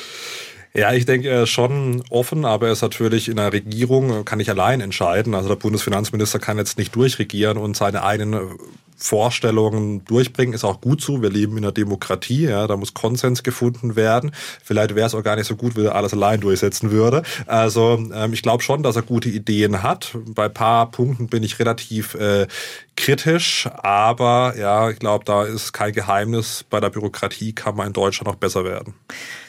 Ja, 0.75 0.93
ich 0.93 1.07
denke, 1.07 1.29
er 1.29 1.45
ist 1.45 1.51
schon 1.51 2.03
offen, 2.11 2.45
aber 2.45 2.67
er 2.67 2.73
ist 2.73 2.83
natürlich 2.83 3.29
in 3.29 3.37
der 3.37 3.53
Regierung, 3.53 4.25
kann 4.25 4.39
nicht 4.39 4.51
allein 4.51 4.81
entscheiden. 4.81 5.35
Also 5.35 5.49
der 5.49 5.57
Bundesfinanzminister 5.57 6.39
kann 6.39 6.59
jetzt 6.59 6.79
nicht 6.79 6.95
durchregieren 6.95 7.59
und 7.59 7.77
seine 7.77 8.05
eigenen 8.05 8.59
Vorstellungen 8.99 10.05
durchbringen, 10.05 10.55
ist 10.55 10.65
auch 10.65 10.81
gut 10.81 11.01
so. 11.01 11.23
Wir 11.23 11.31
leben 11.31 11.57
in 11.57 11.65
einer 11.65 11.73
Demokratie, 11.73 12.45
ja, 12.45 12.67
da 12.67 12.77
muss 12.77 12.95
Konsens 12.95 13.43
gefunden 13.43 13.97
werden. 13.97 14.33
Vielleicht 14.63 14.95
wäre 14.95 15.07
es 15.07 15.15
auch 15.15 15.23
gar 15.23 15.37
nicht 15.37 15.47
so 15.47 15.57
gut, 15.57 15.77
wenn 15.77 15.87
er 15.87 15.95
alles 15.95 16.13
allein 16.13 16.41
durchsetzen 16.41 16.91
würde. 16.91 17.23
Also 17.47 17.99
ähm, 18.13 18.33
ich 18.33 18.43
glaube 18.43 18.63
schon, 18.63 18.83
dass 18.83 18.97
er 18.97 19.03
gute 19.03 19.29
Ideen 19.29 19.83
hat. 19.83 20.17
Bei 20.27 20.49
paar 20.49 20.91
Punkten 20.91 21.29
bin 21.29 21.45
ich 21.45 21.59
relativ 21.61 22.15
äh, 22.15 22.49
kritisch, 22.97 23.69
aber 23.83 24.55
ja, 24.59 24.91
ich 24.91 24.99
glaube, 24.99 25.25
da 25.25 25.45
ist 25.45 25.73
kein 25.73 25.93
Geheimnis. 25.93 26.65
Bei 26.69 26.81
der 26.81 26.91
Bürokratie 26.91 27.53
kann 27.53 27.77
man 27.77 27.87
in 27.87 27.93
Deutschland 27.93 28.27
noch 28.27 28.35
besser 28.35 28.65
werden. 28.65 28.95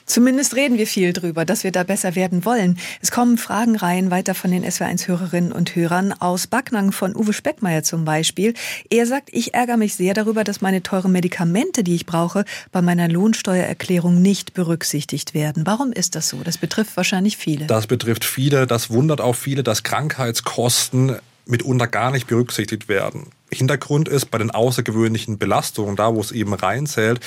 Zumindest 0.10 0.56
reden 0.56 0.80
wir 0.80 0.88
viel 0.88 1.14
drüber, 1.14 1.46
dass 1.46 1.64
wir 1.64 1.72
da 1.72 1.84
besser 1.84 2.16
werden 2.16 2.44
wollen. 2.44 2.80
Es 3.00 3.12
kommen 3.12 3.38
Fragenreihen 3.38 4.10
weiter 4.10 4.34
von 4.34 4.50
den 4.50 4.66
SW1-Hörerinnen 4.66 5.52
und 5.52 5.76
Hörern 5.76 6.14
aus 6.14 6.48
Backnang 6.48 6.92
von 6.92 7.16
Uwe 7.16 7.32
Speckmeier 7.32 7.84
zum 7.84 8.06
Beispiel. 8.06 8.56
Er 8.90 9.06
sagt, 9.06 9.30
ich 9.40 9.54
ärgere 9.54 9.78
mich 9.78 9.96
sehr 9.96 10.14
darüber, 10.14 10.44
dass 10.44 10.62
meine 10.62 10.84
teuren 10.84 11.12
Medikamente, 11.12 11.84
die 11.84 11.96
ich 11.96 12.06
brauche, 12.06 12.46
bei 12.72 12.82
meiner 12.82 13.08
Lohnsteuererklärung 13.08 14.22
nicht 14.22 14.54
berücksichtigt 14.54 15.34
werden. 15.34 15.66
Warum 15.66 15.92
ist 15.92 16.16
das 16.16 16.30
so? 16.30 16.42
Das 16.44 16.58
betrifft 16.58 16.96
wahrscheinlich 16.98 17.38
viele. 17.38 17.66
Das 17.66 17.88
betrifft 17.88 18.26
viele. 18.26 18.68
Das 18.68 18.90
wundert 18.90 19.22
auch 19.22 19.36
viele, 19.36 19.64
dass 19.64 19.84
Krankheitskosten 19.84 21.16
mitunter 21.50 21.88
gar 21.88 22.12
nicht 22.12 22.28
berücksichtigt 22.28 22.88
werden. 22.88 23.28
Hintergrund 23.52 24.08
ist, 24.08 24.28
bei 24.28 24.38
den 24.38 24.52
außergewöhnlichen 24.52 25.38
Belastungen, 25.38 25.96
da 25.96 26.14
wo 26.14 26.22
es 26.22 26.32
eben 26.32 26.54
reinzählt, 26.54 27.20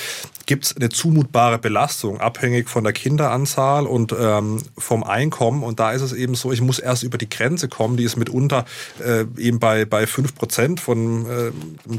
gibt 0.45 0.65
es 0.65 0.75
eine 0.75 0.89
zumutbare 0.89 1.59
Belastung, 1.59 2.21
abhängig 2.21 2.69
von 2.69 2.83
der 2.83 2.93
Kinderanzahl 2.93 3.85
und 3.85 4.15
ähm, 4.17 4.61
vom 4.77 5.03
Einkommen. 5.03 5.63
Und 5.63 5.79
da 5.79 5.91
ist 5.91 6.01
es 6.01 6.13
eben 6.13 6.35
so, 6.35 6.51
ich 6.51 6.61
muss 6.61 6.79
erst 6.79 7.03
über 7.03 7.17
die 7.17 7.29
Grenze 7.29 7.67
kommen, 7.67 7.97
die 7.97 8.03
ist 8.03 8.15
mitunter 8.15 8.65
äh, 9.03 9.25
eben 9.37 9.59
bei, 9.59 9.85
bei 9.85 10.05
5% 10.05 10.79
von 10.79 11.25
äh, 11.25 11.51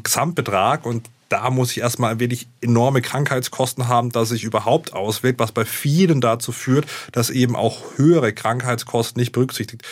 Gesamtbetrag. 0.03 0.87
Und 0.87 1.09
da 1.29 1.51
muss 1.51 1.73
ich 1.73 1.79
erstmal 1.79 2.13
ein 2.13 2.21
wenig 2.21 2.47
enorme 2.63 3.03
Krankheitskosten 3.03 3.89
haben, 3.89 4.11
dass 4.11 4.31
sich 4.31 4.45
überhaupt 4.45 4.95
auswirkt, 4.95 5.39
was 5.39 5.53
bei 5.53 5.65
vielen 5.65 6.21
dazu 6.21 6.53
führt, 6.53 6.87
dass 7.13 7.29
eben 7.29 7.57
auch 7.57 7.83
höhere 7.97 8.33
Krankheitskosten 8.33 9.21
nicht 9.21 9.33
berücksichtigt 9.33 9.83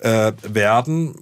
äh, 0.00 0.32
werden 0.42 1.14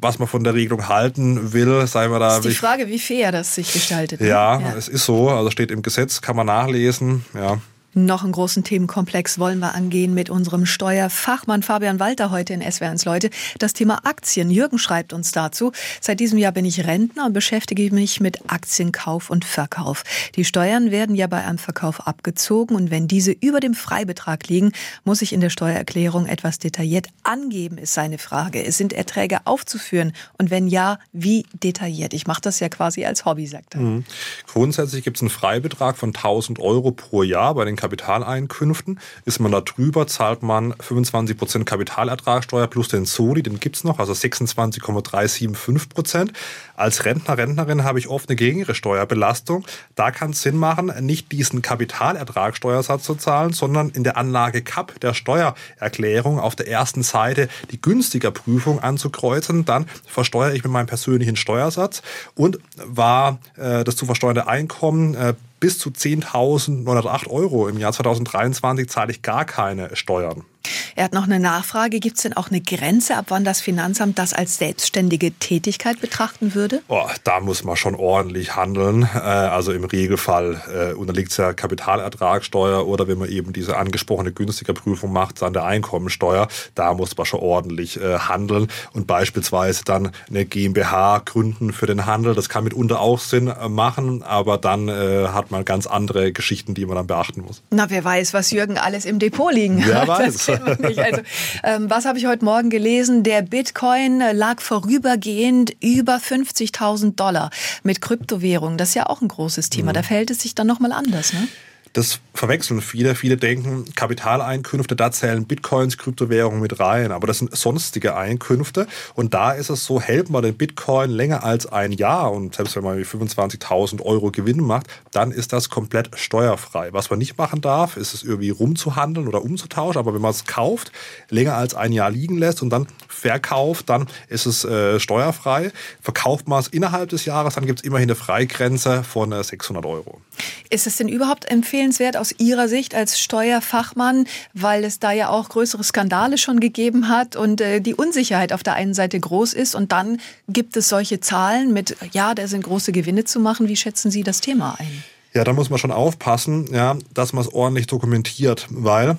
was 0.00 0.18
man 0.18 0.28
von 0.28 0.44
der 0.44 0.54
Regelung 0.54 0.88
halten 0.88 1.52
will, 1.52 1.86
sei 1.86 2.08
man 2.08 2.20
da. 2.20 2.28
Das 2.28 2.38
ist 2.38 2.48
die 2.48 2.54
Frage, 2.54 2.88
wie 2.88 2.98
fair 2.98 3.32
das 3.32 3.54
sich 3.54 3.72
gestaltet. 3.72 4.20
Ne? 4.20 4.28
Ja, 4.28 4.60
ja, 4.60 4.74
es 4.76 4.88
ist 4.88 5.04
so. 5.04 5.30
Also 5.30 5.50
steht 5.50 5.70
im 5.70 5.82
Gesetz, 5.82 6.20
kann 6.20 6.36
man 6.36 6.46
nachlesen. 6.46 7.24
Ja. 7.34 7.58
Noch 7.98 8.24
einen 8.24 8.32
großen 8.32 8.62
Themenkomplex 8.62 9.38
wollen 9.38 9.58
wir 9.58 9.74
angehen 9.74 10.12
mit 10.12 10.28
unserem 10.28 10.66
Steuerfachmann 10.66 11.62
Fabian 11.62 11.98
Walter 11.98 12.30
heute 12.30 12.52
in 12.52 12.62
SWR1 12.62 13.06
Leute. 13.06 13.30
Das 13.58 13.72
Thema 13.72 14.04
Aktien. 14.04 14.50
Jürgen 14.50 14.78
schreibt 14.78 15.14
uns 15.14 15.32
dazu. 15.32 15.72
Seit 16.02 16.20
diesem 16.20 16.36
Jahr 16.36 16.52
bin 16.52 16.66
ich 16.66 16.86
Rentner 16.86 17.24
und 17.24 17.32
beschäftige 17.32 17.90
mich 17.94 18.20
mit 18.20 18.52
Aktienkauf 18.52 19.30
und 19.30 19.46
Verkauf. 19.46 20.02
Die 20.34 20.44
Steuern 20.44 20.90
werden 20.90 21.14
ja 21.16 21.26
bei 21.26 21.42
einem 21.42 21.56
Verkauf 21.56 22.06
abgezogen 22.06 22.76
und 22.76 22.90
wenn 22.90 23.08
diese 23.08 23.32
über 23.32 23.60
dem 23.60 23.72
Freibetrag 23.72 24.46
liegen, 24.46 24.72
muss 25.04 25.22
ich 25.22 25.32
in 25.32 25.40
der 25.40 25.48
Steuererklärung 25.48 26.26
etwas 26.26 26.58
detailliert 26.58 27.06
angeben, 27.22 27.78
ist 27.78 27.94
seine 27.94 28.18
Frage. 28.18 28.62
Es 28.62 28.76
sind 28.76 28.92
Erträge 28.92 29.38
aufzuführen 29.46 30.12
und 30.36 30.50
wenn 30.50 30.68
ja, 30.68 30.98
wie 31.14 31.46
detailliert? 31.54 32.12
Ich 32.12 32.26
mache 32.26 32.42
das 32.42 32.60
ja 32.60 32.68
quasi 32.68 33.06
als 33.06 33.24
Hobby, 33.24 33.46
sagt 33.46 33.74
er. 33.74 33.80
Mhm. 33.80 34.04
Grundsätzlich 34.46 35.02
gibt 35.02 35.16
es 35.16 35.22
einen 35.22 35.30
Freibetrag 35.30 35.96
von 35.96 36.10
1000 36.10 36.58
Euro 36.58 36.90
pro 36.90 37.22
Jahr 37.22 37.54
bei 37.54 37.64
den 37.64 37.76
Kapitaleinkünften. 37.86 38.98
Ist 39.24 39.38
man 39.38 39.52
da 39.52 39.60
drüber, 39.60 40.08
zahlt 40.08 40.42
man 40.42 40.74
25 40.80 41.36
Prozent 41.36 41.66
Kapitalertragssteuer 41.66 42.66
plus 42.66 42.88
den 42.88 43.04
Soli, 43.04 43.44
den 43.44 43.60
gibt 43.60 43.76
es 43.76 43.84
noch, 43.84 44.00
also 44.00 44.12
26,375 44.12 45.88
Prozent. 45.88 46.32
Als 46.76 47.04
Rentner, 47.04 47.38
Rentnerin 47.38 47.84
habe 47.84 47.98
ich 47.98 48.08
oft 48.08 48.28
eine 48.28 48.36
geringere 48.36 48.74
Steuerbelastung. 48.74 49.66
Da 49.94 50.10
kann 50.10 50.30
es 50.30 50.42
Sinn 50.42 50.56
machen, 50.56 50.92
nicht 51.00 51.32
diesen 51.32 51.62
Kapitalertragssteuersatz 51.62 53.02
zu 53.02 53.14
zahlen, 53.14 53.52
sondern 53.52 53.90
in 53.90 54.04
der 54.04 54.16
Anlage 54.16 54.62
CAP 54.62 55.00
der 55.00 55.14
Steuererklärung 55.14 56.38
auf 56.38 56.54
der 56.54 56.68
ersten 56.68 57.02
Seite 57.02 57.48
die 57.70 57.80
günstiger 57.80 58.30
Prüfung 58.30 58.80
anzukreuzen. 58.80 59.64
Dann 59.64 59.86
versteuere 60.06 60.54
ich 60.54 60.62
mit 60.64 60.72
meinem 60.72 60.86
persönlichen 60.86 61.36
Steuersatz 61.36 62.02
und 62.34 62.58
war 62.84 63.38
äh, 63.56 63.82
das 63.82 63.96
zu 63.96 64.06
versteuernde 64.06 64.46
Einkommen 64.46 65.14
äh, 65.14 65.34
bis 65.60 65.78
zu 65.78 65.90
10.908 65.90 67.28
Euro 67.28 67.68
im 67.68 67.78
Jahr 67.78 67.92
2023 67.92 68.88
zahle 68.88 69.12
ich 69.12 69.22
gar 69.22 69.44
keine 69.44 69.96
Steuern. 69.96 70.44
Er 70.94 71.04
hat 71.04 71.12
noch 71.12 71.24
eine 71.24 71.40
Nachfrage. 71.40 72.00
Gibt 72.00 72.16
es 72.16 72.22
denn 72.22 72.32
auch 72.34 72.50
eine 72.50 72.60
Grenze, 72.60 73.16
ab 73.16 73.26
wann 73.28 73.44
das 73.44 73.60
Finanzamt 73.60 74.18
das 74.18 74.32
als 74.32 74.58
selbstständige 74.58 75.32
Tätigkeit 75.32 76.00
betrachten 76.00 76.54
würde? 76.54 76.82
Oh, 76.88 77.06
da 77.24 77.40
muss 77.40 77.64
man 77.64 77.76
schon 77.76 77.94
ordentlich 77.94 78.56
handeln. 78.56 79.08
Äh, 79.14 79.18
also 79.18 79.72
im 79.72 79.84
Regelfall 79.84 80.60
äh, 80.72 80.94
unterliegt 80.94 81.30
es 81.30 81.36
ja 81.36 81.52
Kapitalertragssteuer 81.52 82.86
oder 82.86 83.08
wenn 83.08 83.18
man 83.18 83.28
eben 83.28 83.52
diese 83.52 83.76
angesprochene 83.76 84.32
günstiger 84.32 84.72
Prüfung 84.72 85.12
macht, 85.12 85.42
dann 85.42 85.52
der 85.52 85.64
Einkommensteuer. 85.64 86.48
Da 86.74 86.94
muss 86.94 87.16
man 87.16 87.26
schon 87.26 87.40
ordentlich 87.40 88.00
äh, 88.00 88.18
handeln 88.18 88.68
und 88.92 89.06
beispielsweise 89.06 89.84
dann 89.84 90.12
eine 90.28 90.44
GmbH 90.44 91.22
gründen 91.24 91.72
für 91.72 91.86
den 91.86 92.06
Handel. 92.06 92.34
Das 92.34 92.48
kann 92.48 92.64
mitunter 92.64 93.00
auch 93.00 93.18
Sinn 93.18 93.52
machen, 93.68 94.22
aber 94.22 94.58
dann 94.58 94.90
hat 94.90 95.50
man 95.50 95.64
ganz 95.64 95.86
andere 95.86 96.32
Geschichten, 96.32 96.74
die 96.74 96.86
man 96.86 96.96
dann 96.96 97.06
beachten 97.06 97.42
muss. 97.42 97.62
Na, 97.70 97.90
wer 97.90 98.04
weiß, 98.04 98.34
was 98.34 98.50
Jürgen 98.50 98.78
alles 98.78 99.04
im 99.04 99.18
Depot 99.18 99.52
liegen 99.52 99.84
hat. 99.84 99.88
Wer 99.88 100.08
weiß. 100.08 100.50
nicht. 100.78 100.98
Also, 100.98 101.22
ähm, 101.62 101.90
was 101.90 102.04
habe 102.04 102.18
ich 102.18 102.26
heute 102.26 102.44
Morgen 102.44 102.70
gelesen? 102.70 103.22
Der 103.22 103.42
Bitcoin 103.42 104.22
lag 104.32 104.60
vorübergehend 104.60 105.72
über 105.82 106.16
50.000 106.16 107.16
Dollar 107.16 107.50
mit 107.82 108.00
Kryptowährungen. 108.00 108.78
Das 108.78 108.90
ist 108.90 108.94
ja 108.94 109.06
auch 109.06 109.20
ein 109.20 109.28
großes 109.28 109.70
Thema. 109.70 109.90
Mhm. 109.90 109.94
Da 109.94 110.02
verhält 110.02 110.30
es 110.30 110.40
sich 110.40 110.54
dann 110.54 110.66
nochmal 110.66 110.92
anders, 110.92 111.32
ne? 111.32 111.48
Das 111.96 112.20
verwechseln 112.34 112.80
viele. 112.82 113.14
Viele 113.14 113.36
denken, 113.36 113.86
Kapitaleinkünfte, 113.94 114.94
da 114.94 115.10
zählen 115.10 115.46
Bitcoins, 115.46 115.98
Kryptowährungen 115.98 116.60
mit 116.60 116.78
rein. 116.78 117.10
Aber 117.10 117.26
das 117.26 117.38
sind 117.38 117.56
sonstige 117.56 118.14
Einkünfte. 118.14 118.86
Und 119.14 119.34
da 119.34 119.52
ist 119.52 119.70
es 119.70 119.86
so, 119.86 119.98
hält 119.98 120.28
man 120.28 120.42
den 120.42 120.56
Bitcoin 120.56 121.10
länger 121.10 121.42
als 121.42 121.66
ein 121.66 121.92
Jahr 121.92 122.32
und 122.32 122.54
selbst 122.54 122.76
wenn 122.76 122.84
man 122.84 123.02
25.000 123.02 124.02
Euro 124.02 124.30
Gewinn 124.30 124.60
macht, 124.60 124.88
dann 125.12 125.32
ist 125.32 125.54
das 125.54 125.70
komplett 125.70 126.10
steuerfrei. 126.18 126.92
Was 126.92 127.08
man 127.08 127.18
nicht 127.18 127.38
machen 127.38 127.62
darf, 127.62 127.96
ist 127.96 128.12
es 128.12 128.22
irgendwie 128.22 128.50
rumzuhandeln 128.50 129.26
oder 129.26 129.42
umzutauschen. 129.42 129.98
Aber 129.98 130.14
wenn 130.14 130.20
man 130.20 130.32
es 130.32 130.44
kauft, 130.44 130.92
länger 131.30 131.54
als 131.54 131.74
ein 131.74 131.92
Jahr 131.92 132.10
liegen 132.10 132.36
lässt 132.36 132.60
und 132.60 132.68
dann 132.68 132.86
verkauft, 133.08 133.88
dann 133.88 134.06
ist 134.28 134.44
es 134.44 134.64
äh, 134.64 135.00
steuerfrei. 135.00 135.72
Verkauft 136.02 136.46
man 136.46 136.60
es 136.60 136.68
innerhalb 136.68 137.08
des 137.08 137.24
Jahres, 137.24 137.54
dann 137.54 137.64
gibt 137.64 137.78
es 137.78 137.84
immerhin 137.84 138.10
eine 138.10 138.16
Freigrenze 138.16 139.02
von 139.02 139.32
äh, 139.32 139.42
600 139.42 139.86
Euro. 139.86 140.20
Ist 140.68 140.86
es 140.86 140.96
denn 140.96 141.08
überhaupt 141.08 141.50
empfehlenswert, 141.50 141.85
empfehlenswert 141.86 142.16
aus 142.16 142.34
Ihrer 142.38 142.68
Sicht 142.68 142.94
als 142.94 143.20
Steuerfachmann, 143.20 144.26
weil 144.54 144.84
es 144.84 144.98
da 144.98 145.12
ja 145.12 145.28
auch 145.28 145.48
größere 145.48 145.84
Skandale 145.84 146.36
schon 146.36 146.58
gegeben 146.58 147.08
hat 147.08 147.36
und 147.36 147.60
äh, 147.60 147.80
die 147.80 147.94
Unsicherheit 147.94 148.52
auf 148.52 148.62
der 148.62 148.74
einen 148.74 148.92
Seite 148.92 149.18
groß 149.20 149.52
ist 149.52 149.74
und 149.74 149.92
dann 149.92 150.18
gibt 150.48 150.76
es 150.76 150.88
solche 150.88 151.20
Zahlen 151.20 151.72
mit, 151.72 151.96
ja, 152.12 152.34
da 152.34 152.48
sind 152.48 152.64
große 152.64 152.90
Gewinne 152.90 153.24
zu 153.24 153.38
machen. 153.38 153.68
Wie 153.68 153.76
schätzen 153.76 154.10
Sie 154.10 154.24
das 154.24 154.40
Thema 154.40 154.76
ein? 154.78 155.04
Ja, 155.32 155.44
da 155.44 155.52
muss 155.52 155.70
man 155.70 155.78
schon 155.78 155.92
aufpassen, 155.92 156.66
ja, 156.72 156.96
dass 157.14 157.32
man 157.32 157.44
es 157.44 157.52
ordentlich 157.52 157.86
dokumentiert, 157.86 158.66
weil 158.70 159.16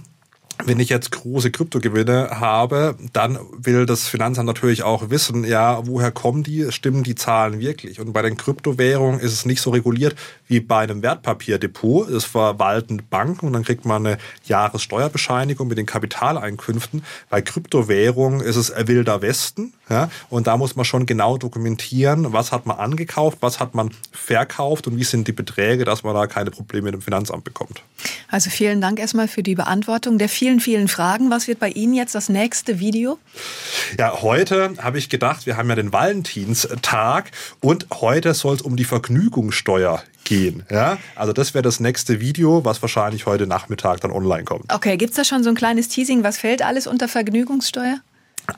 wenn 0.66 0.80
ich 0.80 0.90
jetzt 0.90 1.12
große 1.12 1.52
Kryptogewinne 1.52 2.40
habe, 2.40 2.96
dann 3.14 3.38
will 3.58 3.86
das 3.86 4.08
Finanzamt 4.08 4.48
natürlich 4.48 4.84
auch 4.84 5.10
wissen, 5.10 5.44
ja, 5.44 5.86
woher 5.86 6.12
kommen 6.12 6.44
die, 6.44 6.72
stimmen 6.72 7.04
die 7.04 7.16
Zahlen 7.16 7.60
wirklich? 7.60 8.00
Und 8.00 8.14
bei 8.14 8.22
den 8.22 8.38
Kryptowährungen 8.38 9.20
ist 9.20 9.34
es 9.34 9.46
nicht 9.46 9.62
so 9.62 9.70
reguliert 9.70 10.16
wie 10.48 10.60
bei 10.60 10.80
einem 10.80 11.02
Wertpapierdepot. 11.02 12.10
Es 12.10 12.26
verwalten 12.26 13.04
Banken 13.10 13.48
und 13.48 13.54
dann 13.54 13.64
kriegt 13.64 13.86
man 13.86 14.06
eine 14.06 14.18
Jahressteuerbescheinigung 14.46 15.68
mit 15.68 15.78
den 15.78 15.86
Kapitaleinkünften. 15.86 17.04
Bei 17.30 17.42
Kryptowährungen 17.42 18.42
ist 18.42 18.56
es 18.56 18.74
wilder 18.88 19.22
Westen, 19.22 19.74
ja, 19.90 20.10
und 20.30 20.48
da 20.48 20.58
muss 20.58 20.76
man 20.76 20.86
schon 20.86 21.06
genau 21.06 21.38
dokumentieren, 21.38 22.34
was 22.34 22.52
hat 22.52 22.66
man 22.66 22.78
angekauft, 22.78 23.38
was 23.42 23.60
hat 23.60 23.74
man 23.74 23.92
verkauft 24.12 24.88
und 24.88 24.98
wie 24.98 25.04
sind 25.04 25.28
die 25.28 25.32
Beträge, 25.32 25.86
dass 25.86 26.04
man 26.04 26.14
da 26.14 26.28
keine 26.28 26.52
Probleme 26.52 26.86
mit 26.86 26.94
dem 26.96 27.02
Finanzamt 27.02 27.44
bekommt. 27.44 27.82
Also 28.30 28.50
vielen 28.50 28.82
Dank 28.82 29.00
erstmal 29.00 29.28
für 29.28 29.44
die 29.44 29.56
Beantwortung 29.56 30.18
der 30.18 30.30
vielen, 30.30 30.47
vielen 30.60 30.88
Fragen. 30.88 31.30
Was 31.30 31.48
wird 31.48 31.60
bei 31.60 31.70
Ihnen 31.70 31.94
jetzt 31.94 32.16
das 32.16 32.30
nächste 32.30 32.80
Video? 32.80 33.20
Ja, 34.00 34.22
heute 34.22 34.74
habe 34.82 34.98
ich 34.98 35.10
gedacht, 35.10 35.46
wir 35.46 35.58
haben 35.58 35.70
ja 35.70 35.76
den 35.76 35.94
Valentinstag 35.94 37.32
und 37.62 37.88
heute 37.94 38.34
soll 38.34 38.56
es 38.56 38.62
um 38.62 38.76
die 38.76 38.86
Vergnügungssteuer 38.86 40.02
gehen. 40.24 40.64
Ja? 40.72 40.98
Also 41.16 41.34
das 41.34 41.54
wäre 41.54 41.62
das 41.62 41.80
nächste 41.80 42.20
Video, 42.20 42.66
was 42.66 42.82
wahrscheinlich 42.82 43.26
heute 43.26 43.48
Nachmittag 43.48 44.02
dann 44.02 44.12
online 44.12 44.44
kommt. 44.44 44.74
Okay, 44.74 44.98
gibt 44.98 45.12
es 45.12 45.18
da 45.18 45.24
schon 45.24 45.44
so 45.44 45.50
ein 45.50 45.56
kleines 45.56 45.90
Teasing? 45.90 46.24
Was 46.24 46.38
fällt 46.38 46.62
alles 46.62 46.88
unter 46.88 47.08
Vergnügungssteuer? 47.08 48.00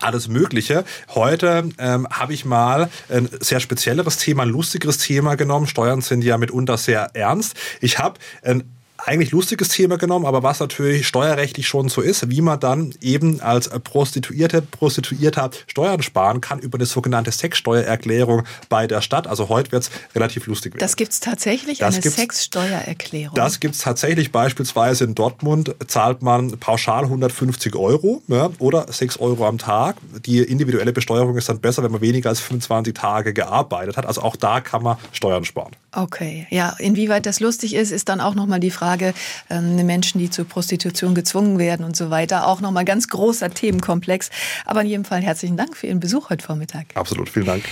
alles 0.02 0.28
Mögliche. 0.28 0.86
Heute 1.15 1.69
ähm, 1.80 2.08
habe 2.12 2.34
ich 2.34 2.45
mal 2.45 2.89
ein 3.10 3.28
sehr 3.39 3.60
spezielleres 3.60 4.17
Thema, 4.17 4.43
ein 4.43 4.49
lustigeres 4.49 4.99
Thema 4.99 5.36
genommen. 5.36 5.65
Steuern 5.65 6.02
sind 6.02 6.23
ja 6.23 6.38
mitunter 6.38 6.78
sehr 6.78 7.10
ernst. 7.15 7.56
Ich 7.82 7.97
habe 7.97 8.19
ein 8.43 8.63
eigentlich 9.06 9.32
lustiges 9.32 9.70
Thema 9.70 9.98
genommen, 9.98 10.26
aber 10.26 10.44
was 10.44 10.60
natürlich 10.60 11.08
steuerrechtlich 11.08 11.68
schon 11.68 11.90
so 11.90 12.02
ist, 12.02 12.30
wie 12.30 12.42
man 12.42 12.60
dann 12.60 12.94
eben 13.02 13.42
als 13.42 13.70
Prostituierte, 13.70 14.62
Prostituierter 14.62 15.50
Steuern 15.68 16.02
sparen 16.02 16.42
kann 16.42 16.60
über 16.60 16.78
eine 16.78 16.86
sogenannte 16.86 17.32
Sexsteuererklärung 17.32 18.44
bei 18.68 18.88
der 18.88 19.02
Stadt. 19.02 19.28
Also 19.28 19.50
heute 19.50 19.72
wird 19.72 19.84
es 19.84 19.92
relativ 20.16 20.48
lustig 20.48 20.74
werden. 20.74 20.82
Das 20.82 20.96
gibt 20.96 21.12
es 21.12 21.20
tatsächlich, 21.20 21.80
das 21.80 21.96
eine 21.96 22.10
Sexsteuererklärung? 22.10 23.36
Das 23.36 23.60
gibt 23.60 23.76
es 23.76 23.82
tatsächlich. 23.82 24.32
Beispielsweise 24.32 25.06
in 25.06 25.16
Dortmund 25.16 25.76
zahlt 25.88 26.22
man 26.22 26.60
pauschal 26.60 27.06
150 27.06 27.76
Euro 27.76 28.22
ja, 28.28 28.50
oder 28.60 28.92
6 28.92 29.20
Euro 29.20 29.48
am 29.48 29.58
Tag. 29.58 29.98
Die 30.26 30.40
individuelle 30.40 30.94
Besteuerung 30.94 31.38
ist 31.38 31.50
dann 31.50 31.60
besser, 31.60 31.84
wenn 31.84 31.92
man 31.92 32.02
weniger 32.02 32.30
als 32.30 32.40
25 32.40 32.94
Tage 32.94 33.34
gearbeitet 33.34 33.98
hat. 33.98 34.06
Also 34.06 34.22
auch 34.22 34.36
da 34.36 34.62
kann 34.62 34.84
man 34.84 34.98
Steuern 35.12 35.46
sparen. 35.46 35.72
Okay, 35.91 36.45
ja, 36.49 36.75
inwieweit 36.78 37.25
das 37.25 37.39
lustig 37.39 37.73
ist, 37.73 37.91
ist 37.91 38.10
dann 38.10 38.21
auch 38.21 38.36
nochmal 38.36 38.60
die 38.60 38.71
Frage, 38.71 39.13
ähm, 39.49 39.75
Menschen, 39.86 40.19
die 40.19 40.30
zur 40.30 40.45
Prostitution 40.45 41.15
gezwungen 41.15 41.58
werden 41.58 41.84
und 41.86 41.95
so 41.95 42.10
weiter, 42.10 42.47
auch 42.47 42.62
nochmal 42.62 42.86
ganz 42.86 43.08
großer 43.08 43.49
Themenkomplex. 43.49 44.30
Aber 44.65 44.82
in 44.82 44.88
jedem 44.88 45.06
Fall 45.06 45.21
herzlichen 45.21 45.58
Dank 45.58 45.75
für 45.75 45.88
Ihren 45.88 45.99
Besuch 45.99 46.30
heute 46.30 46.45
Vormittag. 46.45 46.86
Absolut, 46.95 47.30
vielen 47.30 47.47
Dank. 47.47 47.63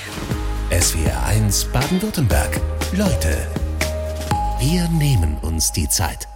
SWR 0.71 1.25
1 1.27 1.65
Baden-Württemberg. 1.65 2.59
Leute, 2.93 3.47
wir 4.59 4.87
nehmen 4.89 5.37
uns 5.41 5.71
die 5.71 5.87
Zeit. 5.87 6.27